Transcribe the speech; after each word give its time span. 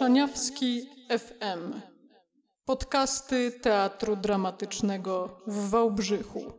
Szaniawski 0.00 0.82
FM. 1.18 1.80
Podcasty 2.64 3.52
Teatru 3.52 4.16
Dramatycznego 4.16 5.40
w 5.46 5.70
Wałbrzychu. 5.70 6.52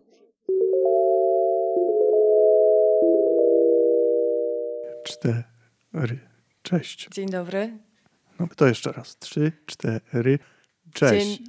Cztery. 5.03 6.19
Cześć. 6.61 7.07
Dzień 7.11 7.29
dobry. 7.29 7.77
No 8.39 8.47
to 8.55 8.67
jeszcze 8.67 8.91
raz. 8.91 9.17
Trzy, 9.17 9.51
cztery. 9.65 10.39
Cześć. 10.93 11.37
Dzień- 11.37 11.47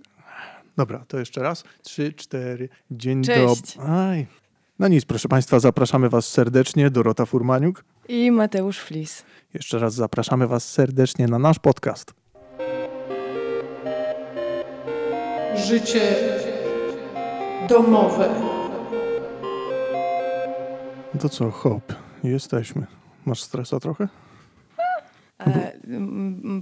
Dobra, 0.76 1.04
to 1.08 1.18
jeszcze 1.18 1.42
raz. 1.42 1.64
Trzy, 1.82 2.12
cztery. 2.12 2.68
Dzień 2.90 3.22
dobry. 3.22 4.26
No 4.78 4.88
nic, 4.88 5.04
proszę 5.04 5.28
Państwa, 5.28 5.60
zapraszamy 5.60 6.08
Was 6.08 6.28
serdecznie. 6.28 6.90
Dorota 6.90 7.26
Furmaniuk. 7.26 7.84
I 8.08 8.30
Mateusz 8.30 8.78
Flis. 8.78 9.24
Jeszcze 9.54 9.78
raz 9.78 9.94
zapraszamy 9.94 10.46
Was 10.46 10.72
serdecznie 10.72 11.26
na 11.26 11.38
nasz 11.38 11.58
podcast. 11.58 12.14
Życie 15.66 16.14
domowe. 17.68 18.28
No 21.14 21.20
to 21.20 21.28
co, 21.28 21.50
hop, 21.50 21.92
jesteśmy. 22.24 22.86
Masz 23.26 23.42
stresa 23.42 23.80
trochę? 23.80 24.08
A, 25.38 25.44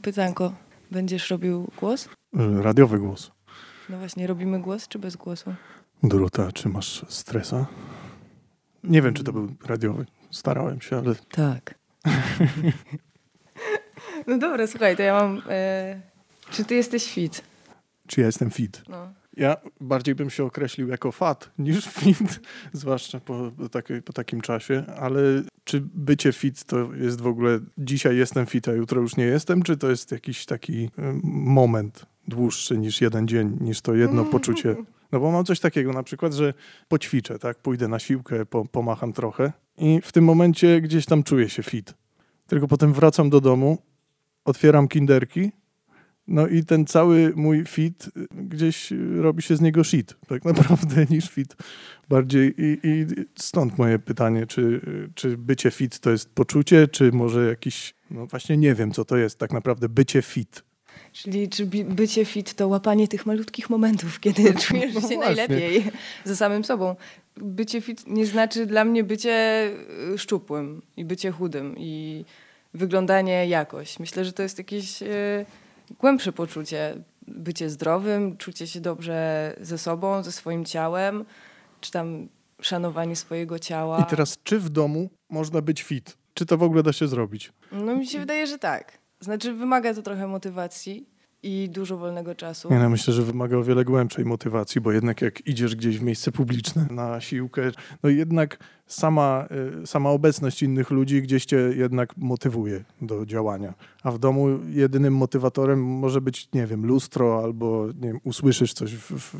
pytanko, 0.02 0.52
będziesz 0.90 1.30
robił 1.30 1.70
głos? 1.80 2.04
Y, 2.06 2.62
Radiowy 2.62 2.98
głos. 2.98 3.30
No 3.88 3.98
właśnie, 3.98 4.26
robimy 4.26 4.60
głos 4.60 4.88
czy 4.88 4.98
bez 4.98 5.16
głosu? 5.16 5.54
Dorota, 6.02 6.52
czy 6.52 6.68
masz 6.68 7.04
stresa? 7.08 7.66
Nie 8.84 9.02
wiem, 9.02 9.14
czy 9.14 9.24
to 9.24 9.32
był 9.32 9.48
radiowy. 9.66 10.06
Starałem 10.30 10.80
się, 10.80 10.98
ale 10.98 11.14
Tak. 11.14 11.74
no 14.26 14.38
dobra, 14.38 14.66
słuchaj, 14.66 14.96
to 14.96 15.02
ja 15.02 15.14
mam... 15.14 15.42
E, 15.48 16.00
czy 16.50 16.64
ty 16.64 16.74
jesteś 16.74 17.12
fit? 17.12 17.50
czy 18.10 18.20
ja 18.20 18.26
jestem 18.26 18.50
fit? 18.50 18.82
No. 18.88 19.12
Ja 19.36 19.56
bardziej 19.80 20.14
bym 20.14 20.30
się 20.30 20.44
określił 20.44 20.88
jako 20.88 21.12
fat 21.12 21.50
niż 21.58 21.86
fit, 21.86 22.40
zwłaszcza 22.72 23.20
po, 23.20 23.50
takiej, 23.70 24.02
po 24.02 24.12
takim 24.12 24.40
czasie, 24.40 24.84
ale 24.96 25.20
czy 25.64 25.82
bycie 25.94 26.32
fit 26.32 26.64
to 26.64 26.94
jest 26.94 27.20
w 27.20 27.26
ogóle 27.26 27.58
dzisiaj 27.78 28.16
jestem 28.16 28.46
fit, 28.46 28.68
a 28.68 28.72
jutro 28.72 29.00
już 29.00 29.16
nie 29.16 29.24
jestem, 29.24 29.62
czy 29.62 29.76
to 29.76 29.90
jest 29.90 30.12
jakiś 30.12 30.46
taki 30.46 30.84
y, 30.84 30.90
moment 31.24 32.06
dłuższy 32.28 32.78
niż 32.78 33.00
jeden 33.00 33.28
dzień, 33.28 33.56
niż 33.60 33.80
to 33.80 33.94
jedno 33.94 34.24
poczucie? 34.34 34.76
No 35.12 35.20
bo 35.20 35.30
mam 35.30 35.44
coś 35.44 35.60
takiego 35.60 35.92
na 35.92 36.02
przykład, 36.02 36.32
że 36.32 36.54
poćwiczę, 36.88 37.38
tak, 37.38 37.58
pójdę 37.58 37.88
na 37.88 37.98
siłkę, 37.98 38.46
po, 38.46 38.64
pomacham 38.64 39.12
trochę 39.12 39.52
i 39.78 40.00
w 40.04 40.12
tym 40.12 40.24
momencie 40.24 40.80
gdzieś 40.80 41.06
tam 41.06 41.22
czuję 41.22 41.48
się 41.48 41.62
fit. 41.62 41.94
Tylko 42.46 42.68
potem 42.68 42.92
wracam 42.92 43.30
do 43.30 43.40
domu, 43.40 43.78
otwieram 44.44 44.88
kinderki 44.88 45.50
no 46.30 46.46
i 46.46 46.64
ten 46.64 46.86
cały 46.86 47.32
mój 47.36 47.64
fit 47.64 48.10
y, 48.16 48.26
gdzieś 48.32 48.92
y, 48.92 49.22
robi 49.22 49.42
się 49.42 49.56
z 49.56 49.60
niego 49.60 49.84
shit, 49.84 50.16
tak 50.28 50.44
naprawdę, 50.54 51.06
niż 51.10 51.30
fit 51.30 51.56
bardziej. 52.08 52.54
I, 52.58 52.78
i 52.84 53.06
stąd 53.38 53.78
moje 53.78 53.98
pytanie, 53.98 54.46
czy, 54.46 54.60
y, 54.60 55.10
czy 55.14 55.36
bycie 55.36 55.70
fit 55.70 55.98
to 56.00 56.10
jest 56.10 56.34
poczucie, 56.34 56.88
czy 56.88 57.12
może 57.12 57.46
jakiś, 57.48 57.94
no 58.10 58.26
właśnie 58.26 58.56
nie 58.56 58.74
wiem, 58.74 58.92
co 58.92 59.04
to 59.04 59.16
jest 59.16 59.38
tak 59.38 59.52
naprawdę 59.52 59.88
bycie 59.88 60.22
fit. 60.22 60.62
Czyli 61.12 61.48
czy 61.48 61.66
bycie 61.84 62.24
fit 62.24 62.54
to 62.54 62.68
łapanie 62.68 63.08
tych 63.08 63.26
malutkich 63.26 63.70
momentów, 63.70 64.20
kiedy 64.20 64.54
czujesz 64.54 64.94
no 64.94 65.00
się 65.00 65.06
właśnie. 65.06 65.18
najlepiej 65.18 65.84
ze 66.24 66.36
samym 66.36 66.64
sobą. 66.64 66.96
Bycie 67.36 67.80
fit 67.80 68.06
nie 68.06 68.26
znaczy 68.26 68.66
dla 68.66 68.84
mnie 68.84 69.04
bycie 69.04 69.66
y, 70.14 70.18
szczupłym 70.18 70.82
i 70.96 71.04
bycie 71.04 71.30
chudym 71.30 71.74
i 71.78 72.24
wyglądanie 72.74 73.46
jakoś. 73.48 73.98
Myślę, 73.98 74.24
że 74.24 74.32
to 74.32 74.42
jest 74.42 74.58
jakieś 74.58 75.02
y, 75.02 75.46
głębsze 75.98 76.32
poczucie. 76.32 76.96
Bycie 77.28 77.70
zdrowym, 77.70 78.36
czucie 78.36 78.66
się 78.66 78.80
dobrze 78.80 79.52
ze 79.60 79.78
sobą, 79.78 80.22
ze 80.22 80.32
swoim 80.32 80.64
ciałem, 80.64 81.24
czy 81.80 81.90
tam 81.90 82.28
szanowanie 82.60 83.16
swojego 83.16 83.58
ciała. 83.58 84.04
I 84.06 84.10
teraz, 84.10 84.38
czy 84.44 84.58
w 84.58 84.68
domu 84.68 85.10
można 85.28 85.62
być 85.62 85.82
fit? 85.82 86.16
Czy 86.34 86.46
to 86.46 86.58
w 86.58 86.62
ogóle 86.62 86.82
da 86.82 86.92
się 86.92 87.08
zrobić? 87.08 87.52
No 87.72 87.96
mi 87.96 88.06
się 88.06 88.18
wydaje, 88.18 88.46
że 88.46 88.58
tak. 88.58 88.99
Znaczy 89.20 89.54
wymaga 89.54 89.94
to 89.94 90.02
trochę 90.02 90.26
motywacji 90.26 91.06
i 91.42 91.68
dużo 91.72 91.96
wolnego 91.96 92.34
czasu. 92.34 92.70
Nie, 92.70 92.78
no, 92.78 92.88
myślę, 92.90 93.14
że 93.14 93.22
wymaga 93.22 93.56
o 93.56 93.64
wiele 93.64 93.84
głębszej 93.84 94.24
motywacji, 94.24 94.80
bo 94.80 94.92
jednak 94.92 95.22
jak 95.22 95.46
idziesz 95.46 95.76
gdzieś 95.76 95.98
w 95.98 96.02
miejsce 96.02 96.32
publiczne 96.32 96.86
na 96.90 97.20
siłkę, 97.20 97.62
no 98.02 98.08
jednak 98.10 98.58
sama, 98.86 99.46
y, 99.82 99.86
sama 99.86 100.10
obecność 100.10 100.62
innych 100.62 100.90
ludzi 100.90 101.22
gdzieś 101.22 101.44
cię 101.44 101.56
jednak 101.56 102.16
motywuje 102.16 102.84
do 103.02 103.26
działania. 103.26 103.74
A 104.02 104.10
w 104.10 104.18
domu 104.18 104.46
jedynym 104.68 105.16
motywatorem 105.16 105.84
może 105.84 106.20
być, 106.20 106.48
nie 106.52 106.66
wiem, 106.66 106.86
lustro 106.86 107.40
albo 107.44 107.86
nie 107.86 108.08
wiem, 108.08 108.20
usłyszysz 108.24 108.72
coś 108.72 108.94
w, 108.94 109.10
w, 109.18 109.34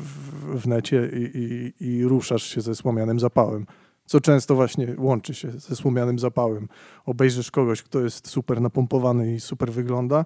w- 0.61 0.67
necie 0.67 1.09
i, 1.13 1.37
i, 1.79 1.87
i 1.87 2.03
ruszasz 2.03 2.43
się 2.43 2.61
ze 2.61 2.75
słomianym 2.75 3.19
zapałem. 3.19 3.65
Co 4.05 4.21
często 4.21 4.55
właśnie 4.55 4.95
łączy 4.97 5.33
się 5.33 5.51
ze 5.51 5.75
słomianym 5.75 6.19
zapałem. 6.19 6.67
Obejrzysz 7.05 7.51
kogoś, 7.51 7.83
kto 7.83 7.99
jest 7.99 8.27
super 8.27 8.61
napompowany 8.61 9.33
i 9.33 9.39
super 9.39 9.71
wygląda, 9.71 10.25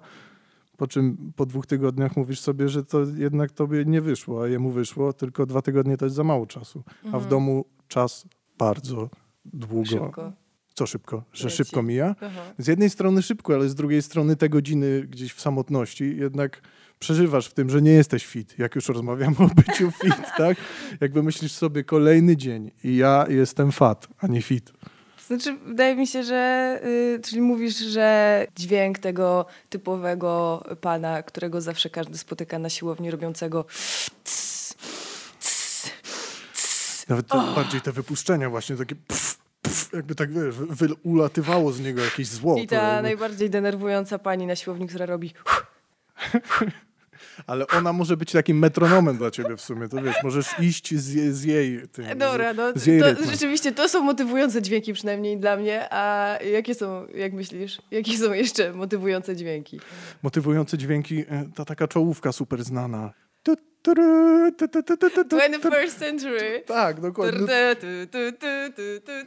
po 0.76 0.86
czym 0.86 1.32
po 1.36 1.46
dwóch 1.46 1.66
tygodniach 1.66 2.16
mówisz 2.16 2.40
sobie, 2.40 2.68
że 2.68 2.84
to 2.84 3.00
jednak 3.16 3.52
tobie 3.52 3.84
nie 3.84 4.00
wyszło, 4.00 4.42
a 4.42 4.48
jemu 4.48 4.70
wyszło, 4.70 5.12
tylko 5.12 5.46
dwa 5.46 5.62
tygodnie 5.62 5.96
to 5.96 6.04
jest 6.06 6.16
za 6.16 6.24
mało 6.24 6.46
czasu. 6.46 6.82
A 7.00 7.02
w 7.02 7.04
Mhm. 7.06 7.28
domu 7.30 7.64
czas 7.88 8.26
bardzo 8.58 9.10
długo. 9.44 9.84
Szybko. 9.86 10.32
Co 10.74 10.86
szybko? 10.86 11.22
Że 11.32 11.44
Leci. 11.44 11.56
szybko 11.56 11.82
mija? 11.82 12.14
Aha. 12.20 12.40
Z 12.58 12.66
jednej 12.66 12.90
strony 12.90 13.22
szybko, 13.22 13.54
ale 13.54 13.68
z 13.68 13.74
drugiej 13.74 14.02
strony 14.02 14.36
te 14.36 14.48
godziny 14.48 15.02
gdzieś 15.10 15.32
w 15.32 15.40
samotności 15.40 16.16
jednak 16.16 16.60
przeżywasz 16.98 17.46
w 17.46 17.54
tym, 17.54 17.70
że 17.70 17.82
nie 17.82 17.92
jesteś 17.92 18.26
fit. 18.26 18.58
Jak 18.58 18.74
już 18.74 18.88
rozmawiamy 18.88 19.36
o 19.38 19.46
byciu 19.54 19.90
fit, 19.90 20.26
tak? 20.38 20.56
Jakby 21.00 21.22
myślisz 21.22 21.52
sobie 21.52 21.84
kolejny 21.84 22.36
dzień 22.36 22.70
i 22.84 22.96
ja 22.96 23.24
jestem 23.28 23.72
fat, 23.72 24.08
a 24.18 24.26
nie 24.26 24.42
fit. 24.42 24.72
Znaczy, 25.26 25.56
wydaje 25.66 25.96
mi 25.96 26.06
się, 26.06 26.22
że. 26.24 26.80
Y, 26.84 27.20
czyli 27.24 27.40
mówisz, 27.40 27.76
że 27.76 28.46
dźwięk 28.56 28.98
tego 28.98 29.46
typowego 29.68 30.64
pana, 30.80 31.22
którego 31.22 31.60
zawsze 31.60 31.90
każdy 31.90 32.18
spotyka 32.18 32.58
na 32.58 32.68
siłowni 32.68 33.10
robiącego. 33.10 33.64
cs, 33.68 34.10
cs, 34.24 34.74
cs. 36.52 37.08
Nawet 37.08 37.26
te, 37.28 37.36
bardziej 37.54 37.80
te 37.80 37.92
wypuszczenia 37.92 38.50
właśnie 38.50 38.76
takie 38.76 38.94
pff, 38.94 39.38
pff, 39.62 39.92
jakby 39.92 40.14
tak 40.14 40.32
wiesz, 40.32 40.54
wy, 40.54 40.88
ulatywało 41.02 41.72
z 41.72 41.80
niego 41.80 42.04
jakieś 42.04 42.26
zło. 42.28 42.58
I 42.58 42.66
ta 42.66 42.76
jakby- 42.76 43.02
najbardziej 43.02 43.50
denerwująca 43.50 44.18
pani 44.18 44.46
na 44.46 44.56
siłowni, 44.56 44.86
która 44.88 45.06
robi. 45.06 45.32
Ale 47.46 47.66
ona 47.66 47.92
może 47.92 48.16
być 48.16 48.32
takim 48.32 48.58
metronomem 48.58 49.16
dla 49.16 49.30
ciebie 49.30 49.56
w 49.56 49.60
sumie, 49.60 49.88
to 49.88 50.02
wiesz, 50.02 50.16
możesz 50.22 50.58
iść 50.58 50.94
z, 50.94 51.34
z 51.34 51.44
jej 51.44 51.88
tym, 51.88 52.18
Dobra, 52.18 52.52
no 52.52 52.72
z, 52.74 52.86
jej 52.86 53.00
to 53.00 53.24
rzeczywiście 53.30 53.72
to 53.72 53.88
są 53.88 54.02
motywujące 54.02 54.62
dźwięki, 54.62 54.92
przynajmniej 54.92 55.38
dla 55.38 55.56
mnie. 55.56 55.86
A 55.90 56.34
jakie 56.52 56.74
są, 56.74 57.06
jak 57.14 57.32
myślisz, 57.32 57.78
jakie 57.90 58.18
są 58.18 58.32
jeszcze 58.32 58.72
motywujące 58.72 59.36
dźwięki? 59.36 59.80
Motywujące 60.22 60.78
dźwięki, 60.78 61.18
e, 61.28 61.44
ta 61.54 61.64
taka 61.64 61.88
czołówka 61.88 62.32
super 62.32 62.64
znana. 62.64 63.25
21st 63.94 65.98
century. 65.98 66.62
Tak, 66.66 67.00
dokładnie. 67.00 67.40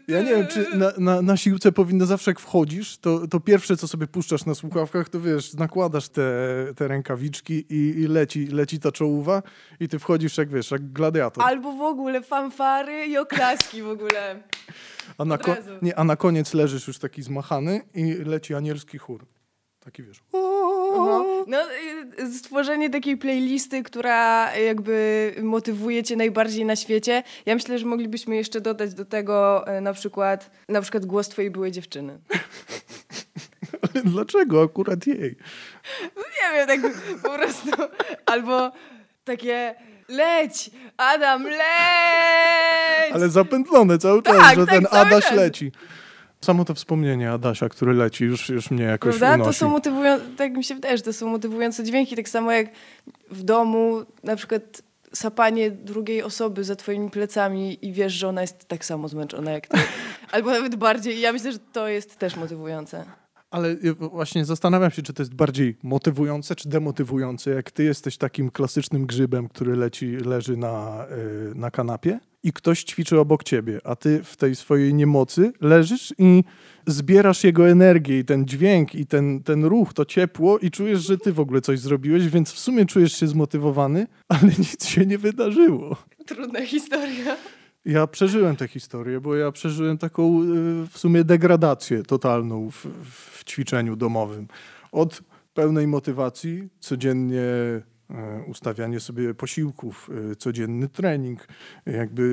Ja 0.07 0.21
nie 0.21 0.35
wiem, 0.35 0.47
czy 0.47 0.77
na, 0.77 0.91
na, 0.97 1.21
na 1.21 1.37
siłce 1.37 1.71
powinno 1.71 2.05
zawsze 2.05 2.31
jak 2.31 2.39
wchodzisz, 2.39 2.97
to, 2.97 3.27
to 3.27 3.39
pierwsze, 3.39 3.77
co 3.77 3.87
sobie 3.87 4.07
puszczasz 4.07 4.45
na 4.45 4.55
słuchawkach, 4.55 5.09
to 5.09 5.19
wiesz, 5.21 5.53
nakładasz 5.53 6.09
te, 6.09 6.31
te 6.75 6.87
rękawiczki 6.87 7.65
i, 7.69 7.99
i 8.01 8.07
leci, 8.07 8.47
leci 8.47 8.79
ta 8.79 8.91
czołówa 8.91 9.43
i 9.79 9.87
ty 9.87 9.99
wchodzisz 9.99 10.37
jak, 10.37 10.49
wiesz, 10.49 10.71
jak 10.71 10.91
gladiator. 10.91 11.43
Albo 11.43 11.71
w 11.71 11.81
ogóle 11.81 12.21
fanfary 12.21 13.05
i 13.05 13.17
oklaski 13.17 13.81
w 13.81 13.87
ogóle. 13.87 14.43
A 15.17 15.25
na, 15.25 15.37
ko- 15.37 15.55
nie, 15.81 15.99
a 15.99 16.03
na 16.03 16.15
koniec 16.15 16.53
leżysz 16.53 16.87
już 16.87 16.99
taki 16.99 17.23
zmachany 17.23 17.81
i 17.93 18.13
leci 18.13 18.55
anielski 18.55 18.97
chór. 18.97 19.25
Taki 19.79 20.03
wiesz. 20.03 20.21
Aha. 20.95 21.23
No, 21.47 21.57
y, 22.19 22.33
stworzenie 22.37 22.89
takiej 22.89 23.17
playlisty, 23.17 23.83
która 23.83 24.55
jakby 24.55 25.33
motywuje 25.43 26.03
cię 26.03 26.15
najbardziej 26.15 26.65
na 26.65 26.75
świecie. 26.75 27.23
Ja 27.45 27.55
myślę, 27.55 27.79
że 27.79 27.85
moglibyśmy 27.85 28.35
jeszcze 28.35 28.61
dodać 28.61 28.93
do 28.93 29.05
tego 29.05 29.67
e, 29.67 29.81
na 29.81 29.93
przykład, 29.93 30.51
na 30.69 30.81
przykład 30.81 31.05
głos 31.05 31.29
twojej 31.29 31.51
byłej 31.51 31.71
dziewczyny. 31.71 32.19
Ale 33.81 34.03
dlaczego 34.03 34.63
akurat 34.63 35.07
jej? 35.07 35.35
Nie 36.15 36.55
wiem, 36.55 36.67
tak 36.67 36.79
po 37.23 37.29
prostu. 37.29 37.69
Albo 38.25 38.71
takie 39.23 39.75
leć, 40.09 40.71
Adam, 40.97 41.43
leć! 41.43 41.59
Ale 43.13 43.29
zapętlone 43.29 43.97
cały 43.97 44.23
czas, 44.23 44.37
Tak, 44.37 44.55
że 44.55 44.65
tak, 44.65 44.75
ten 44.75 44.87
Adaś 44.91 45.23
czas. 45.23 45.35
leci. 45.35 45.71
Samo 46.41 46.65
to 46.65 46.73
wspomnienie 46.73 47.31
Adasia, 47.31 47.69
który 47.69 47.93
leci, 47.93 48.23
już, 48.25 48.49
już 48.49 48.71
mnie 48.71 48.83
jakoś 48.83 49.17
Prawda? 49.17 49.37
To 49.37 49.43
unosi. 49.43 49.59
są 49.59 49.69
motywujące, 49.69 50.25
tak 50.37 50.57
mi 50.57 50.63
się 50.63 50.75
wydaje, 50.75 50.97
że 50.97 51.03
to 51.03 51.13
są 51.13 51.27
motywujące 51.27 51.83
dźwięki, 51.83 52.15
tak 52.15 52.29
samo 52.29 52.51
jak 52.51 52.67
w 53.31 53.43
domu 53.43 54.01
na 54.23 54.35
przykład 54.35 54.81
sapanie 55.13 55.71
drugiej 55.71 56.23
osoby 56.23 56.63
za 56.63 56.75
twoimi 56.75 57.09
plecami 57.09 57.85
i 57.85 57.93
wiesz, 57.93 58.13
że 58.13 58.27
ona 58.27 58.41
jest 58.41 58.65
tak 58.65 58.85
samo 58.85 59.07
zmęczona 59.07 59.51
jak 59.51 59.67
ty. 59.67 59.77
Albo 60.31 60.51
nawet 60.51 60.75
bardziej. 60.75 61.17
I 61.17 61.19
Ja 61.21 61.33
myślę, 61.33 61.51
że 61.51 61.59
to 61.59 61.87
jest 61.87 62.17
też 62.17 62.35
motywujące. 62.35 63.05
Ale 63.51 63.69
y, 63.69 63.93
właśnie 63.93 64.45
zastanawiam 64.45 64.91
się, 64.91 65.01
czy 65.01 65.13
to 65.13 65.21
jest 65.21 65.33
bardziej 65.33 65.77
motywujące, 65.83 66.55
czy 66.55 66.69
demotywujące, 66.69 67.51
jak 67.51 67.71
ty 67.71 67.83
jesteś 67.83 68.17
takim 68.17 68.51
klasycznym 68.51 69.05
grzybem, 69.05 69.49
który 69.49 69.75
leci, 69.75 70.17
leży 70.17 70.57
na, 70.57 71.05
y, 71.51 71.55
na 71.55 71.71
kanapie 71.71 72.19
i 72.43 72.53
ktoś 72.53 72.83
ćwiczy 72.83 73.19
obok 73.19 73.43
ciebie, 73.43 73.79
a 73.83 73.95
ty 73.95 74.23
w 74.23 74.37
tej 74.37 74.55
swojej 74.55 74.93
niemocy 74.93 75.51
leżysz 75.61 76.13
i 76.17 76.43
zbierasz 76.87 77.43
jego 77.43 77.69
energię 77.69 78.19
i 78.19 78.25
ten 78.25 78.45
dźwięk 78.45 78.95
i 78.95 79.05
ten, 79.05 79.43
ten 79.43 79.65
ruch, 79.65 79.93
to 79.93 80.05
ciepło 80.05 80.59
i 80.59 80.71
czujesz, 80.71 80.99
że 80.99 81.17
ty 81.17 81.33
w 81.33 81.39
ogóle 81.39 81.61
coś 81.61 81.79
zrobiłeś, 81.79 82.27
więc 82.27 82.51
w 82.51 82.59
sumie 82.59 82.85
czujesz 82.85 83.13
się 83.13 83.27
zmotywowany, 83.27 84.07
ale 84.27 84.51
nic 84.59 84.85
się 84.85 85.05
nie 85.05 85.17
wydarzyło. 85.17 85.97
Trudna 86.25 86.65
historia. 86.65 87.37
Ja 87.85 88.07
przeżyłem 88.07 88.55
tę 88.55 88.67
historię, 88.67 89.21
bo 89.21 89.35
ja 89.35 89.51
przeżyłem 89.51 89.97
taką 89.97 90.43
y, 90.43 90.45
w 90.87 90.97
sumie 90.97 91.23
degradację 91.23 92.03
totalną 92.03 92.71
w, 92.71 92.85
w 93.11 93.28
ćwiczeniu 93.49 93.95
domowym. 93.95 94.47
Od 94.91 95.21
pełnej 95.53 95.87
motywacji, 95.87 96.69
codziennie 96.79 97.41
y, 97.41 97.83
ustawianie 98.47 98.99
sobie 98.99 99.33
posiłków, 99.33 100.09
y, 100.31 100.35
codzienny 100.35 100.87
trening, 100.89 101.47
jakby 101.85 102.23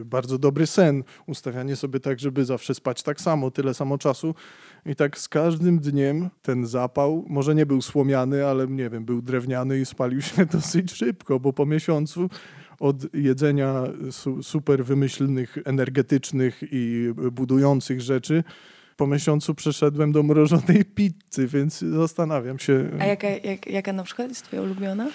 y, 0.00 0.04
bardzo 0.04 0.38
dobry 0.38 0.66
sen, 0.66 1.04
ustawianie 1.26 1.76
sobie 1.76 2.00
tak, 2.00 2.20
żeby 2.20 2.44
zawsze 2.44 2.74
spać 2.74 3.02
tak 3.02 3.20
samo, 3.20 3.50
tyle 3.50 3.74
samo 3.74 3.98
czasu. 3.98 4.34
I 4.86 4.96
tak 4.96 5.18
z 5.18 5.28
każdym 5.28 5.78
dniem 5.78 6.30
ten 6.42 6.66
zapał, 6.66 7.24
może 7.28 7.54
nie 7.54 7.66
był 7.66 7.82
słomiany, 7.82 8.46
ale 8.46 8.66
nie 8.66 8.90
wiem, 8.90 9.04
był 9.04 9.22
drewniany 9.22 9.80
i 9.80 9.86
spalił 9.86 10.22
się 10.22 10.46
dosyć 10.56 10.92
szybko, 10.92 11.40
bo 11.40 11.52
po 11.52 11.66
miesiącu 11.66 12.30
od 12.80 13.14
jedzenia 13.14 13.82
su, 14.10 14.42
super 14.42 14.84
wymyślnych, 14.84 15.58
energetycznych 15.64 16.60
i 16.72 17.12
budujących 17.32 18.00
rzeczy, 18.00 18.44
po 19.00 19.06
miesiącu 19.06 19.54
przeszedłem 19.54 20.12
do 20.12 20.22
mrożonej 20.22 20.84
pizzy, 20.84 21.46
więc 21.46 21.78
zastanawiam 21.78 22.58
się. 22.58 22.90
A 23.00 23.04
jaka, 23.04 23.28
jak, 23.28 23.66
jaka 23.66 23.92
na 23.92 24.02
przykład 24.02 24.28
jest 24.28 24.44
twoja 24.44 24.62
ulubiona? 24.62 25.10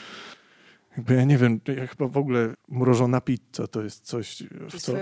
Jakby 0.98 1.14
ja 1.16 1.24
nie 1.24 1.38
wiem, 1.38 1.60
ja 1.78 1.88
chyba 1.88 2.08
w 2.08 2.18
ogóle 2.18 2.54
mrożona 2.70 3.22
pizza 3.22 3.68
to 3.68 3.84
jest 3.84 4.06
coś, 4.06 4.44
w 4.70 4.78
co, 4.82 4.94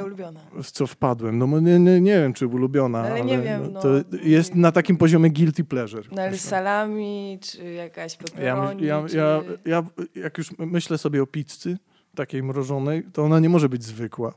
w 0.64 0.72
co 0.72 0.88
wpadłem. 0.88 1.38
No 1.38 1.60
nie, 1.60 1.80
nie, 1.80 2.02
nie 2.02 2.14
wiem, 2.22 2.34
czy 2.34 2.48
ulubiona, 2.48 3.00
Ale 3.00 3.12
ale, 3.12 3.26
nie 3.26 3.42
wiem, 3.42 3.62
no, 3.64 3.70
no. 3.70 3.82
to 3.82 3.90
jest 4.24 4.56
na 4.56 4.72
takim 4.72 4.98
poziomie 4.98 5.30
guilty 5.30 5.64
pleasure. 5.64 6.04
No 6.12 6.22
ale 6.22 6.38
salami, 6.38 7.40
czy 7.42 7.64
jakaś 7.74 8.14
Ja, 8.14 8.20
pepperoni, 8.20 8.82
my- 8.82 8.88
ja, 8.88 9.04
czy... 9.08 9.18
ja, 9.18 9.42
ja, 9.66 9.84
jak 10.16 10.38
już 10.38 10.50
myślę 10.58 10.98
sobie 10.98 11.24
o 11.24 11.28
pizzy 11.28 11.78
takiej 12.16 12.44
mrożonej, 12.44 13.04
to 13.14 13.24
ona 13.24 13.40
nie 13.40 13.50
może 13.50 13.70
być 13.70 13.84
zwykła. 13.84 14.34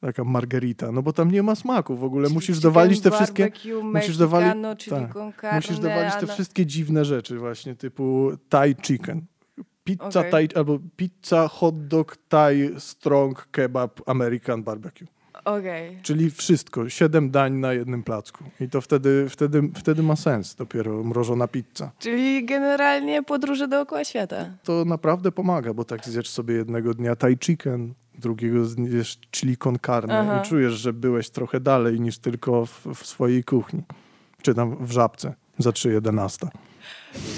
Taka 0.00 0.24
margarita, 0.24 0.92
no 0.92 1.02
bo 1.02 1.12
tam 1.12 1.30
nie 1.30 1.42
ma 1.42 1.54
smaku 1.54 1.96
w 1.96 2.04
ogóle. 2.04 2.24
Czyli 2.24 2.34
musisz 2.34 2.58
dowalić 2.60 3.00
te 3.00 3.10
wszystkie, 3.10 3.42
barbecue, 3.42 3.82
musisz 3.82 4.16
dowalić- 4.16 4.90
tak. 4.90 5.12
carne, 5.40 5.56
musisz 5.56 5.78
dowalić 5.78 6.14
te 6.20 6.26
wszystkie 6.26 6.66
dziwne 6.66 7.04
rzeczy 7.04 7.38
właśnie, 7.38 7.74
typu 7.74 8.30
Thai 8.48 8.76
chicken. 8.76 9.26
Pizza 9.84 10.20
Okej. 10.20 10.30
Thai, 10.30 10.48
albo 10.54 10.78
pizza, 10.96 11.48
hot 11.48 11.86
dog, 11.86 12.16
Thai, 12.28 12.70
strong, 12.78 13.48
kebab, 13.50 14.00
American 14.06 14.62
barbecue. 14.62 15.06
Okej. 15.44 15.98
Czyli 16.02 16.30
wszystko, 16.30 16.88
siedem 16.88 17.30
dań 17.30 17.52
na 17.52 17.72
jednym 17.72 18.02
placku. 18.02 18.44
I 18.60 18.68
to 18.68 18.80
wtedy, 18.80 19.28
wtedy, 19.28 19.62
wtedy 19.76 20.02
ma 20.02 20.16
sens 20.16 20.54
dopiero 20.54 21.04
mrożona 21.04 21.48
pizza. 21.48 21.90
Czyli 21.98 22.44
generalnie 22.44 23.22
podróże 23.22 23.68
dookoła 23.68 24.04
świata. 24.04 24.50
to 24.64 24.84
naprawdę 24.84 25.32
pomaga, 25.32 25.74
bo 25.74 25.84
tak 25.84 26.04
zjesz 26.04 26.28
sobie 26.28 26.54
jednego 26.54 26.94
dnia 26.94 27.16
Thai 27.16 27.38
chicken, 27.38 27.94
drugiego 28.18 28.64
zjesz 28.64 29.18
chili 29.32 29.56
con 29.56 29.78
carne 29.86 30.18
Aha. 30.18 30.42
i 30.44 30.48
czujesz, 30.48 30.72
że 30.72 30.92
byłeś 30.92 31.30
trochę 31.30 31.60
dalej 31.60 32.00
niż 32.00 32.18
tylko 32.18 32.66
w, 32.66 32.86
w 32.94 33.06
swojej 33.06 33.44
kuchni, 33.44 33.82
czy 34.42 34.54
tam 34.54 34.86
w 34.86 34.90
żabce 34.90 35.34
za 35.58 35.70
3,11. 35.70 36.46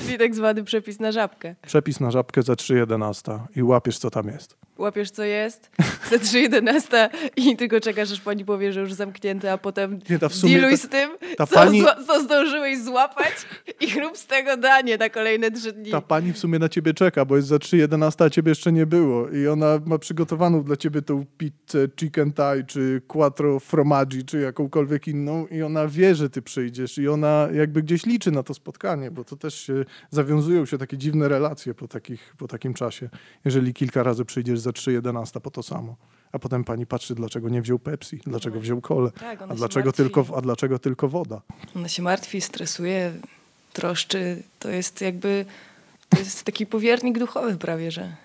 Czyli 0.07 0.19
tak 0.19 0.35
zwany 0.35 0.65
przepis 0.65 1.01
na 1.01 1.13
żabkę. 1.13 1.55
Przepis 1.67 2.01
na 2.01 2.11
żabkę 2.11 2.43
za 2.43 2.53
3,11 2.53 3.39
i 3.57 3.63
łapiesz, 3.63 3.99
co 3.99 4.11
tam 4.11 4.29
jest. 4.29 4.57
Łapiesz 4.79 5.11
co 5.11 5.25
jest, 5.25 5.71
za 6.11 6.17
3.11 6.17 7.09
i 7.37 7.57
tylko 7.57 7.81
czekasz, 7.81 8.13
aż 8.13 8.21
pani 8.21 8.45
powie, 8.45 8.73
że 8.73 8.81
już 8.81 8.93
zamknięte, 8.93 9.53
a 9.53 9.59
potem 9.59 9.99
Nie, 10.11 10.19
ta 10.19 10.29
w 10.29 10.35
sumie 10.35 10.53
dealuj 10.55 10.71
ta- 10.71 10.77
z 10.77 10.89
tym, 10.89 11.11
ta 11.37 11.47
co, 11.47 11.55
pani- 11.55 11.85
co 12.07 12.21
zdążyłeś 12.25 12.79
złapać 12.83 13.33
i 13.81 14.01
rób 14.01 14.17
z 14.17 14.27
tego 14.27 14.57
danie 14.57 14.97
na 14.99 15.09
kolejne 15.09 15.51
trzy 15.51 15.73
dni. 15.73 15.91
Ta 15.91 16.01
pani 16.01 16.33
w 16.33 16.39
sumie 16.39 16.59
na 16.59 16.69
ciebie 16.69 16.95
czeka, 16.95 17.25
bo 17.25 17.37
jest 17.37 17.49
za 17.49 17.57
3,11, 17.57 18.25
a 18.25 18.31
ciebie 18.31 18.51
jeszcze 18.51 18.73
nie 18.73 18.87
było. 18.87 19.29
I 19.29 19.47
ona 19.49 19.81
ma 19.87 19.99
przygotowaną 19.99 20.63
dla 20.65 20.77
ciebie 20.77 21.03
tą 21.03 21.25
pizzę 21.39 21.89
chicken 22.01 22.33
thai, 22.33 22.65
czy 22.67 23.03
quattro 23.07 23.61
formaggi, 23.61 24.25
czy 24.25 24.41
jakąkolwiek 24.41 25.09
inną 25.09 25.47
i 25.47 25.63
ona 25.63 25.89
wie, 25.89 26.15
że 26.15 26.31
ty 26.31 26.43
przyjdziesz 26.43 26.99
i 26.99 27.09
ona 27.09 27.49
jakby 27.55 27.83
gdzieś 27.83 28.07
liczy 28.07 28.31
na 28.31 28.43
to 28.43 28.55
spotkanie, 28.55 29.11
bo 29.11 29.25
to 29.25 29.37
też 29.37 29.62
się, 29.63 29.85
zawiązują 30.11 30.67
się 30.67 30.79
takie 30.79 30.99
dziwne 30.99 31.29
relacje 31.29 31.75
po, 31.75 31.89
takich, 31.89 32.35
po 32.39 32.49
takim 32.49 32.75
czasie. 32.75 33.09
Jeżeli 33.45 33.75
kilka 33.75 34.03
razy 34.03 34.25
przyjdziesz 34.25 34.61
za 34.61 34.71
3,11 34.71 35.41
po 35.41 35.51
to 35.51 35.63
samo. 35.63 35.97
A 36.33 36.39
potem 36.39 36.65
pani 36.65 36.87
patrzy, 36.87 37.15
dlaczego 37.15 37.49
nie 37.49 37.63
wziął 37.63 37.79
Pepsi, 37.79 38.21
dlaczego 38.27 38.61
wziął 38.61 38.81
kolę, 38.81 39.11
Tak, 39.11 39.43
a 39.43 39.55
dlaczego, 39.55 39.93
tylko, 39.93 40.25
a 40.37 40.41
dlaczego 40.41 40.79
tylko 40.79 41.09
woda. 41.09 41.43
Ona 41.77 41.89
się 41.89 42.03
martwi, 42.03 42.41
stresuje, 42.41 43.13
troszczy. 43.73 44.43
To 44.59 44.69
jest 44.69 45.01
jakby, 45.01 45.45
to 46.09 46.19
jest 46.19 46.45
taki 46.45 46.67
powiernik 46.67 47.19
duchowy 47.19 47.57
prawie, 47.57 47.91
że. 47.91 48.17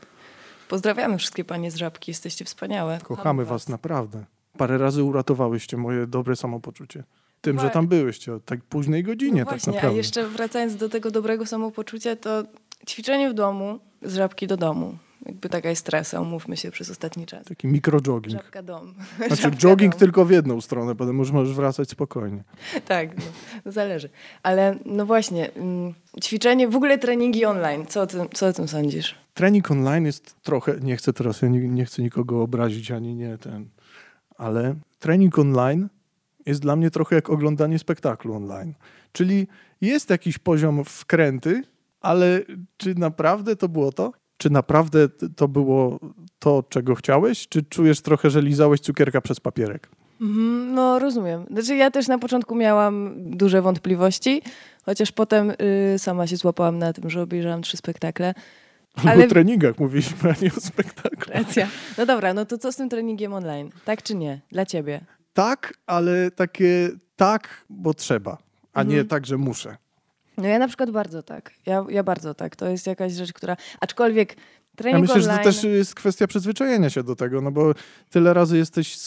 Pozdrawiamy 0.68 1.18
wszystkie 1.18 1.44
panie 1.44 1.72
z 1.72 1.76
Żabki, 1.76 2.12
jesteście 2.12 2.46
wspaniałe. 2.46 3.00
Kochamy 3.04 3.46
was 3.46 3.70
naprawdę. 3.70 4.26
Parę 4.58 4.78
razy 4.78 5.04
uratowałyście 5.04 5.78
moje 5.78 6.08
dobre 6.08 6.36
samopoczucie. 6.36 7.04
Tym, 7.42 7.60
że 7.60 7.70
tam 7.70 7.88
byłyście 7.88 8.34
o 8.34 8.40
tak 8.40 8.64
późnej 8.64 9.04
godzinie 9.04 9.40
No 9.42 9.46
tak 9.46 9.50
właśnie, 9.54 9.74
naprawdę. 9.74 9.96
a 9.96 9.98
jeszcze 9.98 10.28
wracając 10.28 10.76
do 10.76 10.90
tego 10.90 11.12
dobrego 11.12 11.46
samopoczucia, 11.46 12.16
to 12.16 12.44
ćwiczenie 12.88 13.30
w 13.30 13.34
domu, 13.34 13.80
z 14.02 14.16
Żabki 14.16 14.48
do 14.48 14.58
domu. 14.58 14.98
Jakby 15.26 15.50
taka 15.50 15.70
jest 15.70 15.86
trasa, 15.86 16.22
umówmy 16.22 16.58
się, 16.58 16.72
przez 16.72 16.90
ostatni 16.90 17.26
czas. 17.26 17.46
Taki 17.46 17.68
mikrojogging. 17.68 18.42
Żabka 18.42 18.64
dom. 18.64 18.94
Znaczy 19.18 19.42
Żabka 19.42 19.58
jogging 19.58 19.92
dom. 19.94 20.00
tylko 20.00 20.26
w 20.26 20.32
jedną 20.32 20.62
stronę, 20.62 20.96
potem 20.96 21.18
już 21.18 21.32
możesz 21.32 21.56
wracać 21.56 21.90
spokojnie. 21.90 22.44
Tak, 22.86 23.18
no, 23.18 23.24
no 23.66 23.72
zależy. 23.72 24.10
Ale 24.44 24.78
no 24.86 25.06
właśnie, 25.06 25.54
mm, 25.54 25.94
ćwiczenie, 26.24 26.68
w 26.68 26.76
ogóle 26.76 26.98
treningi 26.98 27.46
online. 27.46 27.86
Co 27.86 28.02
o 28.02 28.08
tym, 28.08 28.22
co 28.34 28.48
o 28.48 28.54
tym 28.54 28.68
sądzisz? 28.68 29.16
Trening 29.34 29.72
online 29.72 30.06
jest 30.06 30.36
trochę, 30.44 30.76
nie 30.82 30.96
chcę 30.98 31.14
teraz, 31.14 31.42
ja 31.42 31.48
nie, 31.48 31.60
nie 31.60 31.86
chcę 31.86 32.02
nikogo 32.02 32.42
obrazić, 32.42 32.92
ani 32.92 33.16
nie 33.16 33.38
ten, 33.38 33.70
ale 34.38 34.76
trening 35.00 35.40
online 35.40 35.88
jest 36.48 36.62
dla 36.62 36.76
mnie 36.76 36.92
trochę 36.92 37.16
jak 37.16 37.30
oglądanie 37.30 37.80
spektaklu 37.80 38.36
online. 38.36 38.74
Czyli 39.12 39.48
jest 39.82 40.10
jakiś 40.10 40.38
poziom 40.38 40.84
wkręty, 40.86 41.64
ale 42.02 42.42
czy 42.78 42.96
naprawdę 42.96 43.56
to 43.56 43.70
było 43.70 43.92
to? 43.92 44.12
Czy 44.38 44.50
naprawdę 44.50 45.10
to 45.36 45.48
było 45.48 46.00
to, 46.40 46.64
czego 46.70 46.96
chciałeś? 46.96 47.48
Czy 47.48 47.64
czujesz 47.64 48.02
trochę, 48.02 48.30
że 48.30 48.42
lizałeś 48.42 48.80
cukierka 48.82 49.22
przez 49.22 49.40
papierek? 49.40 49.90
Mhm, 50.22 50.74
No, 50.74 51.00
rozumiem. 51.00 51.46
Znaczy, 51.52 51.76
ja 51.76 51.92
też 51.92 52.08
na 52.08 52.18
początku 52.20 52.56
miałam 52.56 53.14
duże 53.18 53.62
wątpliwości, 53.62 54.42
chociaż 54.86 55.12
potem 55.12 55.54
y, 55.96 56.00
sama 56.00 56.28
się 56.28 56.38
złapałam 56.38 56.78
na 56.78 56.94
tym, 56.94 57.10
że 57.10 57.22
obejrzałam 57.22 57.62
trzy 57.62 57.78
spektakle. 57.78 58.34
Ale- 59.06 59.26
o 59.26 59.28
treningach 59.28 59.80
mówiliśmy, 59.80 60.30
a 60.32 60.44
nie 60.44 60.52
o 60.58 60.62
spektaklu. 60.62 61.34
Racja. 61.34 61.68
No 61.98 62.06
dobra, 62.06 62.34
no 62.34 62.46
to 62.46 62.58
co 62.58 62.72
z 62.72 62.76
tym 62.76 62.90
treningiem 62.90 63.34
online? 63.34 63.70
Tak 63.86 64.04
czy 64.04 64.16
nie? 64.16 64.42
Dla 64.52 64.66
ciebie? 64.66 65.02
Tak, 65.38 65.74
ale 65.88 66.32
takie 66.32 66.90
tak, 67.16 67.66
bo 67.70 67.94
trzeba, 67.94 68.38
a 68.74 68.84
nie 68.84 68.90
Mhm. 68.90 69.08
tak, 69.08 69.26
że 69.26 69.38
muszę. 69.38 69.78
No 70.38 70.48
ja 70.48 70.60
na 70.60 70.68
przykład 70.68 70.92
bardzo 70.92 71.24
tak. 71.24 71.52
Ja, 71.66 71.86
ja 71.90 72.04
bardzo 72.04 72.34
tak. 72.34 72.56
To 72.56 72.68
jest 72.70 72.88
jakaś 72.88 73.14
rzecz, 73.14 73.34
która... 73.34 73.58
Aczkolwiek 73.80 74.36
Ja 74.36 74.42
trening 74.76 75.02
myślę, 75.08 75.22
że 75.22 75.30
online... 75.30 75.44
to 75.44 75.52
też 75.52 75.64
jest 75.64 75.96
kwestia 75.96 76.28
przyzwyczajenia 76.28 76.90
się 76.90 77.04
do 77.04 77.16
tego, 77.16 77.42
no 77.42 77.52
bo 77.52 77.74
tyle 78.10 78.34
razy 78.34 78.58
jesteś, 78.58 78.98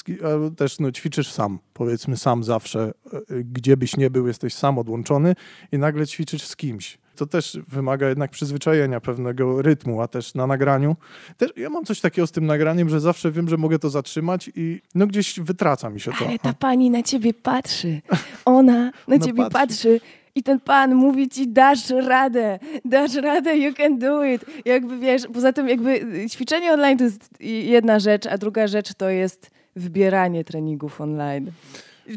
też 0.56 0.78
no, 0.78 0.92
ćwiczysz 0.92 1.32
sam, 1.32 1.58
powiedzmy 1.74 2.16
sam 2.16 2.44
zawsze, 2.44 2.92
e, 3.12 3.20
gdzie 3.44 3.76
byś 3.76 3.96
nie 3.96 4.10
był, 4.10 4.26
jesteś 4.26 4.54
sam 4.54 4.78
odłączony 4.78 5.34
i 5.72 5.78
nagle 5.78 6.06
ćwiczysz 6.06 6.42
z 6.42 6.56
kimś. 6.56 6.98
To 7.16 7.26
też 7.26 7.58
wymaga 7.68 8.08
jednak 8.08 8.30
przyzwyczajenia, 8.30 9.00
pewnego 9.00 9.62
rytmu, 9.62 10.00
a 10.02 10.08
też 10.08 10.34
na 10.34 10.46
nagraniu. 10.46 10.96
Też, 11.36 11.50
ja 11.56 11.70
mam 11.70 11.84
coś 11.84 12.00
takiego 12.00 12.26
z 12.26 12.32
tym 12.32 12.46
nagraniem, 12.46 12.88
że 12.88 13.00
zawsze 13.00 13.30
wiem, 13.32 13.48
że 13.48 13.56
mogę 13.56 13.78
to 13.78 13.90
zatrzymać 13.90 14.50
i 14.56 14.80
no 14.94 15.06
gdzieś 15.06 15.40
wytraca 15.40 15.90
mi 15.90 16.00
się 16.00 16.10
to. 16.18 16.26
Ale 16.28 16.38
ta 16.38 16.52
pani 16.52 16.90
na 16.90 17.02
ciebie 17.02 17.34
patrzy. 17.34 18.00
Ona 18.44 18.72
na 18.84 18.92
Ona 19.16 19.18
ciebie 19.18 19.42
patrzy. 19.42 19.52
patrzy. 19.52 20.00
I 20.34 20.42
ten 20.42 20.60
pan 20.60 20.94
mówi 20.94 21.28
ci, 21.28 21.48
dasz 21.48 21.90
radę, 21.90 22.58
dasz 22.84 23.14
radę, 23.14 23.56
you 23.58 23.74
can 23.74 23.98
do 23.98 24.24
it. 24.24 24.44
Jakby 24.64 24.98
wiesz, 24.98 25.22
poza 25.34 25.52
tym 25.52 25.68
jakby 25.68 26.00
ćwiczenie 26.30 26.72
online 26.72 26.98
to 26.98 27.04
jest 27.04 27.28
jedna 27.40 27.98
rzecz, 27.98 28.26
a 28.26 28.38
druga 28.38 28.66
rzecz 28.66 28.94
to 28.94 29.08
jest 29.08 29.50
wybieranie 29.76 30.44
treningów 30.44 31.00
online. 31.00 31.50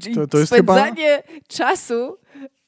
Czyli 0.02 0.16
To- 0.16 0.28
to 0.28 0.38
jest 0.38 0.54
chyba- 0.54 0.74
spędzanie 0.82 1.24
czasu, 1.48 2.18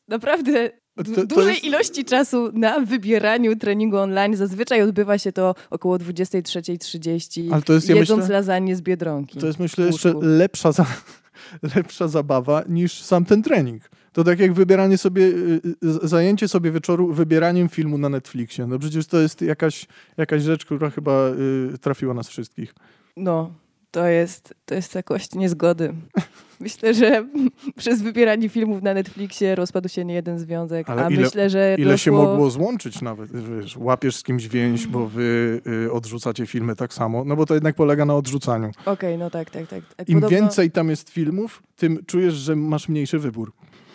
naprawdę 0.08 0.70
to 1.04 1.25
dużej 1.25 1.54
jest- 1.54 1.64
ilości 1.64 2.06
czasu 2.06 2.52
na 2.54 2.80
wybieraniu 2.80 3.56
treningu 3.56 3.98
online. 3.98 4.36
Zazwyczaj 4.36 4.82
odbywa 4.82 5.18
się 5.18 5.32
to 5.32 5.56
około 5.70 5.98
23.30, 5.98 7.50
Ale 7.54 7.62
to 7.62 7.74
jest, 7.74 7.90
ja 7.90 7.96
jedząc 7.96 8.20
myślę- 8.22 8.36
lasagne 8.36 8.75
z 8.75 8.82
Biedronki. 8.82 9.40
To 9.40 9.48
jest 9.48 9.60
myślę 9.60 9.86
jeszcze 9.86 10.14
lepsza, 10.22 10.72
za, 10.72 10.86
lepsza 11.75 12.08
zabawa 12.08 12.64
niż 12.70 13.02
sam 13.02 13.25
ten 13.25 13.44
trening. 13.44 13.84
To 14.14 14.24
tak 14.24 14.40
jak 14.40 14.54
wybieranie 14.54 14.98
sobie, 14.98 15.24
y, 15.24 15.62
y, 16.04 16.08
zajęcie 16.08 16.48
sobie 16.48 16.72
wieczoru 16.72 17.14
wybieraniem 17.14 17.70
filmu 17.70 17.98
na 17.98 18.10
Netflixie. 18.10 18.68
No 18.68 18.80
przecież 18.80 19.08
to 19.08 19.20
jest 19.20 19.42
jakaś, 19.42 19.86
jakaś 20.18 20.42
rzecz, 20.44 20.66
która 20.66 20.90
chyba 20.90 21.30
y, 21.74 21.78
trafiła 21.78 22.14
nas 22.14 22.30
wszystkich. 22.30 22.75
No, 23.18 23.52
to 23.96 24.08
jest, 24.08 24.54
to 24.66 24.75
jest 24.75 24.96
jakość 24.96 25.36
niezgody. 25.36 25.94
Myślę, 26.60 26.94
że 26.94 27.25
przez 27.78 28.02
wybieranie 28.02 28.50
filmów 28.50 28.84
na 28.84 28.94
Netflixie 28.94 29.56
rozpadł 29.56 29.90
się 29.90 30.06
nie 30.06 30.14
jeden 30.14 30.40
związek, 30.40 30.90
Ale 30.90 31.06
a 31.06 31.10
ile- 31.10 31.22
myślę, 31.22 31.50
że 31.50 31.75
Ile 31.80 31.98
się 31.98 32.12
doszło- 32.12 32.24
mogło 32.25 32.50
złączyć 32.50 33.02
nawet, 33.02 33.32
wiesz, 33.60 33.78
łapiesz 33.78 34.16
z 34.16 34.24
kimś 34.24 34.48
więź, 34.48 34.88
bo 34.88 35.08
wy 35.08 35.62
y, 35.86 35.92
odrzucacie 35.92 36.46
filmy 36.48 36.75
tak 36.75 36.94
samo, 36.94 37.24
no 37.25 37.36
bo 37.36 37.46
to 37.46 37.54
jednak 37.54 37.75
polega 37.75 38.06
na 38.06 38.16
odrzucaniu. 38.16 38.72
Okej, 38.86 39.18
no 39.18 39.30
tak, 39.30 39.50
tak, 39.50 39.68
tak. 39.68 39.84
tak 39.96 40.10
Im 40.10 40.22
podobno, 40.22 40.38
więcej 40.38 40.72
tam 40.72 40.90
jest 40.90 41.10
filmów, 41.10 41.64
tym 41.75 42.06
czujesz, 42.08 42.34
że 42.34 42.56
masz 42.56 42.90
mniejszy 42.90 43.20
wybór. 43.20 43.54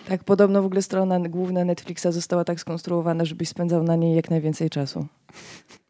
Tak, 0.09 0.25
podobno 0.25 0.63
w 0.63 0.67
ogóle 0.67 0.83
strona 0.83 1.21
główna 1.21 1.65
Netflixa 1.65 2.07
została 2.11 2.45
tak 2.45 2.61
skonstruowana, 2.61 3.25
żebyś 3.25 3.49
spędzał 3.49 3.83
na 3.83 3.97
niej 3.97 4.17
jak 4.17 4.31
najwięcej 4.31 4.71
czasu. 4.71 5.07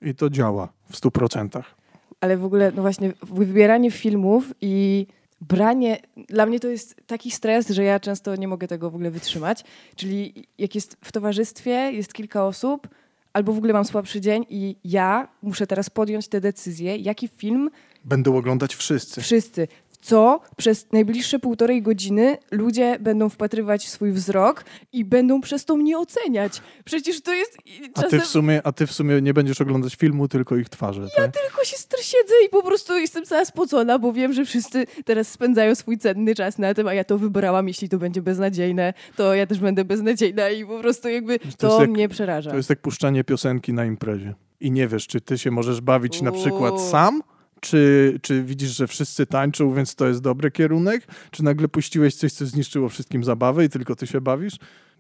I 0.03 0.15
to 0.15 0.31
działa 0.31 0.69
w 0.91 0.97
stu 0.97 1.11
procentach. 1.11 1.80
Ale 2.21 2.37
w 2.37 2.45
ogóle, 2.45 2.73
no 2.75 2.83
właśnie, 2.83 3.13
wybieranie 3.23 3.91
filmów 3.91 4.45
i 4.61 5.07
branie. 5.41 5.99
Dla 6.29 6.47
mnie 6.47 6.61
to 6.61 6.69
jest 6.69 6.97
taki 7.07 7.31
stres, 7.31 7.69
że 7.69 7.85
ja 7.85 8.01
często 8.01 8.37
nie 8.37 8.49
mogę 8.49 8.69
tego 8.69 8.91
w 8.91 8.95
ogóle 8.95 9.11
wytrzymać. 9.11 9.65
Czyli 9.97 10.47
jak 10.59 10.75
jest 10.75 10.97
w 11.05 11.13
towarzystwie, 11.13 11.71
jest 11.71 12.13
kilka 12.13 12.47
osób, 12.47 12.89
albo 13.33 13.53
w 13.53 13.59
ogóle 13.59 13.73
mam 13.73 13.85
słabszy 13.85 14.21
dzień 14.21 14.47
i 14.49 14.77
ja 14.85 15.29
muszę 15.43 15.67
teraz 15.67 15.91
podjąć 15.91 16.29
tę 16.29 16.41
decyzję, 16.41 16.97
jaki 16.97 17.29
film 17.29 17.71
Będą 18.05 18.37
oglądać 18.37 18.75
wszyscy. 18.75 19.21
wszyscy. 19.21 19.69
Co 20.01 20.41
przez 20.57 20.93
najbliższe 20.93 21.39
półtorej 21.39 21.83
godziny 21.83 22.37
ludzie 22.51 22.97
będą 23.01 23.29
wpatrywać 23.29 23.89
swój 23.89 24.13
wzrok 24.13 24.65
i 24.93 25.05
będą 25.05 25.41
przez 25.41 25.65
to 25.65 25.77
mnie 25.77 25.99
oceniać. 25.99 26.63
Przecież 26.85 27.21
to 27.23 27.33
jest 27.35 27.59
i 27.67 27.81
A 27.95 28.03
czasem 28.03 28.11
ty, 28.11 28.21
w 28.21 28.27
sumie, 28.27 28.61
a 28.65 28.73
ty 28.73 28.87
w 28.87 28.93
sumie 28.93 29.23
nie 29.23 29.35
będziesz 29.35 29.61
oglądać 29.61 29.95
filmu, 29.95 30.29
tylko 30.29 30.57
ich 30.57 30.69
twarze. 30.69 31.07
tak? 31.17 31.33
tylko 31.33 31.65
się 31.65 31.77
siedzę 32.03 32.35
i 32.47 32.49
po 32.49 32.63
prostu 32.63 32.99
jestem 32.99 33.25
cała 33.25 33.45
spocona, 33.45 33.99
bo 33.99 34.13
wiem, 34.13 34.33
że 34.33 34.45
wszyscy 34.45 34.87
teraz 35.05 35.29
spędzają 35.29 35.75
swój 35.75 35.99
cenny 35.99 36.35
czas 36.35 36.59
na 36.59 36.75
tym, 36.75 36.89
a 36.89 36.95
ja 36.95 37.05
to 37.05 37.19
wybrałam. 37.19 37.69
Jeśli 37.69 37.89
to 37.89 37.99
będzie 37.99 38.23
beznadziejne, 38.23 38.95
to 39.17 39.35
ja 39.35 39.47
też 39.47 39.59
będę 39.59 39.85
beznadziejna 39.85 40.51
i 40.51 40.67
po 40.67 40.79
prostu 40.81 41.09
jakby 41.09 41.39
to, 41.59 41.81
jak- 41.81 41.91
mnie 41.91 42.09
przeraża. 42.09 42.51
To 42.51 42.57
jest 42.57 42.71
jak 42.71 42.81
puszczanie 42.81 43.25
piosenki 43.25 43.73
na 43.73 43.85
imprezie. 43.85 44.35
I 44.61 44.71
nie 44.71 44.89
wiesz, 44.89 45.07
czy 45.07 45.21
ty 45.21 45.39
się 45.39 45.51
możesz 45.51 45.81
bawić 45.81 46.23
na 46.23 46.33
przykład 46.33 46.73
Uuu. 46.73 46.91
sam, 46.91 47.23
czy, 47.61 48.19
czy 48.23 48.43
widzisz, 48.43 48.77
że 48.77 48.87
wszyscy 48.87 49.27
tańczą, 49.27 49.75
więc 49.75 49.95
to 49.95 50.09
jest 50.09 50.21
dobry 50.21 50.51
kierunek, 50.51 51.07
czy 51.31 51.45
nagle 51.45 51.69
puściłeś 51.69 52.15
coś, 52.15 52.33
co 52.33 52.47
zniszczyło 52.47 52.89
wszystkim 52.89 53.25
zabawę 53.25 53.65
i 53.65 53.69
tylko 53.69 53.97
ty 53.97 54.07
się 54.07 54.21
bawisz. 54.21 54.57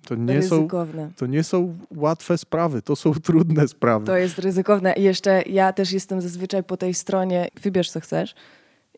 To 0.06 0.14
nie, 0.14 0.42
są, 0.42 0.56
ryzykowne. 0.56 1.10
to 1.16 1.26
nie 1.26 1.42
są 1.42 1.78
łatwe 1.96 2.38
sprawy, 2.38 2.82
to 2.82 2.96
są 2.96 3.14
trudne 3.14 3.68
sprawy. 3.68 4.06
To 4.06 4.16
jest 4.16 4.38
ryzykowne. 4.38 4.92
I 4.92 5.02
jeszcze 5.02 5.42
ja 5.42 5.72
też 5.72 5.92
jestem 5.92 6.20
zazwyczaj 6.20 6.64
po 6.64 6.76
tej 6.76 6.94
stronie, 6.94 7.48
wybierz 7.62 7.90
co 7.90 8.00
chcesz 8.00 8.34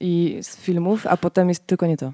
i 0.00 0.38
z 0.42 0.56
filmów, 0.56 1.06
a 1.06 1.16
potem 1.16 1.48
jest 1.48 1.66
tylko 1.66 1.86
nie 1.86 1.96
to. 1.96 2.12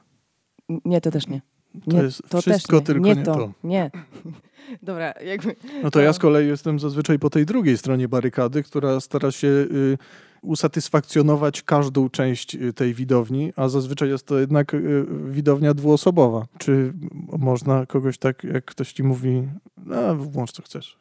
Nie, 0.85 1.00
to 1.00 1.11
też 1.11 1.26
nie. 1.26 1.40
Nie, 1.87 2.02
jest 2.02 2.23
to 2.28 2.40
wszystko 2.40 2.76
nie. 2.76 2.83
tylko 2.83 3.07
nie 3.07 3.14
nie 3.14 3.23
to. 3.23 3.35
to. 3.35 3.52
Nie. 3.64 3.90
Dobra, 4.83 5.14
jakby... 5.25 5.57
No 5.83 5.90
to 5.90 6.00
ja 6.00 6.12
z 6.12 6.19
kolei 6.19 6.49
jestem 6.49 6.78
zazwyczaj 6.78 7.19
po 7.19 7.31
tej 7.31 7.47
drugiej 7.47 7.78
stronie 7.78 8.09
barykady, 8.09 8.62
która 8.62 9.00
stara 9.00 9.31
się 9.31 9.49
y, 9.49 9.99
usatysfakcjonować 10.42 11.62
każdą 11.62 12.09
część 12.09 12.54
y, 12.54 12.73
tej 12.73 12.95
widowni, 12.95 13.52
a 13.57 13.68
zazwyczaj 13.68 14.09
jest 14.09 14.26
to 14.26 14.38
jednak 14.38 14.75
y, 14.75 15.07
widownia 15.25 15.75
dwuosobowa. 15.75 16.47
Czy 16.59 16.92
można 17.38 17.87
kogoś 17.87 18.18
tak, 18.18 18.45
jak 18.45 18.64
ktoś 18.64 18.92
ci 18.92 19.02
mówi, 19.02 19.49
no 19.87 20.16
włącz 20.16 20.52
co 20.52 20.62
chcesz. 20.62 20.99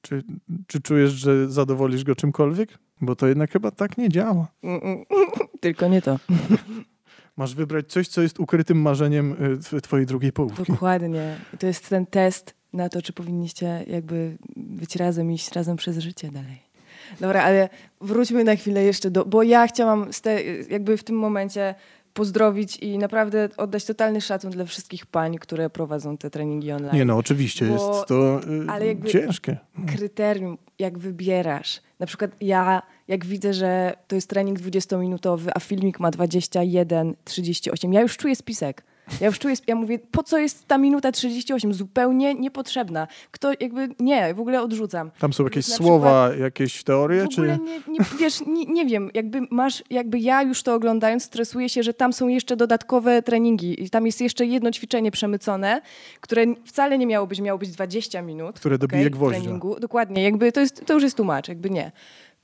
Czy, 0.00 0.22
czy 0.66 0.80
czujesz, 0.80 1.12
że 1.12 1.48
zadowolisz 1.48 2.04
go 2.04 2.14
czymkolwiek? 2.14 2.78
Bo 3.00 3.16
to 3.16 3.26
jednak 3.26 3.52
chyba 3.52 3.70
tak 3.70 3.98
nie 3.98 4.08
działa. 4.08 4.46
Tylko 5.60 5.88
nie 5.88 6.02
to. 6.02 6.18
Masz 7.36 7.54
wybrać 7.54 7.86
coś, 7.86 8.08
co 8.08 8.22
jest 8.22 8.40
ukrytym 8.40 8.80
marzeniem 8.80 9.32
y, 9.32 9.58
tw- 9.58 9.80
twojej 9.80 10.06
drugiej 10.06 10.32
połówki. 10.32 10.72
Dokładnie. 10.72 11.36
I 11.54 11.58
to 11.58 11.66
jest 11.66 11.88
ten 11.88 12.06
test 12.06 12.54
na 12.72 12.88
to, 12.88 13.02
czy 13.02 13.12
powinniście 13.12 13.84
jakby 13.86 14.38
być 14.56 14.96
razem, 14.96 15.32
iść 15.32 15.52
razem 15.52 15.76
przez 15.76 15.98
życie 15.98 16.30
dalej. 16.30 16.65
Dobra, 17.20 17.42
ale 17.42 17.68
wróćmy 18.00 18.44
na 18.44 18.56
chwilę 18.56 18.82
jeszcze 18.84 19.10
do... 19.10 19.24
Bo 19.24 19.42
ja 19.42 19.66
chciałam 19.66 20.10
jakby 20.70 20.96
w 20.96 21.04
tym 21.04 21.16
momencie 21.16 21.74
pozdrowić 22.14 22.76
i 22.76 22.98
naprawdę 22.98 23.48
oddać 23.56 23.84
totalny 23.84 24.20
szacun 24.20 24.50
dla 24.50 24.64
wszystkich 24.64 25.06
pań, 25.06 25.38
które 25.38 25.70
prowadzą 25.70 26.16
te 26.16 26.30
treningi 26.30 26.72
online. 26.72 26.94
Nie 26.94 27.04
no, 27.04 27.16
oczywiście 27.16 27.66
Bo- 27.66 27.72
jest 27.72 28.08
to 28.08 28.40
y, 28.40 28.70
ale 28.70 28.86
jakby- 28.86 29.08
ciężkie. 29.08 29.56
kryterium, 29.86 30.58
jak 30.78 30.98
wybierasz. 30.98 31.80
Na 31.98 32.06
przykład 32.06 32.30
ja, 32.40 32.82
jak 33.08 33.24
widzę, 33.24 33.54
że 33.54 33.94
to 34.08 34.14
jest 34.14 34.30
trening 34.30 34.58
20-minutowy, 34.60 35.50
a 35.54 35.60
filmik 35.60 36.00
ma 36.00 36.10
21-38, 36.10 37.92
ja 37.92 38.00
już 38.00 38.16
czuję 38.16 38.36
spisek. 38.36 38.84
Ja 39.20 39.26
już 39.26 39.38
czuję, 39.38 39.54
ja 39.66 39.74
mówię, 39.74 39.98
po 39.98 40.22
co 40.22 40.38
jest 40.38 40.66
ta 40.66 40.78
minuta 40.78 41.12
38? 41.12 41.74
Zupełnie 41.74 42.34
niepotrzebna. 42.34 43.08
Kto 43.30 43.52
jakby, 43.60 43.88
nie, 44.00 44.34
w 44.34 44.40
ogóle 44.40 44.62
odrzucam. 44.62 45.10
Tam 45.18 45.32
są 45.32 45.44
jakieś 45.44 45.68
Na 45.68 45.76
słowa, 45.76 46.30
jakieś 46.40 46.84
teorie, 46.84 47.24
W 47.24 47.28
czy... 47.28 47.40
ogóle 47.40 47.58
nie, 47.58 47.80
nie, 47.88 47.98
wiesz, 48.18 48.40
nie, 48.46 48.64
nie 48.64 48.86
wiem, 48.86 49.10
jakby 49.14 49.40
masz, 49.50 49.84
jakby 49.90 50.18
ja 50.18 50.42
już 50.42 50.62
to 50.62 50.74
oglądając 50.74 51.24
stresuję 51.24 51.68
się, 51.68 51.82
że 51.82 51.94
tam 51.94 52.12
są 52.12 52.28
jeszcze 52.28 52.56
dodatkowe 52.56 53.22
treningi 53.22 53.84
i 53.84 53.90
tam 53.90 54.06
jest 54.06 54.20
jeszcze 54.20 54.46
jedno 54.46 54.70
ćwiczenie 54.70 55.10
przemycone, 55.10 55.80
które 56.20 56.44
wcale 56.64 56.98
nie 56.98 57.06
miało 57.06 57.26
być, 57.26 57.40
miało 57.40 57.58
być 57.58 57.70
20 57.70 58.22
minut. 58.22 58.56
Które 58.56 58.78
dobije 58.78 59.02
okej, 59.02 59.10
gwoździa. 59.10 59.40
Treningu. 59.40 59.80
Dokładnie, 59.80 60.22
jakby 60.22 60.52
to, 60.52 60.60
jest, 60.60 60.86
to 60.86 60.94
już 60.94 61.02
jest 61.02 61.16
tłumacz, 61.16 61.48
jakby 61.48 61.70
nie. 61.70 61.92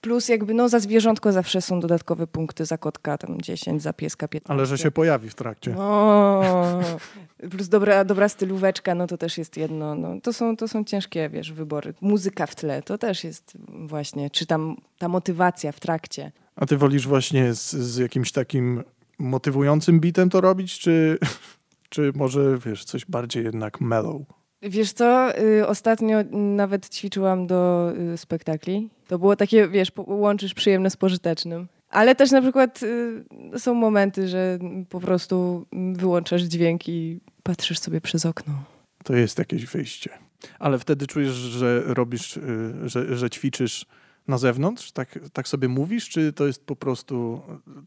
Plus 0.03 0.29
jakby 0.29 0.55
no 0.55 0.69
za 0.69 0.81
zwierzątko 0.81 1.33
zawsze 1.33 1.63
są 1.63 1.81
dodatkowe 1.81 2.27
punkty, 2.27 2.65
za 2.65 2.79
kotka 2.79 3.19
tam 3.19 3.41
10, 3.41 3.83
za 3.83 3.93
pieska 3.93 4.29
15. 4.29 4.53
Ale 4.53 4.67
że 4.67 4.79
się 4.79 4.91
pojawi 4.91 5.31
w 5.31 5.35
trakcie. 5.35 5.77
O, 5.79 6.81
plus 7.51 7.69
dobra, 7.69 8.05
dobra 8.05 8.29
stylóweczka, 8.29 8.95
no 8.95 9.07
to 9.07 9.19
też 9.19 9.39
jest 9.39 9.57
jedno. 9.57 9.95
No, 9.95 10.21
to, 10.23 10.33
są, 10.33 10.57
to 10.57 10.69
są 10.69 10.85
ciężkie, 10.85 11.29
wiesz, 11.29 11.53
wybory. 11.53 11.95
Muzyka 12.01 12.47
w 12.47 12.55
tle, 12.55 12.83
to 12.83 12.99
też 12.99 13.25
jest 13.25 13.59
właśnie, 13.69 14.31
czy 14.31 14.47
tam 14.47 14.77
ta 14.99 15.09
motywacja 15.09 15.73
w 15.73 15.81
trakcie. 15.81 16.33
A 16.57 16.67
ty 16.67 16.77
wolisz 16.77 17.09
właśnie 17.09 17.55
z, 17.55 17.71
z 17.73 17.97
jakimś 17.97 18.33
takim 18.33 18.83
motywującym 19.19 20.01
bitem 20.01 20.31
to 20.31 20.41
robić, 20.41 20.79
czy, 20.79 21.19
czy 21.89 22.13
może, 22.15 22.59
wiesz, 22.59 22.85
coś 22.85 23.07
bardziej 23.07 23.45
jednak 23.45 23.81
mellow? 23.81 24.23
Wiesz 24.63 24.93
co, 24.93 25.39
y, 25.39 25.67
ostatnio 25.67 26.19
nawet 26.33 26.89
ćwiczyłam 26.89 27.47
do 27.47 27.93
y, 28.15 28.17
spektakli. 28.17 28.89
To 29.09 29.19
było 29.19 29.37
takie, 29.37 29.69
wiesz, 29.69 29.93
łączysz 29.97 30.55
przyjemne 30.55 30.91
z 30.91 30.97
pożytecznym. 30.97 31.69
Ale 31.89 32.15
też 32.15 32.31
na 32.31 32.41
przykład 32.41 32.83
y, 32.83 33.59
są 33.59 33.75
momenty, 33.75 34.29
że 34.29 34.59
po 34.89 35.01
prostu 35.01 35.67
wyłączasz 35.93 36.43
dźwięk 36.43 36.89
i 36.89 37.21
patrzysz 37.43 37.79
sobie 37.79 38.01
przez 38.01 38.27
okno. 38.27 38.65
To 39.05 39.15
jest 39.15 39.39
jakieś 39.39 39.67
wyjście. 39.67 40.11
Ale 40.59 40.79
wtedy 40.79 41.07
czujesz, 41.07 41.33
że 41.33 41.83
robisz, 41.87 42.39
że, 42.85 43.17
że 43.17 43.31
ćwiczysz 43.31 43.87
na 44.29 44.39
zewnątrz? 44.39 44.93
Tak, 44.93 45.19
tak 45.33 45.49
sobie 45.49 45.69
mówisz, 45.69 46.09
czy 46.09 46.33
to 46.33 46.47
jest 46.47 46.65
po 46.67 46.77
prostu 46.77 47.41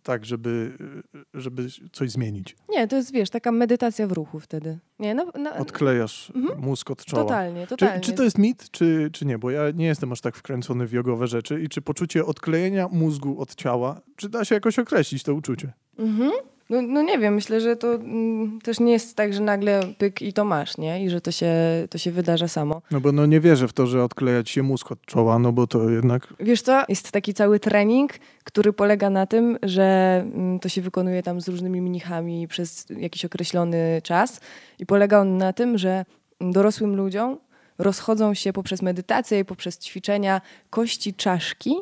tak, 0.04 0.26
żeby, 0.26 0.72
y, 1.16 1.42
żeby 1.42 1.68
coś 1.92 2.12
zmienić? 2.12 2.56
Nie, 2.70 2.88
to 2.88 2.96
jest, 2.96 3.12
wiesz, 3.14 3.30
taka 3.30 3.52
medytacja 3.52 4.08
w 4.08 4.12
ruchu 4.12 4.40
wtedy. 4.40 4.80
Nie, 5.00 5.16
no, 5.16 5.32
no 5.40 5.56
Odklejasz 5.56 6.32
Mhm. 6.36 6.60
mózg 6.60 6.92
od 6.92 7.06
czoła. 7.06 7.24
totalnie, 7.24 7.62
Czy, 7.62 7.68
totalnie. 7.78 8.02
czy 8.02 8.14
to 8.14 8.24
jest 8.24 8.38
mit, 8.38 8.72
czy, 8.72 9.10
czy 9.14 9.26
nie? 9.26 9.38
Bo 9.38 9.52
ja 9.52 9.62
nie 9.72 9.86
jestem 9.86 10.12
aż 10.12 10.22
tak 10.22 10.36
wkręcony 10.36 10.88
w 10.88 10.92
jogowe 10.94 11.28
rzeczy. 11.28 11.62
I 11.62 11.70
czy 11.70 11.82
poczucie 11.82 12.26
odklejenia 12.26 12.88
mózgu 12.88 13.42
od 13.42 13.56
ciała, 13.56 14.02
czy 14.16 14.30
da 14.30 14.46
się 14.46 14.56
jakoś 14.56 14.80
określić 14.80 15.24
to 15.24 15.34
uczucie? 15.34 15.74
Mhm. 15.98 16.32
No, 16.70 16.82
no 16.82 17.02
nie 17.02 17.20
wiem, 17.20 17.34
myślę, 17.34 17.62
że 17.62 17.76
to 17.76 17.94
mm, 17.94 18.60
też 18.62 18.80
nie 18.80 18.92
jest 18.92 19.16
tak, 19.16 19.34
że 19.34 19.42
nagle 19.42 19.82
pyk 19.98 20.22
i 20.22 20.34
to 20.34 20.46
masz, 20.46 20.78
nie? 20.78 21.04
I 21.04 21.10
że 21.10 21.22
to 21.22 21.32
się, 21.32 21.54
to 21.90 21.98
się 21.98 22.12
wydarza 22.12 22.48
samo. 22.48 22.82
No 22.92 23.02
bo 23.02 23.12
no 23.12 23.26
nie 23.26 23.40
wierzę 23.40 23.68
w 23.68 23.74
to, 23.74 23.88
że 23.88 24.04
odklejać 24.04 24.50
się 24.50 24.64
mózg 24.64 24.92
od 24.92 25.06
czoła, 25.06 25.40
no 25.40 25.52
bo 25.52 25.68
to 25.68 25.90
jednak... 25.90 26.34
Wiesz 26.40 26.62
co, 26.62 26.84
jest 26.90 27.12
taki 27.12 27.34
cały 27.34 27.60
trening, 27.60 28.14
który 28.44 28.74
polega 28.74 29.10
na 29.10 29.26
tym, 29.26 29.58
że 29.64 30.20
mm, 30.26 30.60
to 30.60 30.70
się 30.70 30.82
wykonuje 30.82 31.24
tam 31.24 31.42
z 31.42 31.48
różnymi 31.48 31.82
mnichami 31.82 32.48
przez 32.48 32.86
jakiś 32.90 33.26
określony 33.26 34.02
czas 34.04 34.42
i 34.80 34.86
polega 34.86 35.20
on 35.20 35.38
na 35.38 35.54
tym, 35.54 35.78
że 35.78 36.06
dorosłym 36.42 36.96
ludziom 36.96 37.38
rozchodzą 37.78 38.34
się 38.34 38.54
poprzez 38.54 38.82
medytację 38.82 39.40
i 39.40 39.46
poprzez 39.46 39.80
ćwiczenia 39.80 40.42
kości 40.70 41.14
czaszki 41.14 41.76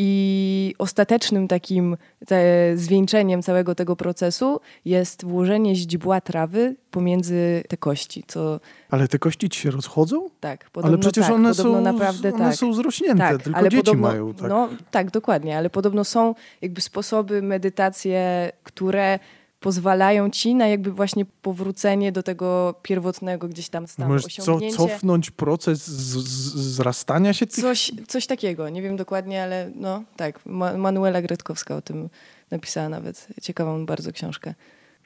i 0.00 0.74
ostatecznym 0.78 1.48
takim 1.48 1.96
te, 2.26 2.42
zwieńczeniem 2.76 3.42
całego 3.42 3.74
tego 3.74 3.96
procesu 3.96 4.60
jest 4.84 5.24
włożenie 5.24 5.74
źdźbła 5.74 6.20
trawy 6.20 6.76
pomiędzy 6.90 7.62
te 7.68 7.76
kości, 7.76 8.24
co 8.26 8.60
Ale 8.90 9.08
te 9.08 9.18
kości 9.18 9.48
ci 9.48 9.60
się 9.60 9.70
rozchodzą? 9.70 10.30
tak, 10.40 10.70
podobno 10.70 10.88
ale 10.88 10.98
przecież 10.98 11.26
tak, 11.26 11.34
one, 11.34 11.54
są, 11.54 11.80
naprawdę 11.80 12.34
one 12.34 12.44
tak. 12.44 12.54
są 12.54 12.74
zrośnięte, 12.74 13.18
Tak, 13.18 13.42
tylko 13.42 13.58
ale 13.58 13.68
dzieci 13.68 13.84
podobno, 13.84 14.08
mają. 14.08 14.34
Tak. 14.34 14.48
No 14.48 14.68
tak, 14.90 15.10
dokładnie, 15.10 15.58
ale 15.58 15.70
podobno 15.70 16.04
są 16.04 16.34
jakby 16.62 16.80
sposoby, 16.80 17.42
medytacje, 17.42 18.52
które 18.62 19.18
pozwalają 19.60 20.30
ci 20.30 20.54
na 20.54 20.66
jakby 20.66 20.92
właśnie 20.92 21.24
powrócenie 21.42 22.12
do 22.12 22.22
tego 22.22 22.74
pierwotnego 22.82 23.48
gdzieś 23.48 23.68
tam 23.68 23.86
stanu, 23.86 24.08
Możesz 24.08 24.34
co, 24.34 24.42
osiągnięcie. 24.42 24.76
cofnąć 24.76 25.30
proces 25.30 25.86
z, 25.86 26.16
z, 26.16 26.54
zrastania 26.54 27.32
się 27.32 27.46
tych... 27.46 27.64
Coś, 27.64 27.92
coś 28.08 28.26
takiego, 28.26 28.68
nie 28.68 28.82
wiem 28.82 28.96
dokładnie, 28.96 29.42
ale 29.42 29.70
no 29.74 30.02
tak. 30.16 30.46
Ma 30.46 30.76
Manuela 30.76 31.22
Gretkowska 31.22 31.76
o 31.76 31.82
tym 31.82 32.08
napisała 32.50 32.88
nawet 32.88 33.28
ciekawą 33.42 33.86
bardzo 33.86 34.12
książkę. 34.12 34.54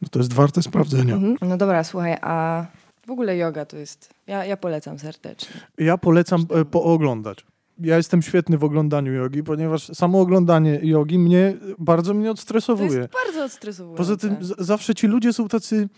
No 0.02 0.08
to 0.10 0.18
jest 0.18 0.32
warte 0.32 0.62
sprawdzenia. 0.62 1.14
Mhm. 1.14 1.36
No 1.50 1.56
dobra, 1.56 1.84
słuchaj, 1.84 2.16
a 2.20 2.66
w 3.06 3.10
ogóle 3.10 3.36
yoga 3.36 3.64
to 3.64 3.76
jest, 3.76 4.10
ja, 4.26 4.44
ja 4.44 4.56
polecam 4.56 4.98
serdecznie. 4.98 5.60
Ja 5.78 5.98
polecam 5.98 6.46
e, 6.54 6.64
pooglądać. 6.64 7.44
Ja 7.78 7.96
jestem 7.96 8.22
świetny 8.22 8.58
w 8.58 8.64
oglądaniu 8.64 9.12
jogi, 9.12 9.42
ponieważ 9.42 9.86
samo 9.86 10.20
oglądanie 10.20 10.80
jogi 10.82 11.18
mnie 11.18 11.54
bardzo 11.78 12.14
mnie 12.14 12.24
To 12.24 12.30
odstresowuje. 12.30 12.98
jest 12.98 13.12
bardzo 13.26 13.44
odstresowujące. 13.44 13.98
Poza 13.98 14.16
tym 14.16 14.36
z- 14.44 14.54
zawsze 14.58 14.94
ci 14.94 15.06
ludzie 15.06 15.32
są 15.32 15.48
tacy 15.48 15.88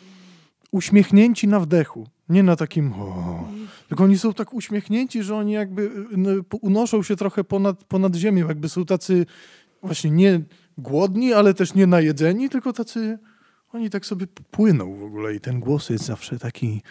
uśmiechnięci 0.72 1.48
na 1.48 1.60
wdechu. 1.60 2.06
Nie 2.28 2.42
na 2.42 2.56
takim 2.56 2.92
o, 2.92 3.44
tylko 3.88 4.04
oni 4.04 4.18
są 4.18 4.32
tak 4.34 4.54
uśmiechnięci, 4.54 5.22
że 5.22 5.36
oni 5.36 5.52
jakby 5.52 5.90
n- 6.12 6.44
po- 6.48 6.56
unoszą 6.56 7.02
się 7.02 7.16
trochę 7.16 7.44
ponad, 7.44 7.84
ponad 7.84 8.14
ziemią. 8.14 8.48
Jakby 8.48 8.68
są 8.68 8.84
tacy 8.84 9.26
właśnie 9.82 10.10
nie 10.10 10.40
głodni, 10.78 11.32
ale 11.32 11.54
też 11.54 11.74
nie 11.74 11.86
najedzeni, 11.86 12.50
tylko 12.50 12.72
tacy 12.72 13.18
oni 13.72 13.90
tak 13.90 14.06
sobie 14.06 14.26
płyną 14.50 14.96
w 14.96 15.02
ogóle 15.02 15.34
i 15.34 15.40
ten 15.40 15.60
głos 15.60 15.90
jest 15.90 16.04
zawsze 16.04 16.38
taki 16.38 16.82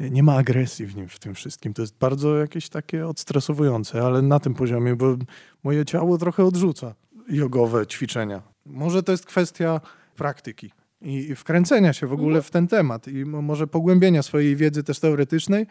nie 0.00 0.22
ma 0.22 0.36
agresji 0.36 0.86
w 0.86 0.96
nim, 0.96 1.08
w 1.08 1.18
tym 1.18 1.34
wszystkim. 1.34 1.74
To 1.74 1.82
jest 1.82 1.98
bardzo 1.98 2.36
jakieś 2.38 2.68
takie 2.68 3.06
odstresowujące, 3.06 4.02
ale 4.02 4.22
na 4.22 4.40
tym 4.40 4.54
poziomie, 4.54 4.96
bo 4.96 5.16
moje 5.64 5.84
ciało 5.84 6.18
trochę 6.18 6.44
odrzuca 6.44 6.94
jogowe 7.28 7.86
ćwiczenia. 7.86 8.42
Może 8.66 9.02
to 9.02 9.12
jest 9.12 9.26
kwestia 9.26 9.80
praktyki 10.16 10.70
i, 11.02 11.34
wkręcenia 11.34 11.92
się 11.92 12.06
w 12.06 12.12
ogóle 12.12 12.42
w 12.42 12.50
ten 12.50 12.68
temat 12.68 13.08
i 13.08 13.24
mo- 13.24 13.42
może 13.42 13.66
pogłębienia 13.66 14.22
swojej 14.22 14.56
wiedzy 14.56 14.82
też 14.84 15.00
teoretycznej, 15.00 15.66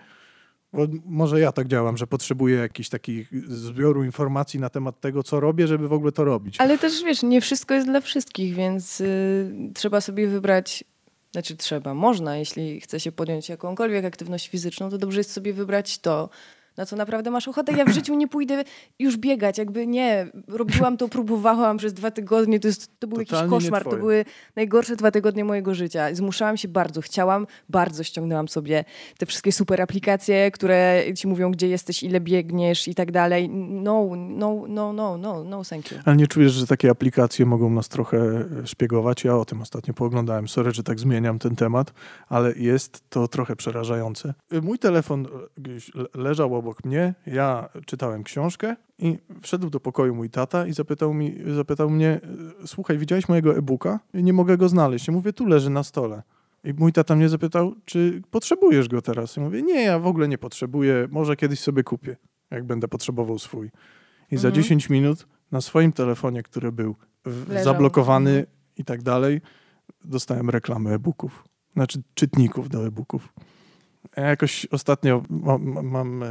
bo 0.73 0.87
może 1.05 1.39
ja 1.39 1.51
tak 1.51 1.67
działam, 1.67 1.97
że 1.97 2.07
potrzebuję 2.07 2.55
jakichś 2.55 2.89
takich 2.89 3.31
zbioru 3.47 4.03
informacji 4.03 4.59
na 4.59 4.69
temat 4.69 4.99
tego, 4.99 5.23
co 5.23 5.39
robię, 5.39 5.67
żeby 5.67 5.87
w 5.87 5.93
ogóle 5.93 6.11
to 6.11 6.23
robić. 6.23 6.55
Ale 6.59 6.77
też 6.77 7.03
wiesz, 7.03 7.23
nie 7.23 7.41
wszystko 7.41 7.73
jest 7.73 7.87
dla 7.87 8.01
wszystkich, 8.01 8.55
więc 8.55 9.01
y, 9.01 9.71
trzeba 9.75 10.01
sobie 10.01 10.27
wybrać, 10.27 10.83
znaczy 11.31 11.57
trzeba, 11.57 11.93
można, 11.93 12.37
jeśli 12.37 12.81
chce 12.81 12.99
się 12.99 13.11
podjąć 13.11 13.49
jakąkolwiek 13.49 14.05
aktywność 14.05 14.47
fizyczną, 14.47 14.89
to 14.89 14.97
dobrze 14.97 15.19
jest 15.19 15.31
sobie 15.31 15.53
wybrać 15.53 15.97
to, 15.99 16.29
na 16.79 16.85
co 16.85 16.95
naprawdę 16.95 17.31
masz 17.31 17.47
ochotę. 17.47 17.71
Ja 17.77 17.85
w 17.85 17.89
życiu 17.89 18.15
nie 18.15 18.27
pójdę 18.27 18.63
już 18.99 19.17
biegać, 19.17 19.57
jakby 19.57 19.87
nie. 19.87 20.27
Robiłam 20.47 20.97
to, 20.97 21.07
próbowałam 21.09 21.77
przez 21.77 21.93
dwa 21.93 22.11
tygodnie, 22.11 22.59
to, 22.59 22.67
jest, 22.67 22.99
to 22.99 23.07
był 23.07 23.19
jakiś 23.19 23.31
Totalnie 23.31 23.51
nie 23.51 23.59
koszmar, 23.59 23.83
to 23.83 23.97
były 23.97 24.25
najgorsze 24.55 24.95
dwa 24.95 25.11
tygodnie 25.11 25.45
mojego 25.45 25.75
życia. 25.75 26.15
Zmuszałam 26.15 26.57
się 26.57 26.67
bardzo, 26.67 27.01
chciałam, 27.01 27.47
bardzo 27.69 28.03
ściągnęłam 28.03 28.47
sobie 28.47 28.85
te 29.17 29.25
wszystkie 29.25 29.51
super 29.51 29.81
aplikacje, 29.81 30.51
które 30.51 31.03
ci 31.15 31.27
mówią, 31.27 31.51
gdzie 31.51 31.67
jesteś, 31.67 32.03
ile 32.03 32.19
biegniesz 32.19 32.87
i 32.87 32.95
tak 32.95 33.11
dalej. 33.11 33.49
No, 33.49 34.09
no, 34.15 34.65
no, 34.67 34.93
no, 34.93 35.17
no, 35.17 35.43
no, 35.43 35.63
thank 35.69 35.91
you. 35.91 35.97
Ale 36.05 36.15
nie 36.15 36.27
czujesz, 36.27 36.51
że 36.51 36.67
takie 36.67 36.89
aplikacje 36.89 37.45
mogą 37.45 37.69
nas 37.69 37.89
trochę 37.89 38.17
e, 38.17 38.67
szpiegować? 38.67 39.23
Ja 39.23 39.35
o 39.35 39.45
tym 39.45 39.61
ostatnio 39.61 39.93
pooglądałem. 39.93 40.47
Sorry, 40.47 40.71
że 40.71 40.83
tak 40.83 40.99
zmieniam 40.99 41.39
ten 41.39 41.55
temat, 41.55 41.93
ale 42.29 42.53
jest 42.53 43.09
to 43.09 43.27
trochę 43.27 43.55
przerażające. 43.55 44.33
E, 44.51 44.61
Mój 44.61 44.79
telefon 44.79 45.25
e, 45.25 46.19
leżał 46.19 46.55
obok 46.55 46.68
mnie, 46.85 47.13
ja 47.25 47.69
czytałem 47.85 48.23
książkę 48.23 48.75
i 48.99 49.17
wszedł 49.41 49.69
do 49.69 49.79
pokoju 49.79 50.15
mój 50.15 50.29
tata 50.29 50.67
i 50.67 50.73
zapytał, 50.73 51.13
mi, 51.13 51.35
zapytał 51.55 51.89
mnie, 51.89 52.07
e, 52.63 52.67
słuchaj, 52.67 52.97
widziałeś 52.97 53.29
mojego 53.29 53.57
e-booka? 53.57 53.99
I 54.13 54.23
nie 54.23 54.33
mogę 54.33 54.57
go 54.57 54.69
znaleźć. 54.69 55.07
Ja 55.07 55.13
mówię, 55.13 55.33
tu 55.33 55.45
leży 55.45 55.69
na 55.69 55.83
stole. 55.83 56.23
I 56.63 56.73
mój 56.73 56.93
tata 56.93 57.15
mnie 57.15 57.29
zapytał, 57.29 57.75
czy 57.85 58.21
potrzebujesz 58.31 58.87
go 58.87 59.01
teraz? 59.01 59.35
Ja 59.35 59.43
mówię, 59.43 59.61
nie, 59.61 59.83
ja 59.83 59.99
w 59.99 60.07
ogóle 60.07 60.27
nie 60.27 60.37
potrzebuję, 60.37 61.07
może 61.11 61.35
kiedyś 61.35 61.59
sobie 61.59 61.83
kupię, 61.83 62.17
jak 62.51 62.63
będę 62.63 62.87
potrzebował 62.87 63.39
swój. 63.39 63.71
I 64.31 64.37
za 64.37 64.47
Mhm. 64.47 64.63
10 64.63 64.89
minut 64.89 65.27
na 65.51 65.61
swoim 65.61 65.91
telefonie, 65.93 66.43
który 66.43 66.71
był 66.71 66.95
w, 67.25 67.63
zablokowany 67.63 68.29
Mhm. 68.29 68.47
i 68.77 68.83
tak 68.83 69.01
dalej, 69.01 69.41
dostałem 70.05 70.49
reklamę 70.49 70.93
e-booków. 70.93 71.43
Znaczy 71.73 72.01
czytników 72.13 72.69
do 72.69 72.87
e-booków. 72.87 73.33
Ja 74.17 74.23
jakoś 74.23 74.65
ostatnio 74.71 75.23
mam, 75.29 75.63
mam, 75.63 75.85
mam 75.87 76.23
e, 76.23 76.27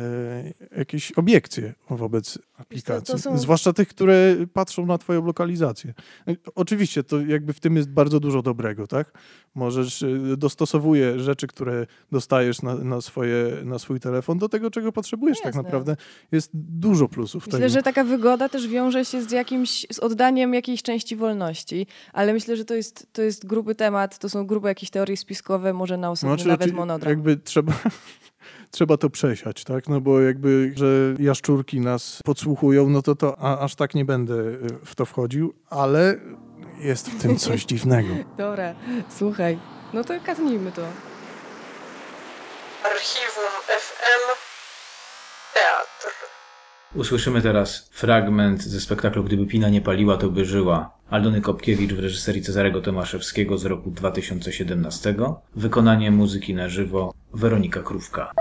jakieś 0.76 1.12
obiekcje 1.12 1.74
wobec 1.90 2.38
aplikacji. 2.58 3.18
są- 3.18 3.38
Zwłaszcza 3.38 3.72
tych, 3.72 3.88
które 3.88 4.36
patrzą 4.52 4.86
na 4.86 4.98
twoją 4.98 5.24
lokalizację. 5.26 5.94
E, 6.28 6.34
Oczywiście 6.54 7.04
to 7.04 7.20
jakby 7.20 7.52
w 7.52 7.60
tym 7.60 7.76
jest 7.76 7.90
bardzo 7.90 8.20
dużo 8.20 8.42
dobrego, 8.42 8.86
tak? 8.86 9.12
Możesz, 9.54 10.02
e, 10.02 10.08
dostosowuje 10.36 11.20
rzeczy, 11.20 11.46
które 11.46 11.86
dostajesz 12.12 12.62
na, 12.62 12.74
na, 12.74 13.00
swoje, 13.00 13.46
na 13.64 13.78
swój 13.78 14.00
telefon 14.00 14.38
do 14.38 14.48
tego, 14.48 14.70
czego 14.70 14.92
potrzebujesz 14.92 15.38
tak 15.38 15.46
Jasne. 15.46 15.62
naprawdę. 15.62 15.96
Jest 16.32 16.50
dużo 16.54 17.08
plusów 17.08 17.46
Myślę, 17.46 17.58
tego. 17.58 17.68
że 17.72 17.82
taka 17.82 18.04
wygoda 18.04 18.48
też 18.48 18.68
wiąże 18.68 19.04
się 19.04 19.22
z 19.22 19.30
jakimś, 19.30 19.86
z 19.92 19.98
oddaniem 19.98 20.54
jakiejś 20.54 20.82
części 20.82 21.16
wolności, 21.16 21.86
ale 22.12 22.32
myślę, 22.32 22.56
że 22.56 22.64
to 22.64 22.74
jest, 22.74 23.06
to 23.12 23.22
jest 23.22 23.46
gruby 23.46 23.74
temat, 23.74 24.18
to 24.18 24.28
są 24.28 24.46
grube 24.46 24.68
jakieś 24.68 24.90
teorie 24.90 25.16
spiskowe, 25.16 25.72
może 25.72 25.96
na 25.96 26.10
osobny 26.10 26.34
Znaczy, 26.36 26.48
nawet 26.48 26.72
monodram. 26.72 27.10
Jakby 27.10 27.36
trzeba, 27.36 27.72
trzeba 28.70 28.96
to 28.96 29.10
przesiać, 29.10 29.64
tak? 29.64 29.88
No 29.88 30.00
bo 30.00 30.20
jakby, 30.20 30.72
że 30.76 30.86
jaszczurki 31.18 31.80
nas 31.80 32.20
podsłuchują, 32.24 32.88
no 32.88 33.02
to 33.02 33.14
to 33.14 33.38
a, 33.38 33.58
aż 33.58 33.74
tak 33.74 33.94
nie 33.94 34.04
będę 34.04 34.34
y, 34.34 34.68
w 34.84 34.94
to 34.94 35.04
wchodził, 35.04 35.54
ale 35.70 36.16
jest 36.80 37.10
w 37.10 37.22
tym 37.22 37.36
coś 37.36 37.64
dziwnego. 37.70 38.14
Dobra, 38.38 38.74
słuchaj, 39.08 39.58
no 39.92 40.04
to 40.04 40.14
katnijmy 40.24 40.72
to. 40.72 40.82
Archiwum 42.84 43.52
FM 43.66 44.24
Teatr. 45.54 46.14
Usłyszymy 46.94 47.42
teraz 47.42 47.88
fragment 47.92 48.62
ze 48.62 48.80
spektaklu 48.80 49.24
Gdyby 49.24 49.46
Pina 49.46 49.68
nie 49.68 49.80
paliła, 49.80 50.16
to 50.16 50.28
by 50.28 50.44
żyła. 50.44 50.97
Aldony 51.10 51.40
Kopkiewicz 51.40 51.92
w 51.92 51.98
reżyserii 51.98 52.42
Cezarego 52.42 52.80
Tomaszewskiego 52.80 53.58
z 53.58 53.64
roku 53.64 53.90
2017. 53.90 55.14
Wykonanie 55.56 56.10
muzyki 56.10 56.54
na 56.54 56.68
żywo 56.68 57.14
Weronika 57.34 57.82
Krówka. 57.82 58.32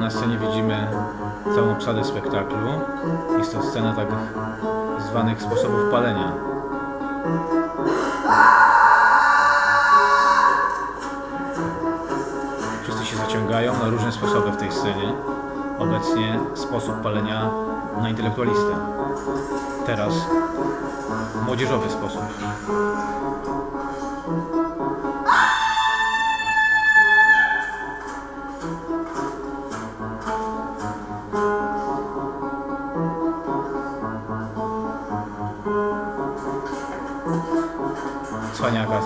Na 0.00 0.10
scenie 0.10 0.38
widzimy 0.38 0.86
całą 1.54 1.72
obsadę 1.72 2.04
spektaklu. 2.04 2.70
Jest 3.38 3.52
to 3.52 3.62
scena 3.62 3.94
tak 3.96 4.08
zwanych 5.10 5.42
sposobów 5.42 5.90
palenia. 5.90 6.53
Wszyscy 12.82 13.04
się 13.06 13.16
zaciągają 13.16 13.78
na 13.78 13.88
różne 13.88 14.12
sposoby 14.12 14.50
w 14.50 14.56
tej 14.56 14.72
scenie. 14.72 15.12
Obecnie 15.78 16.38
sposób 16.54 17.00
palenia 17.02 17.50
na 18.02 18.10
intelektualistę. 18.10 18.76
Teraz 19.86 20.14
młodzieżowy 21.46 21.90
sposób. 21.90 22.22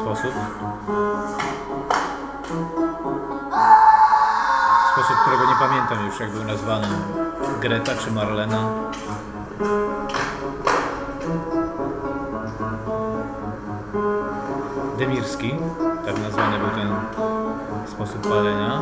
Sposób. 0.09 0.33
Sposób, 4.93 5.17
którego 5.23 5.45
nie 5.45 5.57
pamiętam 5.59 6.07
już, 6.07 6.21
jak 6.21 6.31
był 6.31 6.45
nazwany. 6.45 6.87
Greta 7.61 7.93
czy 8.05 8.11
Marlena. 8.11 8.59
Demirski, 14.99 15.55
tak 16.07 16.19
nazwany 16.23 16.59
był 16.59 16.69
ten 16.69 16.91
sposób 17.87 18.29
palenia. 18.29 18.81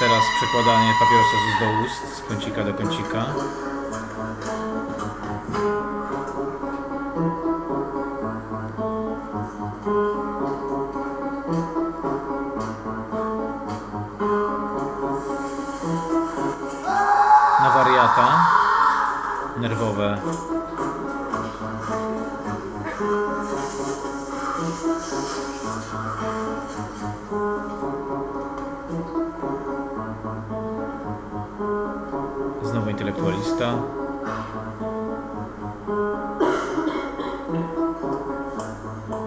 Teraz 0.00 0.22
przekładanie 0.36 0.92
papierosa 1.00 1.36
z 1.36 1.48
ust 1.48 1.60
do 1.60 1.84
ust, 1.84 2.16
z 2.16 2.28
kącika 2.28 2.64
do 2.64 2.74
kącika. 2.74 3.26
Znowu 32.62 32.90
intelektualista. 32.90 33.82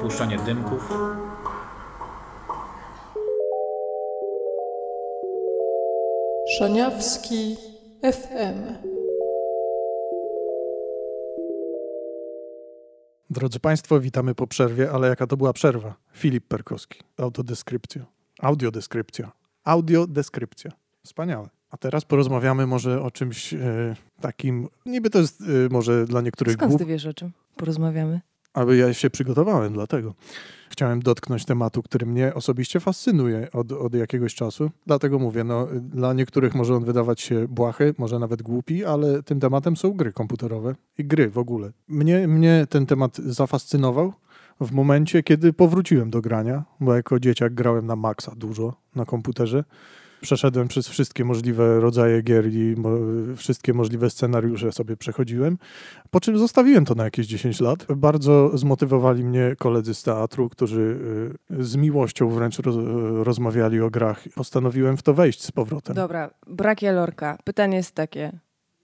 Puszczanie 0.01 0.37
dymków. 0.37 0.93
Szaniawski 6.57 7.57
FM 8.01 8.92
Drodzy 13.33 13.59
Państwo, 13.59 13.99
witamy 13.99 14.35
po 14.35 14.47
przerwie, 14.47 14.91
ale 14.91 15.07
jaka 15.07 15.27
to 15.27 15.37
była 15.37 15.53
przerwa? 15.53 15.95
Filip 16.13 16.47
Perkowski, 16.47 16.99
autodeskrypcja, 17.17 18.05
audiodeskrypcja, 18.39 19.31
audiodeskrypcja. 19.63 20.71
Wspaniałe. 21.03 21.49
A 21.69 21.77
teraz 21.77 22.05
porozmawiamy 22.05 22.67
może 22.67 23.01
o 23.01 23.11
czymś 23.11 23.53
e, 23.53 23.95
takim, 24.21 24.67
niby 24.85 25.09
to 25.09 25.19
jest 25.19 25.41
e, 25.41 25.45
może 25.71 26.05
dla 26.05 26.21
niektórych 26.21 26.53
Skąd 26.53 26.69
głup, 26.69 26.81
ty 26.81 26.85
wiesz 26.85 27.05
o 27.05 27.13
czym? 27.13 27.31
Porozmawiamy. 27.55 28.21
Ale 28.53 28.77
ja 28.77 28.93
się 28.93 29.09
przygotowałem, 29.09 29.73
dlatego 29.73 30.13
chciałem 30.69 31.01
dotknąć 31.01 31.45
tematu, 31.45 31.83
który 31.83 32.05
mnie 32.05 32.33
osobiście 32.33 32.79
fascynuje 32.79 33.51
od, 33.51 33.71
od 33.71 33.93
jakiegoś 33.93 34.35
czasu. 34.35 34.71
Dlatego 34.85 35.19
mówię, 35.19 35.43
no, 35.43 35.67
dla 35.81 36.13
niektórych 36.13 36.55
może 36.55 36.75
on 36.75 36.83
wydawać 36.83 37.21
się 37.21 37.47
błahy, 37.47 37.93
może 37.97 38.19
nawet 38.19 38.41
głupi, 38.41 38.85
ale 38.85 39.23
tym 39.23 39.39
tematem 39.39 39.77
są 39.77 39.91
gry 39.91 40.13
komputerowe 40.13 40.75
i 40.97 41.05
gry 41.05 41.29
w 41.29 41.37
ogóle. 41.37 41.71
Mnie, 41.87 42.27
mnie 42.27 42.67
ten 42.69 42.85
temat 42.85 43.17
zafascynował 43.17 44.13
w 44.61 44.71
momencie, 44.71 45.23
kiedy 45.23 45.53
powróciłem 45.53 46.09
do 46.09 46.21
grania, 46.21 46.63
bo 46.79 46.95
jako 46.95 47.19
dzieciak 47.19 47.53
grałem 47.53 47.85
na 47.85 47.95
maksa 47.95 48.35
dużo 48.35 48.73
na 48.95 49.05
komputerze. 49.05 49.63
Przeszedłem 50.27 50.67
przez 50.67 50.87
wszystkie 50.87 51.25
możliwe 51.25 51.79
rodzaje 51.79 52.21
gier 52.21 52.53
i 52.53 52.75
mo- 52.77 52.97
wszystkie 53.35 53.73
możliwe 53.73 54.09
scenariusze 54.09 54.71
sobie 54.71 54.97
przechodziłem. 54.97 55.57
Po 56.11 56.19
czym 56.19 56.37
zostawiłem 56.37 56.85
to 56.85 56.95
na 56.95 57.03
jakieś 57.03 57.27
10 57.27 57.59
lat. 57.61 57.85
Bardzo 57.95 58.57
zmotywowali 58.57 59.23
mnie 59.23 59.55
koledzy 59.59 59.93
z 59.93 60.03
teatru, 60.03 60.49
którzy 60.49 60.97
y, 61.51 61.63
z 61.63 61.75
miłością 61.75 62.29
wręcz 62.29 62.59
roz, 62.59 62.75
rozmawiali 63.23 63.81
o 63.81 63.89
grach. 63.89 64.23
Postanowiłem 64.35 64.97
w 64.97 65.03
to 65.03 65.13
wejść 65.13 65.43
z 65.43 65.51
powrotem. 65.51 65.95
Dobra, 65.95 66.29
brak 66.47 66.81
Jalorka. 66.81 67.37
Pytanie 67.43 67.77
jest 67.77 67.95
takie. 67.95 68.31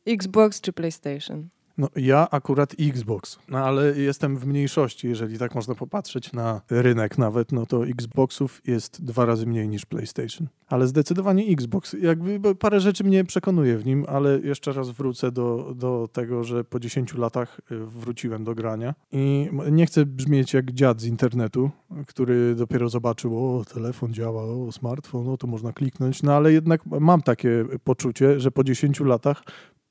Xbox 0.07 0.61
czy 0.61 0.73
PlayStation? 0.73 1.47
No, 1.79 1.87
ja 1.95 2.27
akurat 2.31 2.75
Xbox, 2.79 3.39
no 3.47 3.57
ale 3.57 3.99
jestem 3.99 4.37
w 4.37 4.45
mniejszości, 4.45 5.07
jeżeli 5.07 5.37
tak 5.37 5.55
można 5.55 5.75
popatrzeć 5.75 6.33
na 6.33 6.61
rynek 6.69 7.17
nawet, 7.17 7.51
no 7.51 7.65
to 7.65 7.87
Xboxów 7.87 8.61
jest 8.67 9.05
dwa 9.05 9.25
razy 9.25 9.45
mniej 9.45 9.69
niż 9.69 9.85
PlayStation. 9.85 10.47
Ale 10.67 10.87
zdecydowanie 10.87 11.43
Xbox. 11.47 11.95
Jakby 12.01 12.55
parę 12.55 12.79
rzeczy 12.79 13.03
mnie 13.03 13.23
przekonuje 13.23 13.77
w 13.77 13.85
nim, 13.85 14.05
ale 14.07 14.39
jeszcze 14.39 14.73
raz 14.73 14.89
wrócę 14.89 15.31
do, 15.31 15.73
do 15.75 16.09
tego, 16.13 16.43
że 16.43 16.63
po 16.63 16.79
10 16.79 17.13
latach 17.13 17.61
y, 17.71 17.85
wróciłem 17.85 18.43
do 18.43 18.55
grania 18.55 18.95
i 19.11 19.49
nie 19.71 19.85
chcę 19.85 20.05
brzmieć 20.05 20.53
jak 20.53 20.71
dziad 20.71 21.01
z 21.01 21.05
internetu, 21.05 21.71
który 22.07 22.55
dopiero 22.55 22.89
zobaczył, 22.89 23.59
o 23.59 23.65
telefon 23.65 24.13
działa, 24.13 24.43
o 24.43 24.71
smartfon, 24.71 25.25
no 25.25 25.37
to 25.37 25.47
można 25.47 25.73
kliknąć, 25.73 26.23
no 26.23 26.33
ale 26.33 26.53
jednak 26.53 26.85
mam 26.85 27.21
takie 27.21 27.65
poczucie, 27.83 28.39
że 28.39 28.51
po 28.51 28.63
10 28.63 28.99
latach 28.99 29.43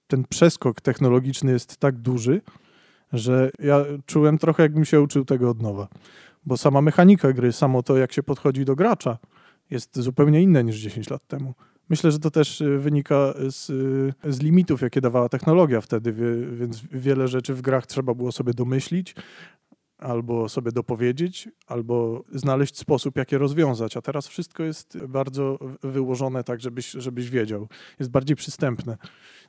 ten 0.08 0.24
przeskok 0.28 0.80
technologiczny 0.80 1.52
jest 1.52 1.76
tak 1.76 1.96
duży, 1.96 2.40
że 3.12 3.50
ja 3.58 3.84
czułem 4.06 4.38
trochę, 4.38 4.62
jakbym 4.62 4.84
się 4.84 5.00
uczył 5.00 5.24
tego 5.24 5.50
od 5.50 5.62
nowa. 5.62 5.88
Bo 6.46 6.56
sama 6.56 6.80
mechanika 6.80 7.32
gry, 7.32 7.52
samo 7.52 7.82
to, 7.82 7.96
jak 7.96 8.12
się 8.12 8.22
podchodzi 8.22 8.64
do 8.64 8.76
gracza, 8.76 9.18
jest 9.70 9.98
zupełnie 9.98 10.42
inne 10.42 10.64
niż 10.64 10.76
10 10.76 11.10
lat 11.10 11.26
temu. 11.26 11.54
Myślę, 11.88 12.12
że 12.12 12.18
to 12.18 12.30
też 12.30 12.60
y, 12.60 12.78
wynika 12.78 13.34
z, 13.50 13.70
y, 13.70 14.32
z 14.32 14.40
limitów, 14.40 14.82
jakie 14.82 15.00
dawała 15.00 15.28
technologia 15.28 15.80
wtedy, 15.80 16.12
więc 16.52 16.82
wiele 16.92 17.28
rzeczy 17.28 17.54
w 17.54 17.62
grach 17.62 17.86
trzeba 17.86 18.14
było 18.14 18.32
sobie 18.32 18.54
domyślić, 18.54 19.14
albo 19.98 20.48
sobie 20.48 20.72
dopowiedzieć, 20.72 21.48
albo 21.66 22.24
znaleźć 22.32 22.78
sposób, 22.78 23.16
jak 23.16 23.32
je 23.32 23.38
rozwiązać. 23.38 23.96
A 23.96 24.02
teraz 24.02 24.28
wszystko 24.28 24.62
jest 24.62 24.98
bardzo 25.08 25.58
wyłożone 25.82 26.44
tak, 26.44 26.60
żebyś, 26.60 26.90
żebyś 26.90 27.30
wiedział. 27.30 27.68
Jest 27.98 28.10
bardziej 28.10 28.36
przystępne. 28.36 28.96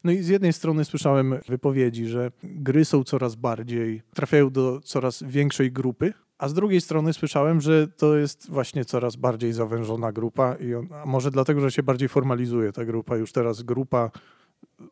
No 0.04 0.12
i 0.12 0.18
z 0.18 0.28
jednej 0.28 0.54
strony 0.54 0.86
słyszałem 0.86 1.36
wypowiedzi, 1.48 2.06
że 2.06 2.32
gry 2.44 2.86
są 2.86 3.04
coraz 3.04 3.36
bardziej, 3.36 4.02
trafiają 4.14 4.50
do 4.50 4.82
coraz 4.82 5.24
większej 5.24 5.72
grupy, 5.72 6.14
a 6.38 6.48
z 6.48 6.54
drugiej 6.54 6.82
strony 6.82 7.14
słyszałem, 7.14 7.62
że 7.62 7.88
to 7.88 8.18
jest 8.18 8.50
właśnie 8.50 8.86
coraz 8.86 9.16
bardziej 9.16 9.54
zawężona 9.54 10.12
grupa 10.12 10.56
i 10.56 10.76
on, 10.76 10.88
może 11.06 11.32
dlatego, 11.32 11.62
że 11.62 11.72
się 11.72 11.84
bardziej 11.84 12.10
formalizuje 12.10 12.72
ta 12.72 12.86
grupa. 12.86 13.18
Już 13.18 13.32
teraz 13.32 13.62
grupa, 13.62 14.12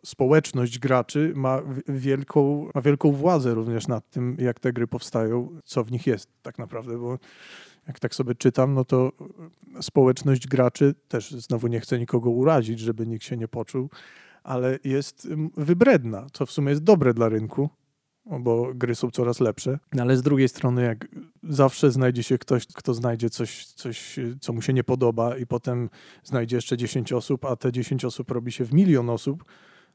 społeczność 0.06 0.80
graczy 0.80 1.34
ma 1.36 1.62
wielką, 1.88 2.70
ma 2.76 2.82
wielką 2.82 3.12
władzę 3.12 3.54
również 3.54 3.88
nad 3.88 4.10
tym, 4.10 4.38
jak 4.40 4.60
te 4.60 4.74
gry 4.74 4.88
powstają, 4.88 5.60
co 5.66 5.84
w 5.84 5.92
nich 5.92 6.08
jest 6.08 6.30
tak 6.42 6.58
naprawdę, 6.58 6.98
bo 6.98 7.20
jak 7.88 8.00
tak 8.00 8.16
sobie 8.16 8.36
czytam, 8.36 8.74
no 8.74 8.86
to 8.86 9.12
społeczność 9.82 10.48
graczy, 10.48 10.96
też 11.08 11.32
znowu 11.32 11.68
nie 11.68 11.80
chcę 11.80 12.00
nikogo 12.00 12.30
urazić, 12.30 12.80
żeby 12.80 13.08
nikt 13.08 13.24
się 13.24 13.38
nie 13.38 13.48
poczuł, 13.48 13.90
ale 14.44 14.80
jest 14.84 15.26
ym, 15.26 15.52
wybredna, 15.58 16.28
co 16.34 16.46
w 16.46 16.52
sumie 16.52 16.70
jest 16.70 16.84
dobre 16.84 17.14
dla 17.14 17.30
rynku, 17.30 17.70
bo 18.40 18.74
gry 18.76 18.96
są 18.96 19.12
coraz 19.12 19.40
lepsze. 19.40 19.80
No 19.94 20.04
ale 20.04 20.18
z 20.18 20.22
drugiej 20.22 20.50
strony, 20.50 20.84
jak 20.84 21.08
zawsze 21.44 21.92
znajdzie 21.92 22.24
się 22.24 22.38
ktoś, 22.38 22.68
kto 22.68 22.94
znajdzie 22.94 23.30
coś, 23.30 23.66
coś, 23.66 24.20
co 24.42 24.54
mu 24.54 24.62
się 24.62 24.74
nie 24.74 24.84
podoba, 24.84 25.38
i 25.38 25.46
potem 25.46 25.90
znajdzie 26.24 26.56
jeszcze 26.56 26.78
10 26.78 27.14
osób, 27.14 27.46
a 27.46 27.56
te 27.56 27.72
10 27.72 28.06
osób 28.06 28.32
robi 28.32 28.52
się 28.52 28.66
w 28.66 28.74
milion 28.74 29.10
osób, 29.10 29.44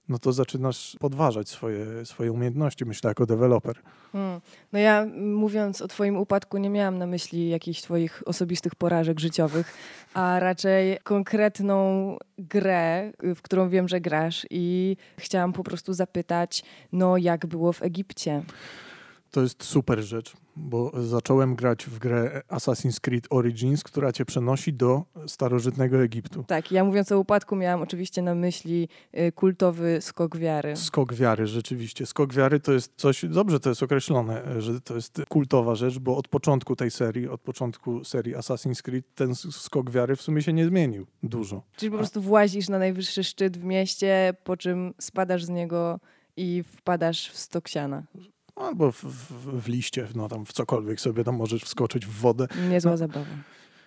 no 0.09 0.19
to 0.19 0.33
zaczynasz 0.33 0.97
podważać 1.01 1.49
swoje, 1.49 2.05
swoje 2.05 2.33
umiejętności, 2.33 2.85
myślę, 2.85 3.09
jako 3.09 3.27
deweloper. 3.27 3.77
Hmm. 4.13 4.41
No 4.73 4.79
ja 4.79 5.07
mówiąc 5.17 5.83
o 5.83 5.89
twoim 5.89 6.17
upadku 6.17 6.59
nie 6.59 6.71
miałam 6.71 6.99
na 6.99 7.07
myśli 7.07 7.49
jakichś 7.49 7.81
twoich 7.81 8.23
osobistych 8.27 8.75
porażek 8.75 9.21
życiowych, 9.21 9.75
a 10.15 10.41
raczej 10.41 10.99
konkretną 11.03 12.17
grę, 12.39 13.13
y, 13.25 13.35
w 13.35 13.43
którą 13.43 13.69
wiem, 13.69 13.89
że 13.89 14.01
grasz 14.01 14.47
i 14.51 14.97
chciałam 15.19 15.53
po 15.53 15.65
prostu 15.65 15.93
zapytać, 15.93 16.65
no 16.93 17.17
jak 17.17 17.47
było 17.47 17.73
w 17.73 17.83
Egipcie? 17.83 18.43
To 19.33 19.43
jest 19.43 19.65
super 19.65 20.01
rzecz, 20.03 20.33
bo 20.57 20.93
zacząłem 21.05 21.55
grać 21.55 21.85
w 21.87 21.99
grę 21.99 22.43
Assassin's 22.49 23.01
Creed 23.01 23.27
Origins, 23.31 23.85
która 23.85 24.13
cię 24.13 24.25
przenosi 24.25 24.73
do 24.73 25.05
starożytnego 25.27 26.03
Egiptu. 26.03 26.45
Tak, 26.47 26.73
ja 26.73 26.85
mówiąc 26.85 27.13
o 27.13 27.19
upadku 27.19 27.57
miałam 27.57 27.83
oczywiście 27.83 28.23
na 28.23 28.35
myśli 28.35 28.89
y, 29.19 29.33
kultowy 29.33 29.99
skok 30.01 30.37
wiary. 30.37 30.77
Skok 30.77 31.15
wiary, 31.15 31.47
rzeczywiście. 31.47 32.07
Skok 32.07 32.35
wiary 32.35 32.61
to 32.61 32.73
jest 32.73 32.93
coś, 32.97 33.25
dobrze 33.25 33.61
to 33.61 33.69
jest 33.69 33.83
określone, 33.83 34.63
że 34.63 34.81
to 34.81 34.95
jest 34.95 35.23
kultowa 35.29 35.75
rzecz, 35.75 35.99
bo 35.99 36.17
od 36.17 36.29
początku 36.29 36.77
tej 36.77 36.91
serii, 36.91 37.29
od 37.29 37.41
początku 37.41 38.05
serii 38.05 38.37
Assassin's 38.37 38.83
Creed, 38.83 39.15
ten 39.15 39.35
skok 39.35 39.91
wiary 39.91 40.17
w 40.17 40.23
sumie 40.23 40.43
się 40.43 40.53
nie 40.53 40.67
zmienił 40.67 41.07
dużo. 41.23 41.63
Czyli 41.77 41.91
po 41.91 41.97
prostu 41.99 42.21
włazisz 42.21 42.69
na 42.69 42.79
najwyższy 42.79 43.25
szczyt 43.25 43.57
w 43.57 43.65
mieście, 43.65 44.35
po 44.45 44.57
czym 44.57 44.95
spadasz 44.99 45.45
z 45.45 45.49
niego 45.49 46.01
i 46.37 46.63
wpadasz 46.63 47.31
w 47.31 47.37
stok 47.39 47.69
siana. 47.69 48.03
Albo 48.57 48.93
w, 48.93 49.05
w, 49.05 49.63
w 49.63 49.69
liście, 49.69 50.09
no 50.15 50.29
tam 50.29 50.45
w 50.47 50.53
cokolwiek 50.53 51.01
sobie 51.01 51.25
tam 51.25 51.37
możesz 51.37 51.63
wskoczyć 51.63 52.07
w 52.07 52.11
wodę. 52.21 52.47
Niezła 52.71 52.91
No. 52.91 52.97
zabawa. 52.97 53.27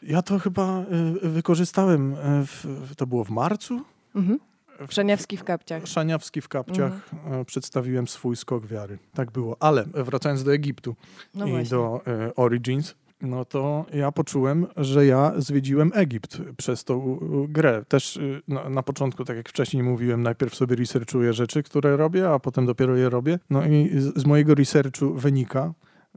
Ja 0.03 0.21
to 0.21 0.39
chyba 0.39 0.83
y, 1.23 1.29
wykorzystałem, 1.29 2.13
y, 2.13 2.17
w, 2.45 2.91
to 2.97 3.07
było 3.07 3.23
w 3.23 3.29
marcu? 3.29 3.81
Mhm. 4.15 4.39
Przeniawski 4.87 5.37
w 5.37 5.43
kapciach. 5.43 5.87
Szaniawski 5.87 6.41
w 6.41 6.47
kapciach 6.47 6.93
y, 7.41 7.45
przedstawiłem 7.45 8.07
swój 8.07 8.35
skok 8.35 8.65
wiary. 8.67 8.97
Tak 9.13 9.31
było. 9.31 9.57
Ale 9.59 9.85
wracając 9.93 10.43
do 10.43 10.53
Egiptu, 10.53 10.95
No 11.35 11.45
i 11.47 11.49
właśnie. 11.49 11.69
do 11.69 12.01
Origins, 12.35 12.95
no 13.21 13.45
to 13.45 13.85
ja 13.93 14.11
poczułem, 14.11 14.67
że 14.77 15.05
ja 15.05 15.33
zwiedziłem 15.37 15.91
Egipt 15.93 16.41
przez 16.57 16.83
tą 16.83 17.19
grę. 17.49 17.85
Też 17.87 18.17
e, 18.17 18.21
na, 18.47 18.69
na 18.69 18.83
początku, 18.83 19.25
tak 19.25 19.37
jak 19.37 19.49
wcześniej 19.49 19.83
mówiłem, 19.83 20.23
najpierw 20.23 20.55
sobie 20.55 20.75
researchuję 20.75 21.33
rzeczy, 21.33 21.63
które 21.63 21.97
robię, 21.97 22.29
a 22.29 22.39
potem 22.39 22.65
dopiero 22.65 22.95
je 22.95 23.09
robię. 23.09 23.39
No 23.49 23.65
i 23.65 23.99
z, 23.99 24.17
z 24.17 24.25
mojego 24.25 24.55
researchu 24.55 25.13
wynika, 25.13 25.73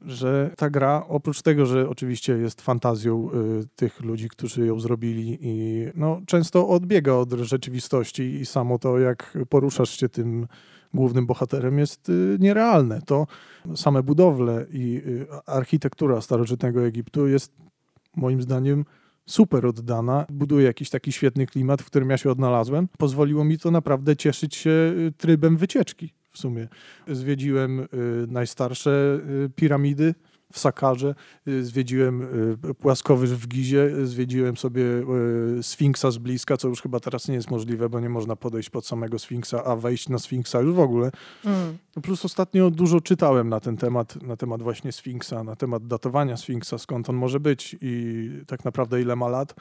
że 0.06 0.50
ta 0.56 0.70
gra, 0.70 1.04
oprócz 1.08 1.42
tego, 1.42 1.66
że 1.66 1.88
oczywiście 1.88 2.32
jest 2.32 2.62
fantazją 2.62 3.30
y, 3.62 3.66
tych 3.76 4.00
ludzi, 4.00 4.28
którzy 4.28 4.66
ją 4.66 4.80
zrobili 4.80 5.38
i 5.40 5.87
no, 5.94 6.20
często 6.26 6.68
odbiega 6.68 7.12
od 7.12 7.32
rzeczywistości 7.32 8.22
i 8.22 8.46
samo 8.46 8.78
to, 8.78 8.98
jak 8.98 9.38
poruszasz 9.48 9.90
się 10.00 10.08
tym 10.08 10.46
głównym 10.94 11.27
bohaterem 11.27 11.79
jest 11.79 12.09
y, 12.09 12.37
nierealne. 12.40 13.03
To 13.03 13.27
same 13.74 14.03
budowle 14.03 14.66
i 14.70 15.03
y, 15.07 15.27
architektura 15.46 16.20
starożytnego 16.20 16.87
Egiptu 16.87 17.29
jest 17.29 17.53
moim 18.16 18.42
zdaniem 18.42 18.85
super 19.27 19.66
oddana, 19.66 20.27
buduje 20.31 20.64
jakiś 20.64 20.90
taki 20.90 21.12
świetny 21.12 21.46
klimat, 21.46 21.83
w 21.83 21.87
którym 21.87 22.11
ja 22.11 22.16
się 22.16 22.31
odnalazłem. 22.31 22.88
Pozwoliło 22.98 23.44
mi 23.44 23.59
to 23.59 23.70
naprawdę 23.70 24.16
cieszyć 24.16 24.57
się 24.57 24.70
y, 24.70 25.12
trybem 25.16 25.57
wycieczki 25.57 26.12
w 26.31 26.38
sumie. 26.38 26.68
Zwiedziłem 27.09 27.88
najstarsze 28.29 29.20
piramidy 29.57 30.14
w 30.52 30.58
Sakarze, 30.58 31.14
y, 31.48 31.64
zwiedziłem 31.64 32.22
y, 32.70 32.74
płaskowyż 32.74 33.30
w 33.30 33.48
Gizie, 33.48 34.06
zwiedziłem 34.06 34.56
sobie 34.56 34.82
y, 34.82 35.62
Sfinksa 35.62 36.11
z 36.11 36.18
bliska, 36.18 36.56
co 36.56 36.68
już 36.68 36.82
chyba 36.82 37.00
teraz 37.00 37.28
nie 37.28 37.34
jest 37.34 37.50
możliwe, 37.50 37.88
bo 37.88 38.00
nie 38.00 38.08
można 38.08 38.37
podejść 38.37 38.70
pod 38.70 38.87
samego 38.87 39.18
Sfinksa, 39.18 39.64
a 39.64 39.76
wejść 39.76 40.08
na 40.08 40.18
Sfinksa 40.18 40.61
już 40.61 40.74
w 40.74 40.80
ogóle. 40.80 41.11
Mm. 41.44 41.78
No 41.96 42.02
Plus 42.02 42.24
ostatnio 42.24 42.70
dużo 42.70 43.00
czytałem 43.00 43.48
na 43.48 43.61
ten 43.61 43.76
temat, 43.76 44.22
na 44.22 44.37
temat 44.37 44.62
właśnie 44.62 44.92
Sfinksa, 44.92 45.44
na 45.44 45.56
temat 45.56 45.87
datowania 45.87 46.37
Sfinksa, 46.37 46.78
skąd 46.78 47.11
on 47.11 47.16
może 47.16 47.40
być 47.40 47.76
i 47.80 48.30
tak 48.46 48.64
naprawdę 48.64 49.02
ile 49.02 49.16
ma 49.16 49.28
lat. 49.28 49.54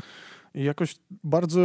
I 0.56 0.64
jakoś 0.64 0.96
bardzo, 1.24 1.60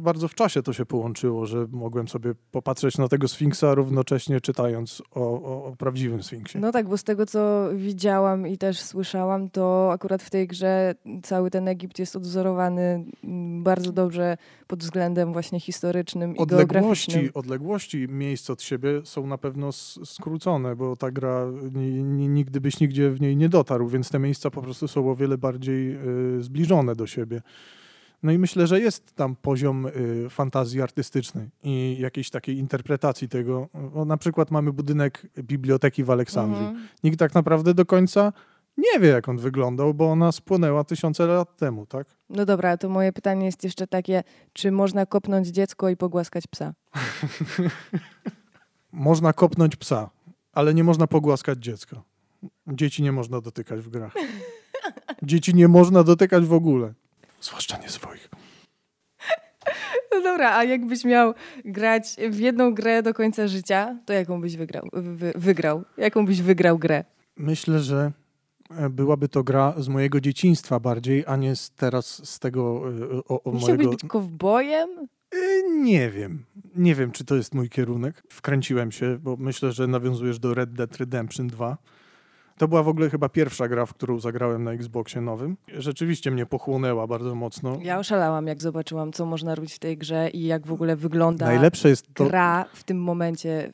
bardzo 0.00 0.28
w 0.28 0.34
czasie 0.34 0.62
to 0.62 0.72
się 0.72 0.86
połączyło, 0.86 1.46
że 1.46 1.66
mogłem 1.70 2.08
sobie 2.08 2.34
popatrzeć 2.50 2.98
na 2.98 3.08
tego 3.08 3.28
Sfinksa 3.28 3.74
równocześnie 3.74 4.40
czytając 4.40 5.02
o, 5.14 5.20
o, 5.42 5.64
o 5.64 5.76
prawdziwym 5.76 6.22
Sfinksie. 6.22 6.58
No 6.58 6.72
tak, 6.72 6.88
bo 6.88 6.98
z 6.98 7.04
tego 7.04 7.26
co 7.26 7.68
widziałam 7.74 8.46
i 8.48 8.58
też 8.58 8.80
słyszałam, 8.80 9.50
to 9.50 9.92
akurat 9.92 10.22
w 10.22 10.30
tej 10.30 10.46
grze 10.46 10.94
cały 11.22 11.50
ten 11.50 11.68
Egipt 11.68 11.98
jest 11.98 12.16
odwzorowany 12.16 13.04
mm, 13.24 13.62
bardzo 13.62 13.92
dobrze 13.92 14.36
pod 14.66 14.80
względem 14.80 15.32
właśnie 15.32 15.60
historycznym 15.60 16.36
i 16.36 16.38
Odległości, 16.38 17.12
geograficznym. 17.12 17.30
odległości 17.34 18.06
miejsc 18.08 18.50
od 18.50 18.62
siebie 18.62 18.88
są 19.04 19.26
na 19.26 19.38
pewno 19.38 19.72
skrócone, 20.04 20.76
bo 20.76 20.96
ta 20.96 21.10
gra 21.10 21.46
ni- 21.74 22.02
ni- 22.04 22.28
nigdy 22.28 22.60
byś 22.60 22.80
nigdzie 22.80 23.10
w 23.10 23.20
niej 23.20 23.36
nie 23.36 23.48
dotarł, 23.48 23.88
więc 23.88 24.10
te 24.10 24.18
miejsca 24.18 24.50
po 24.50 24.62
prostu 24.62 24.88
są 24.88 25.10
o 25.10 25.14
wiele 25.16 25.38
bardziej 25.38 25.96
y, 26.38 26.42
zbliżone 26.42 26.94
do 26.96 27.06
siebie. 27.06 27.42
No 28.22 28.32
i 28.32 28.38
myślę, 28.38 28.66
że 28.66 28.80
jest 28.80 29.12
tam 29.14 29.36
poziom 29.36 29.86
y, 29.86 30.26
fantazji 30.30 30.82
artystycznej 30.82 31.50
i 31.62 31.96
jakiejś 32.00 32.30
takiej 32.30 32.58
interpretacji 32.58 33.28
tego. 33.28 33.68
Bo 33.94 34.04
na 34.04 34.16
przykład 34.16 34.50
mamy 34.50 34.72
budynek 34.72 35.26
biblioteki 35.38 36.04
w 36.04 36.10
Aleksandrii. 36.10 36.66
Mhm. 36.66 36.88
Nikt 37.04 37.18
tak 37.18 37.34
naprawdę 37.34 37.74
do 37.74 37.86
końca 37.86 38.32
nie 38.78 39.00
wie, 39.00 39.08
jak 39.08 39.28
on 39.28 39.38
wyglądał, 39.38 39.94
bo 39.94 40.10
ona 40.10 40.32
spłonęła 40.32 40.84
tysiące 40.84 41.26
lat 41.26 41.56
temu, 41.56 41.86
tak? 41.86 42.06
No 42.30 42.44
dobra, 42.44 42.76
to 42.76 42.88
moje 42.88 43.12
pytanie 43.12 43.46
jest 43.46 43.64
jeszcze 43.64 43.86
takie, 43.86 44.22
czy 44.52 44.72
można 44.72 45.06
kopnąć 45.06 45.48
dziecko 45.48 45.88
i 45.88 45.96
pogłaskać 45.96 46.46
psa? 46.46 46.74
Można 48.92 49.32
kopnąć 49.32 49.76
psa, 49.76 50.10
ale 50.52 50.74
nie 50.74 50.84
można 50.84 51.06
pogłaskać 51.06 51.58
dziecka. 51.58 52.02
Dzieci 52.66 53.02
nie 53.02 53.12
można 53.12 53.40
dotykać 53.40 53.80
w 53.80 53.88
grach. 53.88 54.14
Dzieci 55.22 55.54
nie 55.54 55.68
można 55.68 56.02
dotykać 56.02 56.44
w 56.44 56.52
ogóle. 56.52 56.94
Zwłaszcza 57.40 57.78
nie 57.78 57.88
swoich. 57.88 58.28
No 60.12 60.22
dobra, 60.22 60.56
a 60.56 60.64
jakbyś 60.64 61.04
miał 61.04 61.34
grać 61.64 62.04
w 62.30 62.38
jedną 62.38 62.74
grę 62.74 63.02
do 63.02 63.14
końca 63.14 63.48
życia, 63.48 63.98
to 64.06 64.12
jaką 64.12 64.40
byś 64.40 64.56
wygrał? 64.56 64.88
Wy, 64.92 65.32
wygrał? 65.36 65.84
Jaką 65.96 66.26
byś 66.26 66.42
wygrał 66.42 66.78
grę? 66.78 67.04
Myślę, 67.36 67.80
że 67.80 68.12
e, 68.70 68.90
byłaby 68.90 69.28
to 69.28 69.44
gra 69.44 69.74
z 69.78 69.88
mojego 69.88 70.20
dzieciństwa 70.20 70.80
bardziej, 70.80 71.24
a 71.26 71.36
nie 71.36 71.56
z 71.56 71.70
teraz 71.70 72.28
z 72.30 72.38
tego 72.38 72.82
e, 72.88 73.24
o, 73.28 73.42
o 73.42 73.52
Nie 73.52 73.58
chciałbyś 73.60 73.76
mojego... 73.86 73.90
być 73.90 74.00
kowbojem? 74.08 74.88
E, 75.32 75.68
Nie 75.82 76.10
wiem. 76.10 76.44
Nie 76.76 76.94
wiem, 76.94 77.12
czy 77.12 77.24
to 77.24 77.36
jest 77.36 77.54
mój 77.54 77.68
kierunek. 77.68 78.22
Wkręciłem 78.28 78.92
się, 78.92 79.18
bo 79.18 79.36
myślę, 79.36 79.72
że 79.72 79.86
nawiązujesz 79.86 80.38
do 80.38 80.54
Red 80.54 80.72
Dead 80.72 80.96
Redemption 80.96 81.46
2. 81.48 81.76
To 82.58 82.68
była 82.68 82.82
w 82.82 82.88
ogóle 82.88 83.10
chyba 83.10 83.28
pierwsza 83.28 83.68
gra, 83.68 83.86
w 83.86 83.94
którą 83.94 84.20
zagrałem 84.20 84.64
na 84.64 84.72
Xboxie 84.72 85.20
nowym. 85.20 85.56
Rzeczywiście 85.78 86.30
mnie 86.30 86.46
pochłonęła 86.46 87.06
bardzo 87.06 87.34
mocno. 87.34 87.78
Ja 87.82 87.98
oszalałam, 87.98 88.46
jak 88.46 88.62
zobaczyłam, 88.62 89.12
co 89.12 89.26
można 89.26 89.54
robić 89.54 89.74
w 89.74 89.78
tej 89.78 89.98
grze 89.98 90.30
i 90.30 90.44
jak 90.44 90.66
w 90.66 90.72
ogóle 90.72 90.96
wygląda 90.96 91.46
Najlepsze 91.46 91.88
jest 91.88 92.14
to, 92.14 92.24
gra 92.24 92.64
w 92.74 92.84
tym 92.84 93.02
momencie 93.02 93.72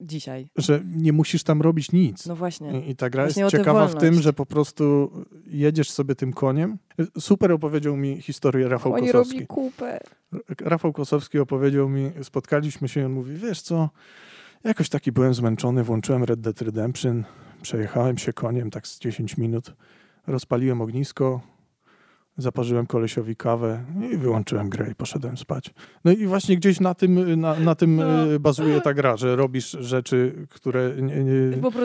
dzisiaj. 0.00 0.46
że 0.56 0.80
nie 0.96 1.12
musisz 1.12 1.42
tam 1.42 1.62
robić 1.62 1.92
nic. 1.92 2.26
No 2.26 2.36
właśnie. 2.36 2.80
I, 2.80 2.90
I 2.90 2.96
ta 2.96 3.10
gra 3.10 3.24
Właśnie 3.24 3.42
jest 3.42 3.56
ciekawa 3.56 3.86
w 3.86 3.94
tym, 3.94 4.14
że 4.14 4.32
po 4.32 4.46
prostu 4.46 5.10
jedziesz 5.46 5.90
sobie 5.90 6.14
tym 6.14 6.32
koniem. 6.32 6.78
Super 7.18 7.52
opowiedział 7.52 7.96
mi 7.96 8.22
historię 8.22 8.68
Rafał 8.68 8.92
Oni 8.92 9.06
Kosowski. 9.06 9.34
robi 9.34 9.46
kupę. 9.46 10.00
Rafał 10.60 10.92
Kosowski 10.92 11.38
opowiedział 11.38 11.88
mi, 11.88 12.10
spotkaliśmy 12.22 12.88
się 12.88 13.00
i 13.00 13.04
on 13.04 13.12
mówi, 13.12 13.34
wiesz 13.36 13.62
co, 13.62 13.90
jakoś 14.64 14.88
taki 14.88 15.12
byłem 15.12 15.34
zmęczony, 15.34 15.84
włączyłem 15.84 16.24
Red 16.24 16.40
Dead 16.40 16.62
Redemption, 16.62 17.24
przejechałem 17.64 18.18
się 18.18 18.32
koniem 18.32 18.70
tak 18.70 18.86
z 18.86 18.98
10 18.98 19.36
minut, 19.36 19.74
rozpaliłem 20.26 20.80
ognisko, 20.80 21.40
zaparzyłem 22.36 22.86
kolesiowi 22.86 23.36
kawę 23.36 23.84
i 24.12 24.16
wyłączyłem 24.16 24.68
grę 24.68 24.90
i 24.90 24.94
poszedłem 24.94 25.36
spać. 25.36 25.70
No 26.04 26.12
i 26.12 26.26
właśnie 26.26 26.56
gdzieś 26.56 26.80
na 26.80 26.94
tym, 26.94 27.40
na, 27.40 27.54
na 27.60 27.74
tym 27.74 27.96
No. 27.96 28.32
e, 28.34 28.38
bazuje 28.40 28.80
ta 28.80 28.94
gra, 28.94 29.16
że 29.16 29.36
robisz 29.36 29.70
rzeczy, 29.80 30.46
które 30.50 30.92
nie, 31.02 31.24
nie, 31.24 31.32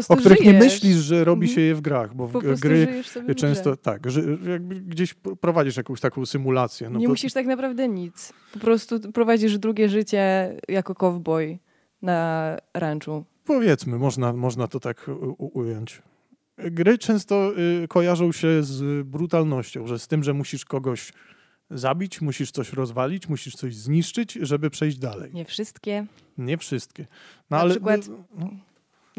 o 0.09 0.15
których 0.15 0.39
nie 0.39 0.45
żyjesz. 0.45 0.63
myślisz, 0.63 0.95
że 0.97 1.23
robi 1.23 1.41
Mhm. 1.47 1.55
się 1.55 1.61
je 1.61 1.75
w 1.75 1.81
grach, 1.81 2.15
bo 2.15 2.27
w 2.27 2.31
Po 2.31 2.41
prostu 2.41 2.67
gry 2.67 3.03
w 3.29 3.35
często 3.35 3.77
tak, 3.77 4.11
że 4.11 4.21
gdzieś 4.87 5.13
prowadzisz 5.41 5.77
jakąś 5.77 5.99
taką 6.01 6.25
symulację. 6.25 6.89
No 6.89 6.99
nie 6.99 7.07
bo- 7.07 7.11
musisz 7.13 7.33
tak 7.33 7.45
naprawdę 7.45 7.87
nic. 7.87 8.33
Po 8.53 8.59
prostu 8.59 8.99
prowadzisz 9.11 9.57
drugie 9.57 9.89
życie 9.89 10.55
jako 10.67 10.95
cowboy 10.95 11.59
na 12.01 12.57
ranczu. 12.73 13.25
Powiedzmy, 13.49 13.97
można, 13.97 14.33
można 14.33 14.67
to 14.67 14.79
tak 14.79 15.05
ująć. 15.37 16.01
Gry 16.57 16.97
często 16.97 17.51
y, 17.83 17.87
kojarzą 17.87 18.31
się 18.31 18.63
z 18.63 19.07
brutalnością, 19.07 19.87
że 19.87 19.99
z 19.99 20.07
tym, 20.07 20.23
że 20.23 20.33
musisz 20.33 20.65
kogoś 20.65 21.13
zabić, 21.69 22.21
musisz 22.21 22.51
coś 22.51 22.73
rozwalić, 22.73 23.29
musisz 23.29 23.55
coś 23.55 23.75
zniszczyć, 23.75 24.33
żeby 24.33 24.69
przejść 24.69 24.97
dalej. 24.97 25.31
Nie 25.33 25.45
wszystkie. 25.45 26.05
Nie 26.37 26.57
wszystkie. 26.57 27.03
No, 27.49 27.57
Na 27.57 27.61
ale 27.61 27.69
przykład- 27.71 28.07
no, 28.35 28.49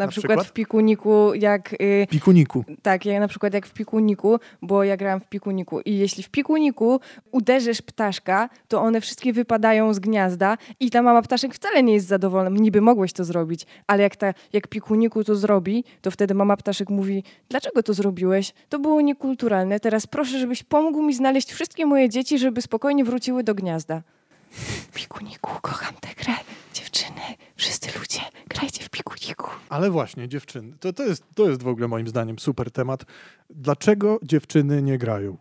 Na, 0.01 0.07
Na 0.07 0.11
przykład, 0.11 0.31
przykład? 0.31 0.47
w 0.47 0.53
Pikuniku, 0.53 1.35
jak... 1.35 1.73
Y, 1.73 2.07
pikuniku. 2.11 2.65
tak, 2.83 3.07
ja 3.07 3.21
na 3.21 3.29
przykład 3.29 3.55
jak 3.55 3.67
w 3.67 3.73
Pikuniku, 3.73 4.39
bo 4.63 4.85
ja 4.85 4.97
grałam 4.97 5.21
w 5.21 5.29
Pikuniku 5.29 5.81
i 5.81 5.99
jeśli 5.99 6.23
w 6.23 6.29
Pikuniku 6.31 7.01
uderzysz 7.33 7.83
ptaszka, 7.83 8.49
to 8.69 8.81
one 8.81 9.01
wszystkie 9.01 9.33
wypadają 9.33 9.95
z 9.95 9.99
gniazda 9.99 10.57
i 10.81 10.91
ta 10.91 11.03
mama 11.03 11.23
ptaszek 11.23 11.55
wcale 11.55 11.83
nie 11.83 11.93
jest 11.95 12.07
zadowolona. 12.07 12.51
Niby 12.51 12.81
mogłeś 12.81 13.13
to 13.13 13.25
zrobić, 13.25 13.67
ale 13.87 14.03
jak, 14.03 14.17
ta, 14.17 14.35
jak 14.53 14.69
Pikuniku 14.69 15.25
to 15.25 15.37
zrobi, 15.37 15.85
to 16.03 16.11
wtedy 16.11 16.35
mama 16.35 16.57
ptaszek 16.57 16.91
mówi, 16.91 17.25
dlaczego 17.49 17.83
to 17.83 17.95
zrobiłeś? 17.95 18.53
To 18.69 18.79
było 18.79 19.01
niekulturalne. 19.01 19.81
Teraz 19.81 20.07
proszę, 20.07 20.39
żebyś 20.39 20.63
pomógł 20.63 21.03
mi 21.03 21.15
znaleźć 21.15 21.53
wszystkie 21.53 21.87
moje 21.87 22.09
dzieci, 22.09 22.39
żeby 22.39 22.63
spokojnie 22.63 23.05
wróciły 23.05 23.45
do 23.45 23.55
gniazda. 23.55 24.03
Pikuniku, 24.95 25.51
kocham 25.63 25.95
tę 26.01 26.09
grę. 26.25 26.33
Dziewczyny, 26.75 27.21
wszyscy 27.61 27.99
ludzie, 27.99 28.21
grajcie 28.49 28.85
w 28.85 28.91
Pikuniku. 28.91 29.51
Ale 29.69 29.91
właśnie, 29.91 30.29
dziewczyny. 30.29 30.73
To, 30.81 30.93
to, 30.93 31.03
jest, 31.05 31.25
to 31.35 31.49
jest 31.49 31.63
w 31.63 31.69
ogóle 31.69 31.89
moim 31.89 32.09
zdaniem 32.09 32.39
super 32.39 32.71
temat. 32.71 33.05
Dlaczego 33.51 34.19
dziewczyny 34.23 34.83
nie 34.83 34.99
grają? 34.99 35.37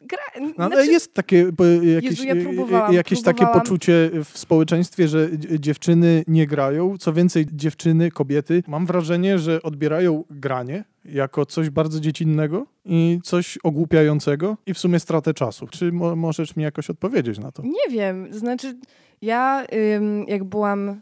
Gra, 0.00 0.18
No, 0.58 0.64
ale 0.64 0.76
znaczy, 0.76 0.90
jest 0.92 1.14
takie 1.14 1.52
bo, 1.52 1.64
jakieś, 1.64 2.10
Jezu, 2.10 2.24
ja 2.24 2.34
próbowałam, 2.44 2.92
jakieś 2.92 3.22
takie 3.22 3.46
poczucie 3.46 4.10
w 4.24 4.38
społeczeństwie, 4.38 5.08
że 5.08 5.28
dzie- 5.38 5.60
dziewczyny 5.60 6.24
nie 6.26 6.46
grają. 6.46 6.98
Co 6.98 7.12
więcej, 7.12 7.46
dziewczyny, 7.52 8.10
kobiety, 8.10 8.62
mam 8.66 8.86
wrażenie, 8.86 9.38
że 9.38 9.62
odbierają 9.62 10.24
granie 10.30 10.84
jako 11.04 11.46
coś 11.46 11.70
bardzo 11.70 12.00
dziecinnego 12.00 12.66
i 12.84 13.20
coś 13.24 13.58
ogłupiającego 13.62 14.56
i 14.66 14.74
w 14.74 14.78
sumie 14.78 15.00
stratę 15.00 15.34
czasu. 15.34 15.66
Czy 15.66 15.92
mo- 15.92 16.16
możesz 16.16 16.56
mi 16.56 16.62
jakoś 16.64 16.90
odpowiedzieć 16.90 17.38
na 17.38 17.52
to? 17.52 17.62
Nie 17.62 17.90
wiem, 17.96 18.28
znaczy 18.34 18.76
ja 19.22 19.64
ym, 19.96 20.24
jak 20.28 20.44
byłam 20.44 21.00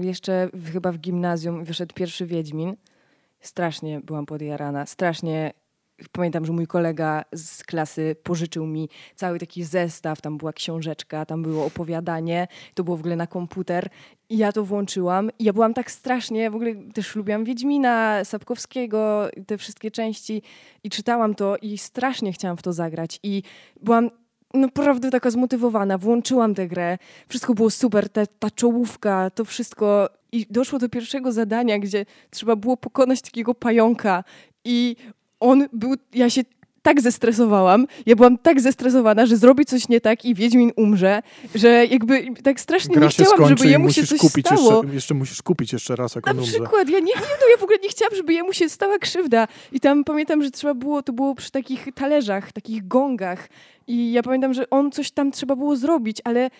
jeszcze 0.00 0.48
w, 0.52 0.72
chyba 0.72 0.92
w 0.92 0.98
gimnazjum, 0.98 1.64
wyszedł 1.64 1.94
pierwszy 1.94 2.26
Wiedźmin, 2.26 2.76
strasznie 3.40 4.00
byłam 4.00 4.26
podjarana, 4.26 4.86
strasznie 4.86 5.52
pamiętam, 6.12 6.44
że 6.44 6.52
mój 6.52 6.66
kolega 6.66 7.24
z 7.32 7.64
klasy 7.64 8.16
pożyczył 8.22 8.66
mi 8.66 8.88
cały 9.14 9.38
taki 9.38 9.64
zestaw, 9.64 10.20
tam 10.20 10.38
była 10.38 10.52
książeczka, 10.52 11.26
tam 11.26 11.42
było 11.42 11.66
opowiadanie, 11.66 12.48
to 12.74 12.84
było 12.84 12.96
w 12.96 13.00
ogóle 13.00 13.16
na 13.16 13.26
komputer. 13.26 13.88
I 14.28 14.38
ja 14.38 14.52
to 14.52 14.64
włączyłam. 14.64 15.30
I 15.38 15.44
ja 15.44 15.52
byłam 15.52 15.74
tak 15.74 15.90
strasznie, 15.90 16.50
w 16.50 16.54
ogóle 16.54 16.74
też 16.94 17.16
lubiłam 17.16 17.44
Wiedźmina, 17.44 18.24
Sapkowskiego, 18.24 19.28
te 19.46 19.58
wszystkie 19.58 19.90
części. 19.90 20.42
I 20.84 20.90
czytałam 20.90 21.34
to 21.34 21.56
i 21.56 21.78
strasznie 21.78 22.32
chciałam 22.32 22.56
w 22.56 22.62
to 22.62 22.72
zagrać. 22.72 23.20
I 23.22 23.42
byłam 23.82 24.10
naprawdę 24.54 25.10
taka 25.10 25.30
zmotywowana, 25.30 25.98
włączyłam 25.98 26.54
tę 26.54 26.68
grę, 26.68 26.98
wszystko 27.28 27.54
było 27.54 27.70
super, 27.70 28.08
ta, 28.08 28.26
ta 28.26 28.50
czołówka, 28.50 29.30
to 29.30 29.44
wszystko 29.44 30.08
i 30.32 30.46
doszło 30.50 30.78
do 30.78 30.88
pierwszego 30.88 31.32
zadania, 31.32 31.78
gdzie 31.78 32.06
trzeba 32.30 32.56
było 32.56 32.76
pokonać 32.76 33.22
takiego 33.22 33.54
pająka 33.54 34.24
i 34.64 34.96
on 35.40 35.68
był, 35.72 35.94
ja 36.14 36.30
się 36.30 36.42
tak 36.86 37.00
zestresowałam, 37.00 37.86
ja 38.06 38.16
byłam 38.16 38.38
tak 38.38 38.60
zestresowana, 38.60 39.26
że 39.26 39.36
zrobi 39.36 39.64
coś 39.64 39.88
nie 39.88 40.00
tak 40.00 40.24
i 40.24 40.34
Wiedźmin 40.34 40.72
umrze, 40.76 41.22
że 41.54 41.86
jakby 41.86 42.26
tak 42.44 42.60
strasznie 42.60 42.94
Gra 42.94 43.04
nie 43.04 43.08
chciałam, 43.08 43.48
żeby 43.48 43.66
jemu 43.66 43.92
się 43.92 44.06
coś 44.06 44.20
kupić 44.20 44.46
stało. 44.46 44.74
jeszcze, 44.74 44.94
jeszcze 44.94 45.14
musisz 45.14 45.42
kupić 45.42 45.72
jeszcze 45.72 45.96
raz, 45.96 46.14
jak 46.14 46.26
Na 46.26 46.32
on 46.32 46.38
umrze. 46.38 46.52
przykład, 46.52 46.88
ja 46.88 46.98
nie, 46.98 47.04
nie, 47.04 47.12
no 47.40 47.48
ja 47.50 47.56
w 47.58 47.62
ogóle 47.62 47.78
nie 47.82 47.88
chciałam, 47.88 48.14
żeby 48.16 48.32
jemu 48.32 48.52
się 48.52 48.68
stała 48.68 48.98
krzywda. 48.98 49.48
I 49.72 49.80
tam 49.80 50.04
pamiętam, 50.04 50.42
że 50.42 50.50
trzeba 50.50 50.74
było, 50.74 51.02
to 51.02 51.12
było 51.12 51.34
przy 51.34 51.50
takich 51.50 51.88
talerzach, 51.94 52.52
takich 52.52 52.88
gongach. 52.88 53.48
I 53.86 54.12
ja 54.12 54.22
pamiętam, 54.22 54.54
że 54.54 54.70
on 54.70 54.92
coś 54.92 55.10
tam 55.10 55.32
trzeba 55.32 55.56
było 55.56 55.76
zrobić, 55.76 56.18
ale 56.24 56.50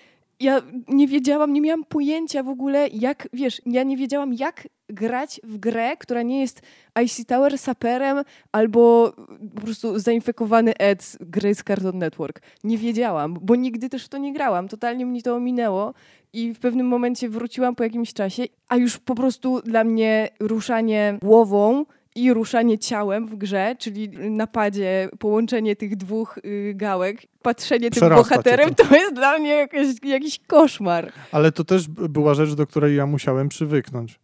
ja 0.40 0.62
nie 0.88 1.08
wiedziałam, 1.08 1.52
nie 1.52 1.60
miałam 1.60 1.84
pojęcia 1.84 2.42
w 2.42 2.48
ogóle, 2.48 2.88
jak, 2.88 3.28
wiesz, 3.32 3.62
ja 3.66 3.82
nie 3.82 3.96
wiedziałam, 3.96 4.34
jak 4.34 4.68
grać 4.88 5.40
w 5.44 5.58
grę, 5.58 5.96
która 5.96 6.22
nie 6.22 6.40
jest 6.40 6.62
IC 7.04 7.26
Tower 7.26 7.58
saperem 7.58 8.24
albo 8.52 9.12
po 9.54 9.60
prostu 9.60 9.98
zainfekowany 9.98 10.76
Ed 10.76 11.16
gry 11.20 11.54
z 11.54 11.62
Cartoon 11.62 11.98
Network. 11.98 12.40
Nie 12.64 12.78
wiedziałam, 12.78 13.38
bo 13.42 13.54
nigdy 13.54 13.88
też 13.88 14.04
w 14.04 14.08
to 14.08 14.18
nie 14.18 14.32
grałam. 14.32 14.68
Totalnie 14.68 15.06
mnie 15.06 15.22
to 15.22 15.34
ominęło 15.34 15.94
i 16.32 16.54
w 16.54 16.58
pewnym 16.58 16.88
momencie 16.88 17.28
wróciłam 17.28 17.74
po 17.74 17.84
jakimś 17.84 18.12
czasie, 18.12 18.42
a 18.68 18.76
już 18.76 18.98
po 18.98 19.14
prostu 19.14 19.60
dla 19.62 19.84
mnie 19.84 20.28
ruszanie 20.40 21.18
głową 21.22 21.84
i 22.16 22.34
ruszanie 22.34 22.78
ciałem 22.78 23.26
w 23.26 23.36
grze, 23.36 23.76
czyli 23.78 24.08
napadzie, 24.30 25.08
połączenie 25.18 25.76
tych 25.76 25.96
dwóch 25.96 26.38
y, 26.38 26.72
gałek, 26.74 27.22
patrzenie 27.42 27.90
tym 27.90 28.00
Przerasta 28.00 28.24
cię 28.24 28.30
bohaterem, 28.30 28.74
to. 28.74 28.84
to 28.84 28.96
jest 28.96 29.14
dla 29.14 29.38
mnie 29.38 29.50
jakiś, 29.50 30.04
jakiś 30.04 30.40
koszmar. 30.46 31.12
Ale 31.32 31.52
to 31.52 31.64
też 31.64 31.88
była 31.88 32.34
rzecz, 32.34 32.54
do 32.54 32.66
której 32.66 32.96
ja 32.96 33.06
musiałem 33.06 33.48
przywyknąć. 33.48 34.20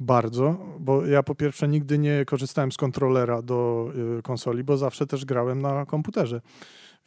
Bardzo, 0.00 0.56
bo 0.80 1.06
ja 1.06 1.22
po 1.22 1.34
pierwsze 1.34 1.68
nigdy 1.68 1.98
nie 1.98 2.24
korzystałem 2.26 2.72
z 2.72 2.76
kontrolera 2.76 3.42
do 3.42 3.88
y, 4.18 4.22
konsoli, 4.22 4.64
bo 4.64 4.76
zawsze 4.76 5.06
też 5.06 5.24
grałem 5.24 5.62
na 5.62 5.86
komputerze. 5.86 6.40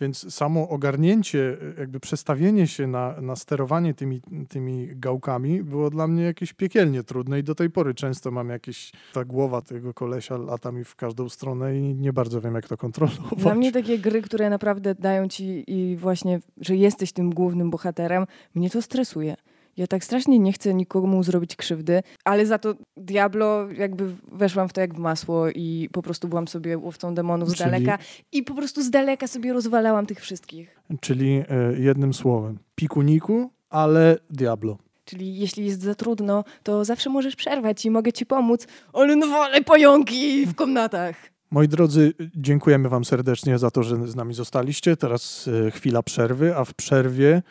Więc 0.01 0.33
samo 0.33 0.69
ogarnięcie, 0.69 1.57
jakby 1.77 1.99
przestawienie 1.99 2.67
się 2.67 2.87
na, 2.87 3.21
na 3.21 3.35
sterowanie 3.35 3.93
tymi, 3.93 4.21
tymi 4.49 4.87
gałkami 4.95 5.63
było 5.63 5.89
dla 5.89 6.07
mnie 6.07 6.23
jakieś 6.23 6.53
piekielnie 6.53 7.03
trudne 7.03 7.39
i 7.39 7.43
do 7.43 7.55
tej 7.55 7.69
pory 7.69 7.93
często 7.93 8.31
mam 8.31 8.49
jakieś, 8.49 8.91
ta 9.13 9.25
głowa 9.25 9.61
tego 9.61 9.93
kolesia 9.93 10.37
lata 10.37 10.71
mi 10.71 10.83
w 10.83 10.95
każdą 10.95 11.29
stronę 11.29 11.77
i 11.77 11.95
nie 11.95 12.13
bardzo 12.13 12.41
wiem, 12.41 12.55
jak 12.55 12.67
to 12.67 12.77
kontrolować. 12.77 13.39
Dla 13.39 13.55
mnie 13.55 13.71
takie 13.71 13.99
gry, 13.99 14.21
które 14.21 14.49
naprawdę 14.49 14.95
dają 14.95 15.27
ci 15.27 15.63
i 15.67 15.97
właśnie, 15.97 16.39
że 16.57 16.75
jesteś 16.75 17.11
tym 17.11 17.33
głównym 17.33 17.69
bohaterem, 17.69 18.25
mnie 18.55 18.69
to 18.69 18.81
stresuje. 18.81 19.35
Ja 19.77 19.87
tak 19.87 20.03
strasznie 20.03 20.39
nie 20.39 20.53
chcę 20.53 20.73
nikomu 20.73 21.23
zrobić 21.23 21.55
krzywdy, 21.55 22.03
ale 22.23 22.45
za 22.45 22.59
to 22.59 22.75
Diablo 22.97 23.71
jakby 23.71 24.11
weszłam 24.31 24.69
w 24.69 24.73
to 24.73 24.81
jak 24.81 24.93
w 24.93 24.97
masło 24.97 25.49
i 25.49 25.89
po 25.91 26.01
prostu 26.01 26.27
byłam 26.27 26.47
sobie 26.47 26.77
łowcą 26.77 27.15
demonów 27.15 27.49
z 27.49 27.53
Czyli- 27.55 27.69
daleka 27.69 27.97
i 28.31 28.43
po 28.43 28.53
prostu 28.53 28.83
z 28.83 28.89
daleka 28.89 29.27
sobie 29.27 29.53
rozwalałam 29.53 30.05
tych 30.05 30.19
wszystkich. 30.19 30.79
Czyli 30.99 31.39
y, 31.39 31.81
jednym 31.81 32.13
słowem, 32.13 32.57
pikuniku, 32.75 33.51
ale 33.69 34.17
Diablo. 34.29 34.77
Czyli 35.05 35.39
jeśli 35.39 35.65
jest 35.65 35.81
za 35.81 35.95
trudno, 35.95 36.43
to 36.63 36.85
zawsze 36.85 37.09
możesz 37.09 37.35
przerwać 37.35 37.85
i 37.85 37.91
mogę 37.91 38.13
ci 38.13 38.25
pomóc, 38.25 38.67
ale 38.93 39.15
no 39.15 39.27
wolę 39.27 39.61
pająki 39.63 40.45
w 40.45 40.55
komnatach. 40.55 41.15
Moi 41.51 41.67
drodzy, 41.67 42.13
dziękujemy 42.35 42.89
Wam 42.89 43.05
serdecznie 43.05 43.57
za 43.57 43.71
to, 43.71 43.83
że 43.83 44.07
z 44.07 44.15
nami 44.15 44.33
zostaliście. 44.33 44.97
Teraz 44.97 45.49
e, 45.67 45.71
chwila 45.71 46.03
przerwy, 46.03 46.55
a 46.55 46.65
w 46.65 46.73
przerwie 46.73 47.41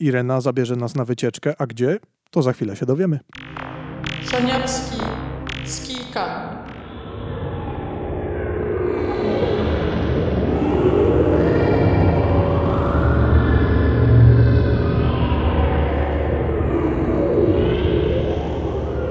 Irena 0.00 0.40
zabierze 0.40 0.76
nas 0.76 0.94
na 0.94 1.04
wycieczkę. 1.04 1.54
A 1.58 1.66
gdzie? 1.66 1.98
To 2.30 2.42
za 2.42 2.52
chwilę 2.52 2.76
się 2.76 2.86
dowiemy. 2.86 3.20
Szaniawski 4.30 4.96
z 5.64 5.86
kijkami. 5.86 6.58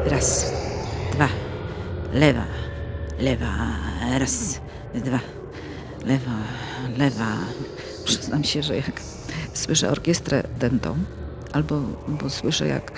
Raz, 0.06 0.54
dwa, 1.12 1.30
lewa, 2.14 2.46
lewa, 3.20 3.54
raz, 4.20 4.62
dwa, 4.96 5.20
lewa, 6.06 6.32
lewa. 6.98 7.38
Przyznam 8.06 8.44
się, 8.44 8.64
że 8.64 8.76
jak 8.76 9.02
słyszę 9.68 9.92
orkiestrę 9.92 10.44
dętą, 10.60 10.96
albo 11.54 11.82
bo 12.08 12.30
słyszę 12.30 12.68
jak 12.68 12.92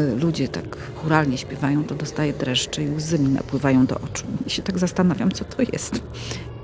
y, 0.00 0.16
ludzie 0.16 0.48
tak 0.48 0.76
churalnie 0.96 1.38
śpiewają, 1.38 1.84
to 1.84 1.94
dostaję 1.94 2.32
dreszcze 2.32 2.82
i 2.82 2.90
łzy 2.90 3.18
mi 3.18 3.28
napływają 3.28 3.86
do 3.86 3.94
oczu. 3.94 4.26
I 4.46 4.50
się 4.50 4.62
tak 4.62 4.78
zastanawiam, 4.78 5.30
co 5.30 5.44
to 5.44 5.62
jest. 5.72 6.02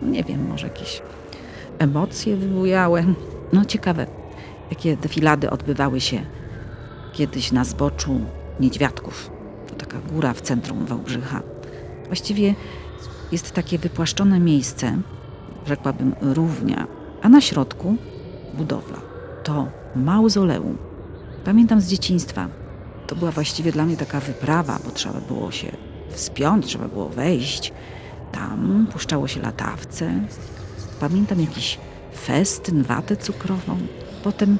Nie 0.03 0.25
wiem, 0.25 0.49
może 0.49 0.66
jakieś 0.66 1.03
emocje 1.79 2.37
wybujałe. 2.37 3.05
No 3.53 3.64
ciekawe, 3.64 4.07
jakie 4.71 4.97
defilady 4.97 5.51
odbywały 5.51 6.01
się 6.01 6.21
kiedyś 7.12 7.53
na 7.53 7.64
zboczu 7.64 8.21
Niedźwiadków. 8.61 9.31
To 9.68 9.75
taka 9.75 9.99
góra 9.99 10.35
w 10.35 10.40
centrum 10.40 10.87
Wałbrzycha. 10.87 11.42
Właściwie 12.07 12.55
jest 13.33 13.53
takie 13.53 13.79
wypłaszczone 13.79 14.40
miejsce, 14.40 14.99
rzekłabym 15.66 16.14
równia, 16.21 16.87
a 17.23 17.29
na 17.29 17.40
środku 17.40 17.97
budowla. 18.55 19.08
To 19.49 19.69
mauzoleum. 19.97 20.79
Pamiętam 21.45 21.81
z 21.81 21.89
dzieciństwa. 21.89 22.49
To 23.07 23.17
była 23.17 23.31
właściwie 23.31 23.73
dla 23.73 23.85
mnie 23.85 23.97
taka 23.97 24.21
wyprawa, 24.21 24.79
bo 24.85 24.91
trzeba 24.91 25.21
było 25.21 25.51
się 25.51 25.77
wspiąć, 26.11 26.67
trzeba 26.67 26.89
było 26.89 27.09
wejść. 27.09 27.73
Tam 28.33 28.87
puszczało 28.93 29.29
się 29.29 29.43
latawce. 29.43 30.11
Pamiętam 31.01 31.41
jakiś 31.41 31.79
festyn, 32.25 32.83
watę 32.83 33.17
cukrową. 33.17 33.79
Potem 34.25 34.59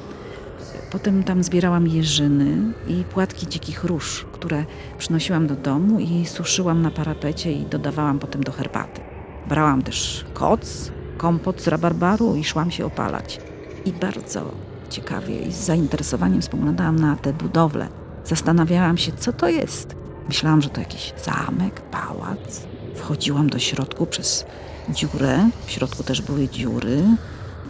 Potem 0.91 1.23
tam 1.23 1.43
zbierałam 1.43 1.87
jeżyny 1.87 2.73
i 2.87 3.03
płatki 3.03 3.47
dzikich 3.47 3.83
róż, 3.83 4.25
które 4.31 4.65
przynosiłam 4.97 5.47
do 5.47 5.55
domu 5.55 5.99
i 5.99 6.25
suszyłam 6.25 6.81
na 6.81 6.91
parapecie 6.91 7.51
i 7.53 7.65
dodawałam 7.65 8.19
potem 8.19 8.43
do 8.43 8.51
herbaty. 8.51 9.01
Brałam 9.49 9.81
też 9.81 10.25
koc, 10.33 10.91
kompot 11.17 11.61
z 11.61 11.67
rabarbaru 11.67 12.35
i 12.35 12.43
szłam 12.43 12.71
się 12.71 12.85
opalać. 12.85 13.39
I 13.85 13.91
bardzo 13.91 14.68
ciekawie 14.89 15.41
i 15.41 15.51
z 15.51 15.65
zainteresowaniem 15.65 16.41
spoglądałam 16.41 16.99
na 16.99 17.15
te 17.15 17.33
budowle. 17.33 17.87
Zastanawiałam 18.25 18.97
się, 18.97 19.11
co 19.11 19.33
to 19.33 19.49
jest. 19.49 19.95
Myślałam, 20.27 20.61
że 20.61 20.69
to 20.69 20.79
jakiś 20.79 21.13
zamek, 21.23 21.81
pałac. 21.81 22.61
Wchodziłam 22.95 23.49
do 23.49 23.59
środku 23.59 24.05
przez 24.05 24.45
dziurę. 24.89 25.49
W 25.65 25.71
środku 25.71 26.03
też 26.03 26.21
były 26.21 26.47
dziury. 26.47 27.03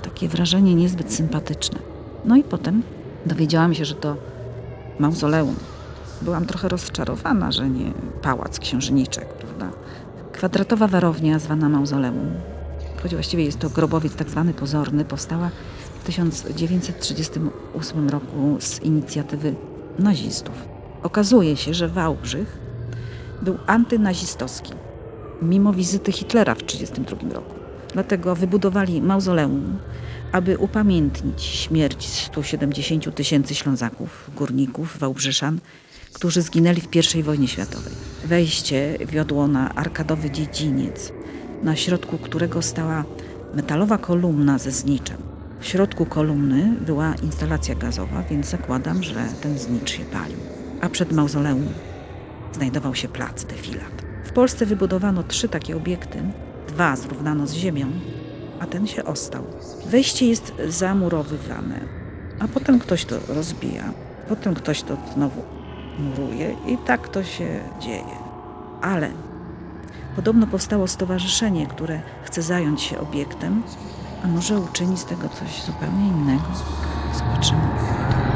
Takie 0.02 0.28
wrażenie 0.28 0.76
niezbyt 0.76 1.14
sympatyczne. 1.14 1.80
No 2.26 2.36
i 2.36 2.44
potem 2.44 2.84
dowiedziałam 3.26 3.74
się, 3.74 3.86
że 3.86 3.96
to 3.96 4.18
mauzoleum. 5.00 5.56
Byłam 6.22 6.46
trochę 6.46 6.70
rozczarowana, 6.70 7.52
że 7.52 7.70
nie 7.70 7.92
pałac 8.22 8.60
księżniczek, 8.60 9.34
prawda? 9.34 9.70
Kwadratowa 10.32 10.88
warownia 10.88 11.40
zwana 11.40 11.70
mauzoleum, 11.70 12.32
choć 13.04 13.14
właściwie 13.14 13.44
jest 13.44 13.60
to 13.60 13.70
grobowiec 13.70 14.16
tak 14.16 14.30
zwany 14.30 14.54
pozorny, 14.54 15.06
powstała 15.06 15.50
w 16.00 16.04
1938 16.04 18.10
roku 18.10 18.58
z 18.60 18.84
inicjatywy 18.84 19.56
nazistów. 20.00 20.56
Okazuje 21.04 21.58
się, 21.58 21.74
że 21.74 21.88
Wałbrzych 21.88 22.58
był 23.42 23.58
antynazistowski, 23.68 24.74
mimo 25.42 25.74
wizyty 25.74 26.12
Hitlera 26.12 26.56
w 26.56 26.64
1932 26.64 27.34
roku. 27.34 27.56
Dlatego 27.94 28.36
wybudowali 28.36 29.02
mauzoleum, 29.02 29.78
aby 30.32 30.58
upamiętnić 30.58 31.44
śmierć 31.44 32.08
170 32.08 33.16
tysięcy 33.16 33.56
Ślązaków, 33.56 34.32
górników, 34.36 34.98
Wałbrzyszan, 35.00 35.60
którzy 36.14 36.42
zginęli 36.42 36.82
w 36.82 37.16
I 37.16 37.24
wojnie 37.24 37.48
światowej. 37.48 37.94
Wejście 38.26 38.98
wiodło 39.06 39.48
na 39.48 39.76
arkadowy 39.76 40.32
dziedziniec, 40.32 41.12
na 41.64 41.76
środku 41.76 42.18
którego 42.18 42.62
stała 42.62 43.06
metalowa 43.56 43.98
kolumna 43.98 44.58
ze 44.58 44.72
zniczem. 44.72 45.39
W 45.60 45.66
środku 45.66 46.06
kolumny 46.06 46.76
była 46.82 47.16
instalacja 47.24 47.76
gazowa, 47.76 48.24
więc 48.30 48.50
zakładam, 48.50 49.04
że 49.04 49.26
ten 49.42 49.58
znicz 49.58 49.92
się 49.92 50.06
palił. 50.06 50.38
A 50.82 50.90
przed 50.90 51.12
mauzoleum 51.12 51.68
znajdował 52.52 52.96
się 52.96 53.08
plac 53.08 53.44
defilat. 53.46 54.02
W 54.24 54.32
Polsce 54.32 54.66
wybudowano 54.66 55.24
trzy 55.24 55.50
takie 55.50 55.78
obiekty. 55.78 56.24
Dwa 56.68 56.96
zrównano 56.96 57.48
z 57.48 57.54
ziemią, 57.54 57.88
a 58.60 58.66
ten 58.66 58.88
się 58.88 59.04
ostał. 59.04 59.44
Wejście 59.86 60.28
jest 60.28 60.54
zamurowywane, 60.68 61.80
a 62.40 62.48
potem 62.48 62.80
ktoś 62.80 63.06
to 63.06 63.16
rozbija, 63.28 63.94
potem 64.30 64.54
ktoś 64.54 64.82
to 64.84 64.98
znowu 65.14 65.42
muruje 66.00 66.56
i 66.68 66.78
tak 66.78 67.08
to 67.08 67.24
się 67.24 67.60
dzieje. 67.82 68.18
Ale 68.82 69.12
podobno 70.16 70.48
powstało 70.48 70.88
stowarzyszenie, 70.88 71.68
które 71.68 72.02
chce 72.24 72.42
zająć 72.42 72.82
się 72.82 73.00
obiektem, 73.00 73.64
a 74.24 74.28
może 74.28 74.60
uczyni 74.60 74.98
z 74.98 75.06
tego 75.06 75.30
coś 75.30 75.64
zupełnie 75.64 76.08
innego. 76.08 76.48
Zobaczymy. 77.14 78.29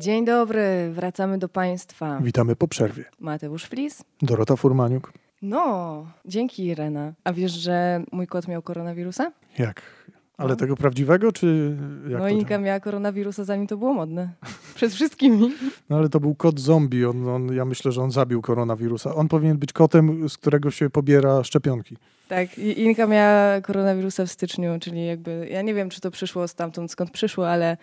Dzień 0.00 0.24
dobry, 0.24 0.90
wracamy 0.92 1.38
do 1.38 1.48
Państwa. 1.48 2.20
Witamy 2.22 2.56
po 2.56 2.68
przerwie. 2.68 3.04
Mateusz 3.18 3.64
Flis. 3.66 4.02
Dorota 4.22 4.56
Furmaniuk. 4.56 5.12
No, 5.42 6.06
dzięki 6.24 6.64
Irena. 6.66 7.12
A 7.24 7.32
wiesz, 7.32 7.52
że 7.52 8.02
mój 8.12 8.26
kot 8.26 8.48
miał 8.48 8.62
koronawirusa? 8.62 9.32
Jak? 9.58 9.82
Ale 10.40 10.56
tego 10.56 10.76
prawdziwego, 10.76 11.32
czy 11.32 11.76
jak 12.08 12.20
no 12.20 12.28
Inka 12.28 12.48
działa? 12.48 12.62
miała 12.62 12.80
koronawirusa 12.80 13.44
zanim 13.44 13.66
to 13.66 13.76
było 13.76 13.94
modne. 13.94 14.28
Przed 14.74 14.92
wszystkimi. 14.92 15.52
No 15.90 15.96
ale 15.96 16.08
to 16.08 16.20
był 16.20 16.34
kot 16.34 16.60
zombie. 16.60 17.04
On, 17.04 17.28
on, 17.28 17.54
ja 17.54 17.64
myślę, 17.64 17.92
że 17.92 18.02
on 18.02 18.10
zabił 18.10 18.42
koronawirusa. 18.42 19.14
On 19.14 19.28
powinien 19.28 19.58
być 19.58 19.72
kotem, 19.72 20.28
z 20.28 20.38
którego 20.38 20.70
się 20.70 20.90
pobiera 20.90 21.44
szczepionki. 21.44 21.96
Tak, 22.28 22.58
i 22.58 22.80
Inka 22.80 23.06
miała 23.06 23.60
koronawirusa 23.60 24.26
w 24.26 24.30
styczniu, 24.30 24.78
czyli 24.80 25.06
jakby, 25.06 25.48
ja 25.50 25.62
nie 25.62 25.74
wiem, 25.74 25.90
czy 25.90 26.00
to 26.00 26.10
przyszło 26.10 26.48
stamtąd, 26.48 26.90
skąd 26.90 27.10
przyszło, 27.10 27.48
ale 27.48 27.76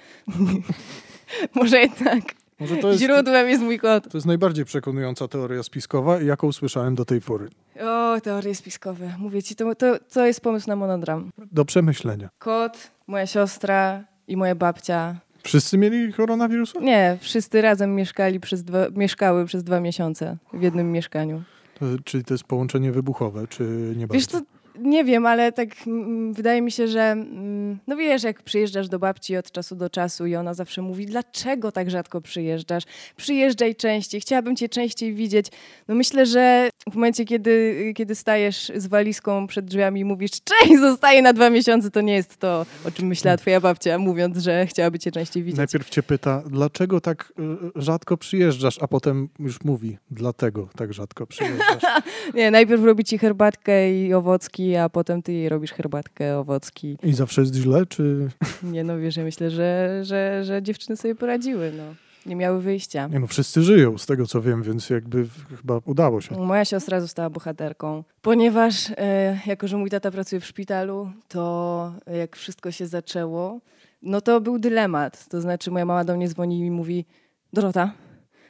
może 1.55 1.79
jednak 1.79 2.23
Może 2.59 2.77
to 2.77 2.87
jest, 2.87 3.01
źródłem 3.01 3.49
jest 3.49 3.61
mój 3.63 3.79
kot. 3.79 4.11
to 4.11 4.17
jest 4.17 4.27
najbardziej 4.27 4.65
przekonująca 4.65 5.27
teoria 5.27 5.63
spiskowa, 5.63 6.21
jaką 6.21 6.51
słyszałem 6.51 6.95
do 6.95 7.05
tej 7.05 7.21
pory. 7.21 7.47
O, 7.81 8.21
teorie 8.21 8.55
spiskowe. 8.55 9.15
Mówię 9.19 9.43
ci, 9.43 9.55
to, 9.55 9.75
to, 9.75 9.95
to 10.13 10.25
jest 10.25 10.41
pomysł 10.41 10.69
na 10.69 10.75
monodram. 10.75 11.31
Do 11.51 11.65
przemyślenia. 11.65 12.29
Kot, 12.39 12.91
moja 13.07 13.25
siostra 13.25 14.03
i 14.27 14.37
moja 14.37 14.55
babcia. 14.55 15.15
Wszyscy 15.43 15.77
mieli 15.77 16.13
koronawirusa? 16.13 16.79
Nie, 16.79 17.17
wszyscy 17.21 17.61
razem 17.61 17.95
mieszkali 17.95 18.39
przez 18.39 18.63
dwa, 18.63 18.89
mieszkały 18.95 19.45
przez 19.45 19.63
dwa 19.63 19.79
miesiące 19.79 20.37
w 20.53 20.61
jednym 20.61 20.91
mieszkaniu. 20.91 21.43
To, 21.79 21.85
czyli 22.03 22.23
to 22.23 22.33
jest 22.33 22.43
połączenie 22.43 22.91
wybuchowe, 22.91 23.47
czy 23.47 23.63
nie 23.97 24.07
Wiesz 24.07 24.25
bardzo? 24.27 24.39
co, 24.39 24.45
nie 24.79 25.03
wiem, 25.03 25.25
ale 25.25 25.51
tak 25.51 25.69
mm, 25.87 26.33
wydaje 26.33 26.61
mi 26.61 26.71
się, 26.71 26.87
że 26.87 27.01
mm, 27.01 27.77
no 27.87 27.95
wiesz, 27.95 28.23
jak 28.23 28.41
przyjeżdżasz 28.43 28.89
do 28.89 28.99
babci 28.99 29.37
od 29.37 29.51
czasu 29.51 29.75
do 29.75 29.89
czasu 29.89 30.25
i 30.25 30.35
ona 30.35 30.53
zawsze 30.53 30.81
mówi, 30.81 31.05
dlaczego 31.05 31.71
tak 31.71 31.89
rzadko 31.89 32.21
przyjeżdżasz? 32.21 32.83
Przyjeżdżaj 33.15 33.75
częściej, 33.75 34.21
chciałabym 34.21 34.55
cię 34.55 34.69
częściej 34.69 35.13
widzieć. 35.13 35.47
No 35.87 35.95
myślę, 35.95 36.25
że 36.25 36.69
w 36.91 36.95
momencie, 36.95 37.25
kiedy, 37.25 37.93
kiedy 37.95 38.15
stajesz 38.15 38.71
z 38.75 38.87
walizką 38.87 39.47
przed 39.47 39.65
drzwiami 39.65 40.01
i 40.01 40.05
mówisz, 40.05 40.31
cześć, 40.31 40.79
zostaję 40.79 41.21
na 41.21 41.33
dwa 41.33 41.49
miesiące, 41.49 41.91
to 41.91 42.01
nie 42.01 42.13
jest 42.13 42.37
to, 42.37 42.65
o 42.85 42.91
czym 42.91 43.07
myślała 43.07 43.37
twoja 43.37 43.61
babcia, 43.61 43.97
mówiąc, 43.97 44.37
że 44.37 44.65
chciałaby 44.65 44.99
cię 44.99 45.11
częściej 45.11 45.43
widzieć. 45.43 45.57
Najpierw 45.57 45.89
cię 45.89 46.03
pyta, 46.03 46.43
dlaczego 46.49 47.01
tak 47.01 47.33
y, 47.75 47.81
rzadko 47.81 48.17
przyjeżdżasz, 48.17 48.77
a 48.81 48.87
potem 48.87 49.29
już 49.39 49.63
mówi, 49.63 49.97
dlatego 50.11 50.69
tak 50.75 50.93
rzadko 50.93 51.27
przyjeżdżasz. 51.27 51.83
Nie, 52.33 52.51
najpierw 52.51 52.83
robi 52.83 53.03
ci 53.03 53.17
herbatkę 53.17 53.93
i 53.93 54.13
owocki, 54.13 54.66
a 54.75 54.89
potem 54.89 55.21
ty 55.21 55.33
jej 55.33 55.49
robisz 55.49 55.71
herbatkę, 55.71 56.37
owocki. 56.37 56.97
I 57.03 57.13
zawsze 57.13 57.41
jest 57.41 57.55
źle, 57.55 57.85
czy... 57.85 58.27
Nie 58.73 58.83
no, 58.83 58.99
wiesz, 58.99 59.17
ja 59.17 59.23
myślę, 59.23 59.49
że, 59.51 59.99
że, 60.03 60.43
że 60.43 60.63
dziewczyny 60.63 60.97
sobie 60.97 61.15
poradziły, 61.15 61.71
no. 61.77 61.83
Nie 62.25 62.35
miały 62.35 62.61
wyjścia. 62.61 63.07
Nie 63.07 63.19
no, 63.19 63.27
wszyscy 63.27 63.61
żyją, 63.61 63.97
z 63.97 64.05
tego 64.05 64.27
co 64.27 64.41
wiem, 64.41 64.63
więc 64.63 64.89
jakby 64.89 65.27
chyba 65.57 65.79
udało 65.85 66.21
się. 66.21 66.35
Moja 66.35 66.65
siostra 66.65 67.01
została 67.01 67.29
bohaterką, 67.29 68.03
ponieważ 68.21 68.91
e, 68.97 69.39
jako, 69.45 69.67
że 69.67 69.77
mój 69.77 69.89
tata 69.89 70.11
pracuje 70.11 70.39
w 70.39 70.45
szpitalu, 70.45 71.11
to 71.27 71.93
jak 72.19 72.35
wszystko 72.35 72.71
się 72.71 72.87
zaczęło, 72.87 73.59
no 74.01 74.21
to 74.21 74.41
był 74.41 74.59
dylemat. 74.59 75.27
To 75.27 75.41
znaczy 75.41 75.71
moja 75.71 75.85
mama 75.85 76.03
do 76.03 76.15
mnie 76.15 76.27
dzwoni 76.29 76.59
i 76.59 76.71
mówi 76.71 77.05
Dorota, 77.53 77.91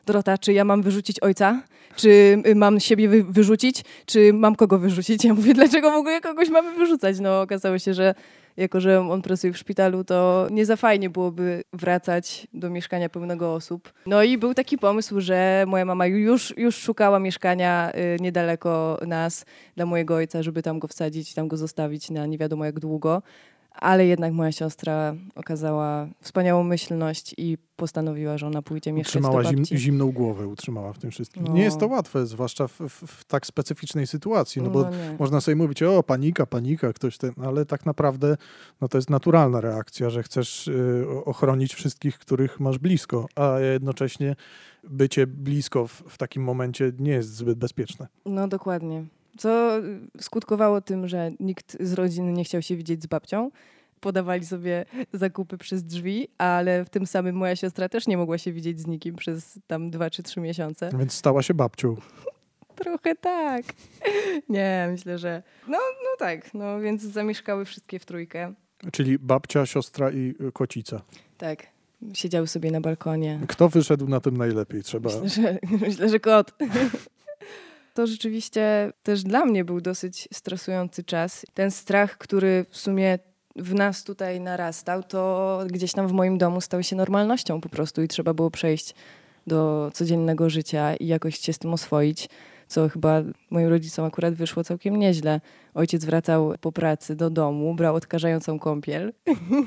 Dorota, 0.06 0.38
czy 0.38 0.54
ja 0.54 0.66
mam 0.66 0.82
wyrzucić 0.82 1.20
ojca? 1.20 1.62
Czy 1.98 2.10
y, 2.48 2.56
mam 2.56 2.80
siebie 2.80 3.10
wy- 3.10 3.24
wyrzucić? 3.24 3.84
Czy 4.06 4.34
mam 4.34 4.56
kogo 4.56 4.80
wyrzucić? 4.80 5.24
Ja 5.26 5.34
mówię, 5.34 5.54
dlaczego 5.54 5.92
w 5.92 5.96
ogóle 5.96 6.22
kogoś 6.22 6.50
mamy 6.50 6.76
wyrzucać? 6.76 7.20
No 7.20 7.42
okazało 7.42 7.80
się, 7.80 7.94
że 7.94 8.14
jako, 8.58 8.82
że 8.82 9.00
on 9.10 9.22
pracuje 9.22 9.54
w 9.54 9.58
szpitalu, 9.58 10.04
to 10.04 10.48
nie 10.52 10.66
za 10.66 10.76
fajnie 10.76 11.10
byłoby 11.10 11.64
wracać 11.74 12.48
do 12.54 12.70
mieszkania 12.70 13.10
pełnego 13.10 13.54
osób. 13.54 13.94
No 14.06 14.24
i 14.24 14.38
był 14.38 14.54
taki 14.54 14.78
pomysł, 14.78 15.22
że 15.22 15.64
moja 15.68 15.86
mama 15.86 16.06
już, 16.06 16.54
już 16.58 16.76
szukała 16.76 17.20
mieszkania 17.20 17.92
y, 17.96 18.18
niedaleko 18.22 19.00
nas 19.08 19.46
dla 19.76 19.86
mojego 19.86 20.16
ojca, 20.16 20.44
żeby 20.44 20.62
tam 20.64 20.80
go 20.80 20.88
wsadzić 20.88 21.32
i 21.32 21.36
tam 21.36 21.48
go 21.48 21.58
zostawić 21.58 22.10
na 22.10 22.26
nie 22.26 22.38
wiadomo 22.38 22.66
jak 22.66 22.80
długo. 22.80 23.22
Ale 23.82 24.06
jednak 24.06 24.34
moja 24.34 24.52
siostra 24.52 25.16
okazała 25.36 26.08
wspaniałą 26.22 26.64
myślność 26.64 27.36
i 27.38 27.58
postanowiła, 27.76 28.38
że 28.38 28.48
ona 28.48 28.62
pójdzie 28.62 28.92
mieszkać 28.94 29.16
Utrzymała 29.16 29.44
do 29.44 29.50
zim, 29.50 29.58
babci. 29.60 29.78
zimną 29.78 30.12
głowę, 30.12 30.48
utrzymała 30.48 30.94
w 30.94 30.98
tym 30.98 31.12
wszystkim. 31.12 31.44
No. 31.44 31.54
Nie 31.54 31.64
jest 31.64 31.80
to 31.80 31.88
łatwe, 31.88 32.26
zwłaszcza 32.26 32.68
w, 32.68 32.80
w, 32.80 33.08
w 33.08 33.26
tak 33.26 33.46
specyficznej 33.48 34.08
sytuacji, 34.08 34.62
no 34.62 34.70
bo 34.70 34.82
No 34.82 34.90
można 35.20 35.42
sobie 35.42 35.56
mówić, 35.56 35.84
o 35.84 36.04
panika, 36.04 36.46
panika, 36.46 36.94
ktoś 36.94 37.18
ten, 37.18 37.32
ale 37.44 37.66
tak 37.66 37.86
naprawdę 37.86 38.38
no 38.82 38.88
to 38.88 38.98
jest 38.98 39.10
naturalna 39.10 39.62
reakcja, 39.62 40.10
że 40.10 40.24
chcesz 40.24 40.68
y, 40.68 41.06
ochronić 41.26 41.74
wszystkich, 41.74 42.20
których 42.20 42.60
masz 42.60 42.78
blisko, 42.78 43.26
a 43.36 43.60
jednocześnie 43.60 44.36
bycie 44.84 45.28
blisko 45.28 45.88
w, 45.88 46.04
w 46.08 46.18
takim 46.18 46.44
momencie 46.44 46.92
nie 47.00 47.12
jest 47.12 47.36
zbyt 47.36 47.58
bezpieczne. 47.58 48.08
No 48.26 48.48
dokładnie. 48.48 49.06
Co 49.38 49.80
y, 49.80 50.00
skutkowało 50.22 50.82
tym, 50.82 51.08
że 51.08 51.32
nikt 51.40 51.78
z 51.80 51.94
rodziny 51.94 52.34
nie 52.34 52.44
chciał 52.44 52.62
się 52.62 52.76
widzieć 52.76 53.04
z 53.04 53.08
babcią. 53.08 53.52
Podawali 54.00 54.46
sobie 54.46 54.86
zakupy 55.14 55.58
przez 55.58 55.84
drzwi, 55.84 56.28
ale 56.38 56.86
w 56.86 56.90
tym 56.90 57.06
samym 57.08 57.36
moja 57.36 57.56
siostra 57.56 57.90
też 57.90 58.08
nie 58.08 58.18
mogła 58.18 58.38
się 58.38 58.52
widzieć 58.52 58.80
z 58.80 58.88
nikim 58.88 59.16
przez 59.16 59.60
tam 59.68 59.90
dwa 59.90 60.10
czy 60.10 60.24
trzy 60.24 60.40
miesiące. 60.40 60.90
Więc 61.00 61.14
stała 61.14 61.42
się 61.42 61.54
babcią. 61.54 61.96
Trochę 62.76 63.16
tak. 63.16 63.66
Nie, 64.50 64.88
myślę, 64.92 65.18
że. 65.18 65.44
No, 65.68 65.78
no 65.78 66.10
tak. 66.20 66.54
No 66.54 66.80
więc 66.80 67.02
zamieszkały 67.02 67.66
wszystkie 67.66 68.00
w 68.00 68.06
trójkę. 68.06 68.54
Czyli 68.92 69.20
babcia, 69.20 69.66
siostra 69.66 70.12
i 70.12 70.36
y, 70.48 70.52
kocica. 70.52 71.02
Tak. 71.38 71.64
Siedziały 72.14 72.48
sobie 72.48 72.72
na 72.72 72.82
balkonie. 72.82 73.40
Kto 73.48 73.70
wyszedł 73.70 74.08
na 74.08 74.20
tym 74.20 74.38
najlepiej? 74.38 74.84
Trzeba. 74.84 75.10
Myślę, 75.10 75.30
że, 75.30 75.60
myślę, 75.88 76.10
że 76.10 76.20
kot. 76.20 76.54
To 77.98 78.08
rzeczywiście 78.08 78.94
też 79.04 79.24
dla 79.24 79.46
mnie 79.46 79.66
był 79.66 79.82
dosyć 79.82 80.28
stresujący 80.34 81.04
czas. 81.04 81.46
Ten 81.54 81.72
strach, 81.72 82.18
który 82.18 82.66
w 82.70 82.78
sumie 82.78 83.20
w 83.56 83.74
nas 83.74 84.04
tutaj 84.04 84.40
narastał, 84.40 85.04
to 85.04 85.60
gdzieś 85.68 85.92
tam 85.92 86.08
w 86.08 86.12
moim 86.12 86.38
domu 86.38 86.62
stał 86.62 86.84
się 86.84 86.96
normalnością 86.96 87.62
po 87.62 87.70
prostu 87.70 88.02
i 88.04 88.08
trzeba 88.08 88.34
było 88.34 88.52
przejść 88.52 88.96
do 89.48 89.92
codziennego 89.94 90.50
życia 90.50 90.96
i 90.96 91.08
jakoś 91.08 91.40
się 91.40 91.54
z 91.54 91.60
tym 91.60 91.74
oswoić, 91.74 92.30
co 92.68 92.90
chyba 92.90 93.22
moim 93.50 93.68
rodzicom 93.68 94.06
akurat 94.06 94.34
wyszło 94.34 94.64
całkiem 94.64 94.96
nieźle. 94.96 95.42
Ojciec 95.78 96.06
wracał 96.06 96.54
po 96.62 96.72
pracy 96.72 97.16
do 97.16 97.30
domu, 97.30 97.76
brał 97.76 97.96
odkażającą 97.96 98.60
kąpiel, 98.60 99.14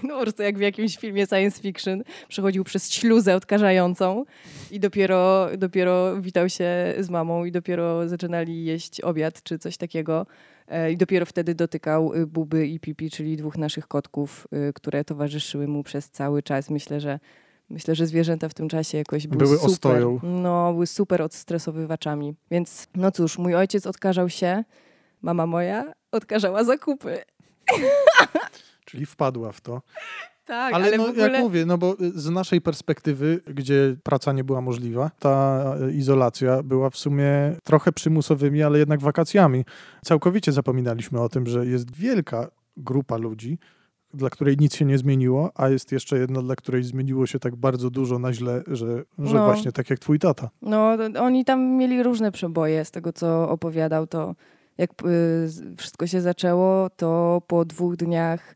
no 0.02 0.14
po 0.16 0.22
prostu 0.22 0.42
jak 0.42 0.58
w 0.58 0.60
jakimś 0.60 0.96
filmie 0.96 1.26
science 1.26 1.62
fiction, 1.62 2.02
przechodził 2.28 2.64
przez 2.64 2.92
śluzę 2.92 3.36
odkażającą 3.36 4.24
i 4.70 4.80
dopiero, 4.80 5.48
dopiero 5.58 6.20
witał 6.20 6.48
się 6.48 6.94
z 6.98 7.10
mamą 7.10 7.44
i 7.44 7.52
dopiero 7.52 8.08
zaczynali 8.08 8.64
jeść 8.64 9.00
obiad 9.00 9.42
czy 9.42 9.58
coś 9.58 9.76
takiego. 9.76 10.26
E, 10.68 10.92
I 10.92 10.96
dopiero 10.96 11.26
wtedy 11.26 11.54
dotykał 11.54 12.14
y, 12.14 12.26
Buby 12.26 12.66
i 12.66 12.80
Pipi, 12.80 13.10
czyli 13.10 13.36
dwóch 13.36 13.58
naszych 13.58 13.88
kotków, 13.88 14.46
y, 14.68 14.72
które 14.72 15.04
towarzyszyły 15.04 15.68
mu 15.68 15.82
przez 15.82 16.10
cały 16.10 16.42
czas. 16.42 16.70
Myślę, 16.70 17.00
że 17.00 17.18
myślę, 17.68 17.94
że 17.94 18.06
zwierzęta 18.06 18.48
w 18.48 18.54
tym 18.54 18.68
czasie 18.68 18.98
jakoś 18.98 19.26
były, 19.26 19.44
Były 19.44 19.56
super. 19.56 19.70
ostoją. 19.70 20.20
No, 20.22 20.72
były 20.72 20.86
super 20.86 21.22
odstresowywaczami. 21.22 22.34
Więc 22.50 22.88
no 22.94 23.12
cóż, 23.12 23.38
mój 23.38 23.54
ojciec 23.54 23.86
odkażał 23.86 24.28
się, 24.28 24.64
mama 25.22 25.46
moja 25.46 25.99
odkażała 26.12 26.64
zakupy. 26.64 27.22
Czyli 28.84 29.06
wpadła 29.06 29.52
w 29.52 29.60
to. 29.60 29.82
Tak, 30.44 30.74
Ale, 30.74 30.86
ale, 30.86 30.96
no, 30.96 31.06
ogóle... 31.06 31.30
jak 31.30 31.40
mówię, 31.40 31.66
no 31.66 31.78
bo 31.78 31.96
y, 32.00 32.20
z 32.20 32.30
naszej 32.30 32.60
perspektywy, 32.60 33.40
gdzie 33.46 33.96
praca 34.02 34.32
nie 34.32 34.44
była 34.44 34.60
możliwa, 34.60 35.10
ta 35.18 35.64
y, 35.88 35.92
izolacja 35.92 36.62
była 36.62 36.90
w 36.90 36.96
sumie 36.96 37.56
trochę 37.64 37.92
przymusowymi, 37.92 38.62
ale 38.62 38.78
jednak 38.78 39.00
wakacjami. 39.00 39.64
Całkowicie 40.04 40.52
zapominaliśmy 40.52 41.20
o 41.20 41.28
tym, 41.28 41.46
że 41.46 41.66
jest 41.66 41.96
wielka 41.96 42.50
grupa 42.76 43.16
ludzi, 43.16 43.58
dla 44.14 44.30
której 44.30 44.56
nic 44.58 44.74
się 44.74 44.84
nie 44.84 44.98
zmieniło, 44.98 45.50
a 45.54 45.68
jest 45.68 45.92
jeszcze 45.92 46.18
jedna, 46.18 46.42
dla 46.42 46.56
której 46.56 46.82
zmieniło 46.82 47.26
się 47.26 47.38
tak 47.38 47.56
bardzo 47.56 47.90
dużo 47.90 48.18
na 48.18 48.32
źle, 48.32 48.62
że, 48.66 48.86
że 49.18 49.34
No. 49.34 49.44
właśnie 49.44 49.72
tak 49.72 49.90
jak 49.90 49.98
twój 49.98 50.18
tata. 50.18 50.50
No, 50.62 50.96
oni 51.20 51.44
tam 51.44 51.60
mieli 51.60 52.02
różne 52.02 52.32
przeboje 52.32 52.84
z 52.84 52.90
tego, 52.90 53.12
co 53.12 53.48
opowiadał. 53.48 54.06
To 54.06 54.34
jak 54.80 54.90
y, 55.04 55.76
wszystko 55.76 56.06
się 56.06 56.20
zaczęło, 56.20 56.90
to 56.90 57.42
po 57.46 57.64
dwóch 57.64 57.96
dniach 57.96 58.54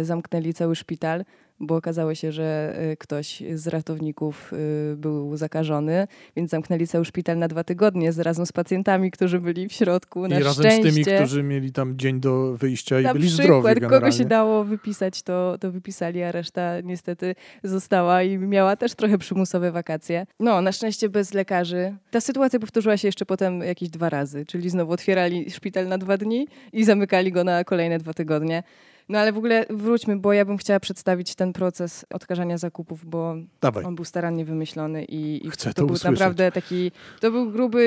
y, 0.00 0.04
zamknęli 0.04 0.54
cały 0.54 0.76
szpital, 0.76 1.24
bo 1.60 1.76
okazało 1.76 2.14
się, 2.14 2.32
że 2.32 2.76
y, 2.92 2.96
ktoś 2.96 3.42
z 3.54 3.66
ratowników 3.66 4.52
y, 4.52 4.96
był 4.96 5.36
zakażony, 5.36 6.08
więc 6.36 6.50
zamknęli 6.50 6.86
cały 6.86 7.04
szpital 7.04 7.38
na 7.38 7.48
dwa 7.48 7.64
tygodnie 7.64 8.12
z 8.12 8.18
razem 8.18 8.46
z 8.46 8.52
pacjentami, 8.52 9.10
którzy 9.10 9.40
byli 9.40 9.68
w 9.68 9.72
środku. 9.72 10.28
Na 10.28 10.40
I 10.40 10.42
razem 10.42 10.64
szczęście, 10.64 10.92
z 10.92 11.04
tymi, 11.04 11.16
którzy 11.16 11.42
mieli 11.42 11.72
tam 11.72 11.98
dzień 11.98 12.20
do 12.20 12.56
wyjścia 12.56 13.00
i 13.00 13.02
na 13.02 13.12
byli 13.12 13.28
przykład, 13.28 13.46
zdrowi 13.46 13.74
kogo 13.74 13.80
generalnie. 13.80 14.18
się 14.18 14.24
dało 14.24 14.64
wypisać, 14.64 15.22
to, 15.22 15.56
to 15.60 15.72
wypisali, 15.72 16.22
a 16.22 16.32
reszta 16.32 16.80
niestety 16.80 17.34
została 17.62 18.22
i 18.22 18.38
miała 18.38 18.76
też 18.76 18.94
trochę 18.94 19.18
przymusowe 19.18 19.72
wakacje. 19.72 20.26
No, 20.40 20.60
na 20.60 20.72
szczęście 20.72 21.08
bez 21.08 21.34
lekarzy. 21.34 21.96
Ta 22.10 22.20
sytuacja 22.20 22.58
powtórzyła 22.58 22.96
się 22.96 23.08
jeszcze 23.08 23.26
potem 23.26 23.60
jakieś 23.60 23.88
dwa 23.88 24.10
razy, 24.10 24.44
czyli 24.46 24.70
znowu 24.70 24.92
otwierali 24.92 25.50
szpital 25.50 25.88
na 25.88 25.98
dwa 25.98 26.16
dni 26.16 26.48
i 26.72 26.84
zamykali 26.84 27.32
go 27.32 27.44
na 27.44 27.64
kolejne 27.64 27.98
dwa 27.98 28.14
tygodnie. 28.14 28.62
No 29.08 29.18
ale 29.18 29.32
w 29.32 29.38
ogóle 29.38 29.66
wróćmy, 29.70 30.16
bo 30.16 30.32
ja 30.32 30.44
bym 30.44 30.56
chciała 30.56 30.80
przedstawić 30.80 31.34
ten 31.34 31.52
proces 31.52 32.06
odkażania 32.10 32.58
zakupów, 32.58 33.04
bo 33.06 33.34
Dawaj. 33.60 33.84
on 33.84 33.94
był 33.94 34.04
starannie 34.04 34.44
wymyślony 34.44 35.04
i, 35.04 35.46
i 35.46 35.50
to 35.50 35.74
to 35.74 35.86
był 35.86 35.94
usłyszeć. 35.94 36.20
naprawdę 36.20 36.52
taki, 36.52 36.92
to 37.20 37.30
był 37.30 37.50
gruby 37.50 37.78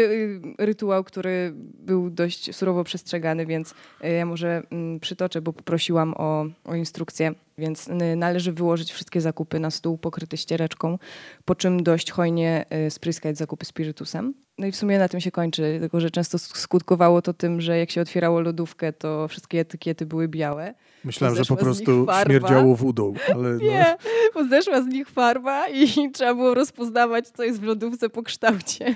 y, 0.59 0.65
rytuał, 0.65 1.03
który 1.03 1.53
był 1.55 2.09
dość 2.09 2.55
surowo 2.55 2.83
przestrzegany, 2.83 3.45
więc 3.45 3.73
y, 4.03 4.09
ja 4.09 4.25
może 4.25 4.63
mm, 4.71 4.99
przytoczę, 4.99 5.41
bo 5.41 5.53
poprosiłam 5.53 6.13
o, 6.17 6.45
o 6.65 6.75
instrukcję. 6.75 7.33
Więc 7.57 7.89
należy 8.15 8.53
wyłożyć 8.53 8.91
wszystkie 8.91 9.21
zakupy 9.21 9.59
na 9.59 9.71
stół 9.71 9.97
pokryty 9.97 10.37
ściereczką, 10.37 10.97
po 11.45 11.55
czym 11.55 11.83
dość 11.83 12.11
hojnie 12.11 12.65
y, 12.87 12.91
spryskać 12.91 13.37
zakupy 13.37 13.65
spirytusem. 13.65 14.33
No 14.59 14.67
i 14.67 14.71
w 14.71 14.75
sumie 14.75 14.99
na 14.99 15.07
tym 15.07 15.19
się 15.19 15.31
kończy, 15.31 15.77
tylko 15.79 15.99
że 15.99 16.11
często 16.11 16.39
skutkowało 16.39 17.21
to 17.21 17.33
tym, 17.33 17.61
że 17.61 17.77
jak 17.77 17.91
się 17.91 18.01
otwierało 18.01 18.41
lodówkę, 18.41 18.93
to 18.93 19.27
wszystkie 19.27 19.59
etykiety 19.59 20.05
były 20.05 20.27
białe. 20.27 20.73
Myślałem, 21.03 21.35
że 21.35 21.45
po 21.45 21.55
prostu 21.55 22.07
śmierdziało 22.23 22.75
wódą, 22.75 23.13
ale 23.35 23.49
no, 23.49 23.63
Nie, 23.63 23.97
bo 24.33 24.45
zeszła 24.45 24.81
z 24.81 24.87
nich 24.87 25.09
farba 25.09 25.67
i 25.67 25.87
trzeba 26.13 26.33
było 26.33 26.53
rozpoznawać, 26.53 27.27
co 27.27 27.43
jest 27.43 27.61
w 27.61 27.63
lodówce 27.63 28.09
po 28.09 28.23
kształcie. 28.23 28.95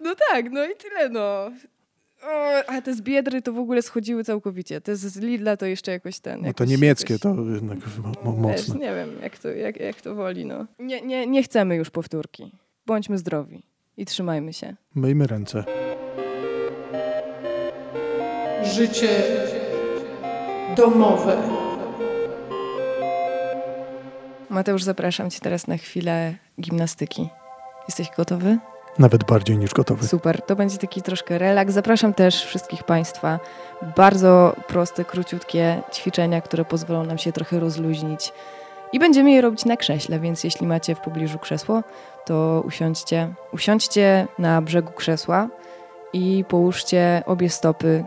No 0.00 0.14
tak, 0.30 0.50
no 0.50 0.64
i 0.64 0.76
tyle, 0.76 1.08
no. 1.08 1.50
A 2.66 2.82
te 2.82 2.94
z 2.94 3.02
Biedry 3.02 3.42
to 3.42 3.52
w 3.52 3.58
ogóle 3.58 3.82
schodziły 3.82 4.24
całkowicie. 4.24 4.80
Te 4.80 4.96
z 4.96 5.16
Lidla 5.16 5.56
to 5.56 5.66
jeszcze 5.66 5.92
jakoś 5.92 6.20
ten... 6.20 6.42
no 6.42 6.54
to 6.54 6.64
niemieckie 6.64 7.14
jakoś- 7.14 7.36
to 7.36 7.50
jednak 7.54 7.78
mocne. 8.24 8.74
nie 8.74 8.94
wiem, 8.94 9.10
jak 9.22 9.38
to, 9.38 9.48
jak, 9.48 9.80
jak 9.80 10.00
to 10.00 10.14
woli, 10.14 10.44
no. 10.44 10.66
Nie, 10.78 11.00
nie, 11.00 11.26
nie 11.26 11.42
chcemy 11.42 11.76
już 11.76 11.90
powtórki. 11.90 12.52
Bądźmy 12.86 13.18
zdrowi 13.18 13.75
i 13.96 14.04
trzymajmy 14.06 14.52
się. 14.52 14.74
Myjmy 14.94 15.26
ręce. 15.26 15.64
Życie 18.62 19.22
domowe. 20.76 21.36
Mateusz, 24.50 24.82
zapraszam 24.82 25.30
cię 25.30 25.40
teraz 25.40 25.66
na 25.66 25.76
chwilę 25.76 26.34
gimnastyki. 26.60 27.28
Jesteś 27.88 28.10
gotowy? 28.16 28.58
Nawet 28.98 29.24
bardziej 29.24 29.58
niż 29.58 29.74
gotowy. 29.74 30.06
Super, 30.06 30.42
to 30.42 30.56
będzie 30.56 30.78
taki 30.78 31.02
troszkę 31.02 31.38
relaks. 31.38 31.72
Zapraszam 31.72 32.14
też 32.14 32.44
wszystkich 32.44 32.84
Państwa. 32.84 33.40
Bardzo 33.96 34.56
proste, 34.68 35.04
króciutkie 35.04 35.82
ćwiczenia, 35.94 36.40
które 36.40 36.64
pozwolą 36.64 37.04
nam 37.04 37.18
się 37.18 37.32
trochę 37.32 37.60
rozluźnić. 37.60 38.32
I 38.92 38.98
będziemy 38.98 39.30
je 39.30 39.40
robić 39.40 39.64
na 39.64 39.76
krześle, 39.76 40.20
więc 40.20 40.44
jeśli 40.44 40.66
macie 40.66 40.94
w 40.94 41.00
pobliżu 41.00 41.38
krzesło, 41.38 41.82
to 42.24 42.62
usiądźcie. 42.66 43.34
Usiądźcie 43.52 44.26
na 44.38 44.62
brzegu 44.62 44.92
krzesła 44.92 45.48
i 46.12 46.44
połóżcie 46.48 47.22
obie 47.26 47.50
stopy 47.50 48.04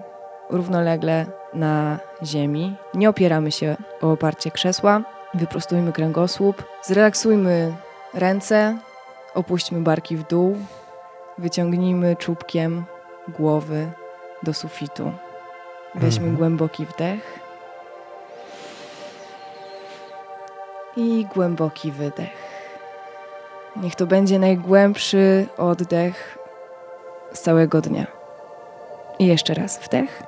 równolegle 0.50 1.26
na 1.54 2.00
ziemi. 2.24 2.76
Nie 2.94 3.10
opieramy 3.10 3.52
się 3.52 3.76
o 4.02 4.12
oparcie 4.12 4.52
krzesła. 4.52 5.02
Wyprostujmy 5.34 5.94
kręgosłup, 5.94 6.64
zrelaksujmy 6.84 7.74
ręce, 8.14 8.78
opuśćmy 9.36 9.82
barki 9.82 10.18
w 10.18 10.28
dół, 10.28 10.58
Wyciągnijmy 11.40 12.16
czubkiem 12.16 12.86
głowy 13.28 13.92
do 14.44 14.54
sufitu. 14.54 15.12
Weźmy 15.96 16.24
Mhm. 16.26 16.36
głęboki 16.38 16.86
wdech 16.86 17.40
i 21.00 21.26
głęboki 21.26 21.92
wydech. 21.92 22.30
Niech 23.76 23.96
to 23.96 24.08
będzie 24.08 24.40
najgłębszy 24.40 25.48
oddech 25.58 26.38
z 27.34 27.42
całego 27.42 27.82
dnia. 27.82 28.08
I 29.20 29.28
jeszcze 29.28 29.54
raz 29.54 29.80
wdech 29.80 30.24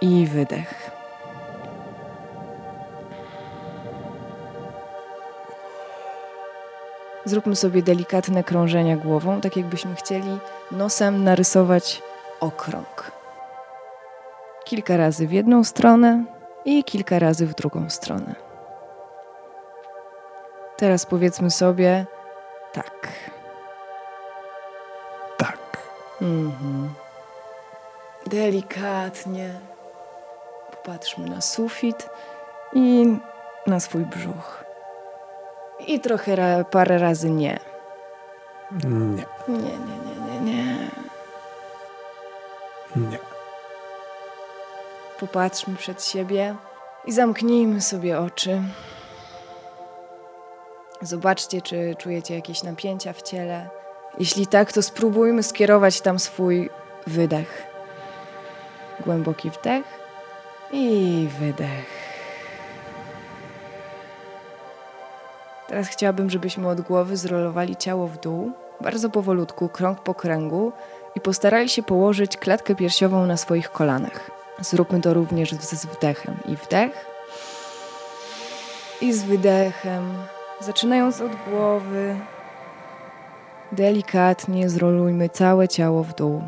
i 0.00 0.26
wydech. 0.26 0.90
Zróbmy 7.24 7.56
sobie 7.56 7.82
delikatne 7.82 8.44
krążenia 8.44 8.96
głową, 8.96 9.40
tak 9.40 9.56
jakbyśmy 9.56 9.94
chcieli 9.94 10.38
nosem 10.70 11.24
narysować 11.24 12.02
okrąg. 12.40 13.12
Kilka 14.64 14.96
razy 14.96 15.26
w 15.26 15.32
jedną 15.32 15.64
stronę 15.64 16.24
i 16.64 16.84
kilka 16.84 17.18
razy 17.18 17.46
w 17.46 17.54
drugą 17.54 17.90
stronę. 17.90 18.34
Teraz 20.76 21.06
powiedzmy 21.06 21.50
sobie 21.50 22.06
tak. 22.72 23.08
Tak. 25.38 25.58
Mhm. 26.22 26.94
Delikatnie 28.26 29.50
popatrzmy 30.70 31.26
na 31.30 31.40
sufit 31.40 32.08
i 32.72 33.16
na 33.66 33.80
swój 33.80 34.06
brzuch. 34.06 34.64
I 35.86 36.00
trochę 36.00 36.36
ra- 36.36 36.64
parę 36.64 36.98
razy 36.98 37.30
nie. 37.30 37.58
Nie. 38.84 39.24
Nie, 39.48 39.58
nie, 39.58 39.78
nie, 39.78 40.40
nie, 40.40 40.40
nie. 40.40 40.88
Nie. 42.96 43.18
Popatrzmy 45.20 45.76
przed 45.76 46.04
siebie 46.04 46.54
i 47.04 47.12
zamknijmy 47.12 47.80
sobie 47.80 48.18
oczy. 48.18 48.62
Zobaczcie, 51.02 51.62
czy 51.62 51.94
czujecie 51.98 52.34
jakieś 52.34 52.62
napięcia 52.62 53.12
w 53.12 53.22
ciele. 53.22 53.68
Jeśli 54.18 54.46
tak, 54.46 54.72
to 54.72 54.82
spróbujmy 54.82 55.42
skierować 55.42 56.00
tam 56.00 56.18
swój 56.18 56.70
wydech. 57.06 57.66
Głęboki 59.04 59.50
wdech 59.50 59.84
i 60.72 61.28
wydech. 61.40 62.12
Teraz 65.68 65.88
chciałabym, 65.88 66.30
żebyśmy 66.30 66.68
od 66.68 66.80
głowy 66.80 67.16
zrolowali 67.16 67.76
ciało 67.76 68.08
w 68.08 68.18
dół, 68.18 68.52
bardzo 68.80 69.10
powolutku, 69.10 69.68
krąg 69.68 70.00
po 70.00 70.14
kręgu 70.14 70.72
i 71.14 71.20
postarali 71.20 71.68
się 71.68 71.82
położyć 71.82 72.36
klatkę 72.36 72.74
piersiową 72.74 73.26
na 73.26 73.36
swoich 73.36 73.70
kolanach. 73.70 74.41
Zróbmy 74.62 75.00
to 75.00 75.14
również 75.14 75.52
z 75.52 75.86
wdechem. 75.86 76.36
I 76.46 76.56
wdech, 76.56 77.06
i 79.00 79.12
z 79.12 79.24
wydechem. 79.24 80.14
Zaczynając 80.60 81.20
od 81.20 81.32
głowy, 81.48 82.16
delikatnie 83.72 84.68
zrolujmy 84.68 85.28
całe 85.28 85.68
ciało 85.68 86.02
w 86.02 86.14
dół. 86.14 86.42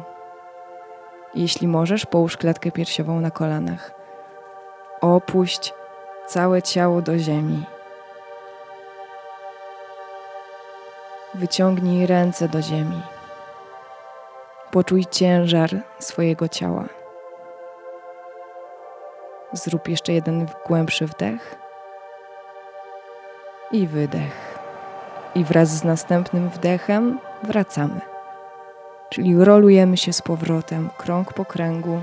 Jeśli 1.34 1.68
możesz, 1.68 2.06
połóż 2.06 2.36
klatkę 2.36 2.70
piersiową 2.70 3.20
na 3.20 3.30
kolanach. 3.30 3.90
Opuść 5.00 5.74
całe 6.26 6.62
ciało 6.62 7.02
do 7.02 7.18
ziemi. 7.18 7.64
Wyciągnij 11.34 12.06
ręce 12.06 12.48
do 12.48 12.62
ziemi. 12.62 13.02
Poczuj 14.70 15.06
ciężar 15.06 15.70
swojego 15.98 16.48
ciała. 16.48 17.03
Zrób 19.54 19.88
jeszcze 19.88 20.12
jeden 20.12 20.46
głębszy 20.66 21.06
wdech 21.06 21.56
i 23.72 23.86
wydech. 23.86 24.58
I 25.34 25.44
wraz 25.44 25.68
z 25.68 25.84
następnym 25.84 26.48
wdechem 26.48 27.18
wracamy. 27.42 28.00
Czyli 29.10 29.44
rolujemy 29.44 29.96
się 29.96 30.12
z 30.12 30.22
powrotem, 30.22 30.90
krąg 30.98 31.32
po 31.32 31.44
kręgu 31.44 32.00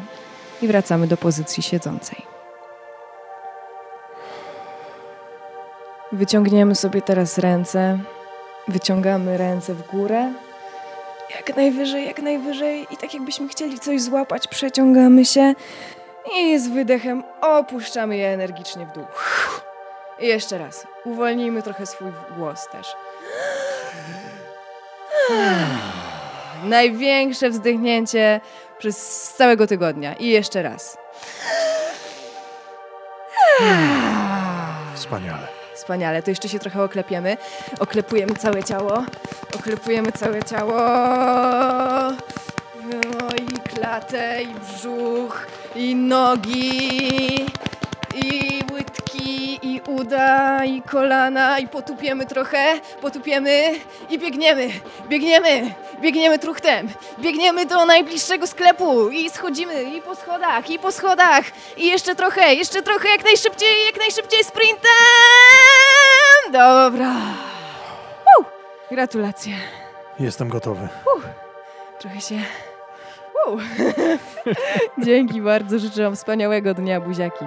i 0.62 0.68
wracamy 0.68 1.08
do 1.08 1.18
pozycji 1.18 1.64
siedzącej. 1.64 2.22
Wyciągniemy 6.12 6.76
sobie 6.76 7.02
teraz 7.02 7.38
ręce, 7.38 8.00
wyciągamy 8.68 9.38
ręce 9.38 9.74
w 9.74 9.88
górę, 9.88 10.34
jak 11.36 11.56
najwyżej, 11.56 12.06
jak 12.06 12.22
najwyżej 12.22 12.88
i 12.92 12.98
tak 12.98 13.14
jakbyśmy 13.14 13.48
chcieli 13.48 13.80
coś 13.80 14.02
złapać, 14.02 14.48
przeciągamy 14.48 15.26
się 15.26 15.54
i 16.36 16.60
z 16.60 16.68
wydechem 16.68 17.24
opuszczamy 17.42 18.18
je 18.18 18.28
energicznie 18.28 18.86
w 18.86 18.92
dół. 18.92 19.06
I 20.20 20.28
jeszcze 20.28 20.58
raz. 20.58 20.88
Uwolnijmy 21.06 21.64
trochę 21.64 21.86
swój 21.86 22.12
głos 22.38 22.68
też. 22.72 22.96
Największe 26.64 27.50
wzdechnięcie 27.50 28.42
przez 28.78 28.98
całego 29.38 29.68
tygodnia. 29.68 30.14
I 30.14 30.28
jeszcze 30.28 30.64
raz. 30.64 30.98
Wspaniale. 34.96 35.48
Wspaniale, 35.76 36.24
to 36.24 36.32
jeszcze 36.32 36.50
się 36.50 36.60
trochę 36.60 36.84
oklepiemy. 36.84 37.38
Oklepujemy 37.80 38.36
całe 38.36 38.64
ciało. 38.64 39.04
Oklepujemy 39.56 40.12
całe 40.12 40.44
ciało. 40.44 40.82
I 43.92 43.94
klatę, 43.94 44.44
i 44.44 44.48
brzuch, 44.48 45.48
i 45.76 45.96
nogi, 45.96 47.46
i 48.16 48.62
łydki, 48.74 49.60
i 49.62 49.82
uda 49.88 50.66
i 50.66 50.82
kolana 50.82 51.60
i 51.60 51.68
potupiemy 51.68 52.26
trochę, 52.26 52.80
potupiemy 53.02 53.74
i 54.10 54.20
biegniemy, 54.20 54.70
biegniemy, 55.10 55.74
biegniemy 56.02 56.40
truchtem, 56.40 56.90
biegniemy 57.20 57.66
do 57.66 57.86
najbliższego 57.86 58.48
sklepu 58.48 59.10
i 59.10 59.30
schodzimy 59.30 59.84
i 59.84 60.02
po 60.02 60.16
schodach, 60.16 60.70
i 60.70 60.80
po 60.80 60.92
schodach 60.92 61.46
i 61.78 61.88
jeszcze 61.88 62.16
trochę, 62.16 62.54
jeszcze 62.54 62.82
trochę, 62.82 63.10
jak 63.10 63.24
najszybciej, 63.24 63.86
jak 63.86 63.98
najszybciej 63.98 64.44
sprintem! 64.44 64.92
Dobra. 66.52 67.12
Gratulacje. 68.92 69.54
Jestem 70.20 70.50
gotowy. 70.50 70.88
Trochę 72.00 72.22
się... 72.22 72.36
Woo! 73.48 73.58
Dzięki 75.06 75.42
bardzo, 75.42 75.80
życzę 75.80 76.04
wam 76.04 76.16
wspaniałego 76.16 76.74
dnia, 76.74 77.02
buziaki. 77.02 77.46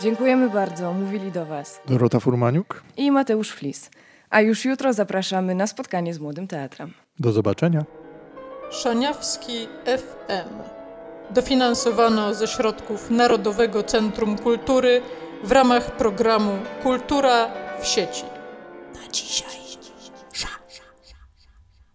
Dziękujemy 0.00 0.50
bardzo, 0.50 0.92
mówili 0.92 1.32
do 1.32 1.46
Was. 1.46 1.80
Dorota 1.86 2.20
Furmaniuk, 2.20 2.82
I 2.96 3.10
Mateusz 3.10 3.52
Flis. 3.52 3.90
A 4.30 4.40
już 4.40 4.64
jutro 4.64 4.92
zapraszamy 4.92 5.54
na 5.54 5.66
spotkanie 5.66 6.14
z 6.14 6.18
Młodym 6.18 6.46
Teatrem. 6.48 6.92
do 7.18 7.32
zobaczenia. 7.32 7.84
Szaniawski 8.70 9.68
FM. 9.86 10.77
Dofinansowano 11.30 12.34
ze 12.34 12.46
środków 12.46 13.10
Narodowego 13.10 13.82
Centrum 13.82 14.38
Kultury 14.38 15.02
w 15.44 15.52
ramach 15.52 15.90
programu 15.90 16.58
Kultura 16.82 17.50
w 17.80 17.86
sieci. 17.86 18.24
Na 18.94 19.12
dzisiaj. 19.12 19.67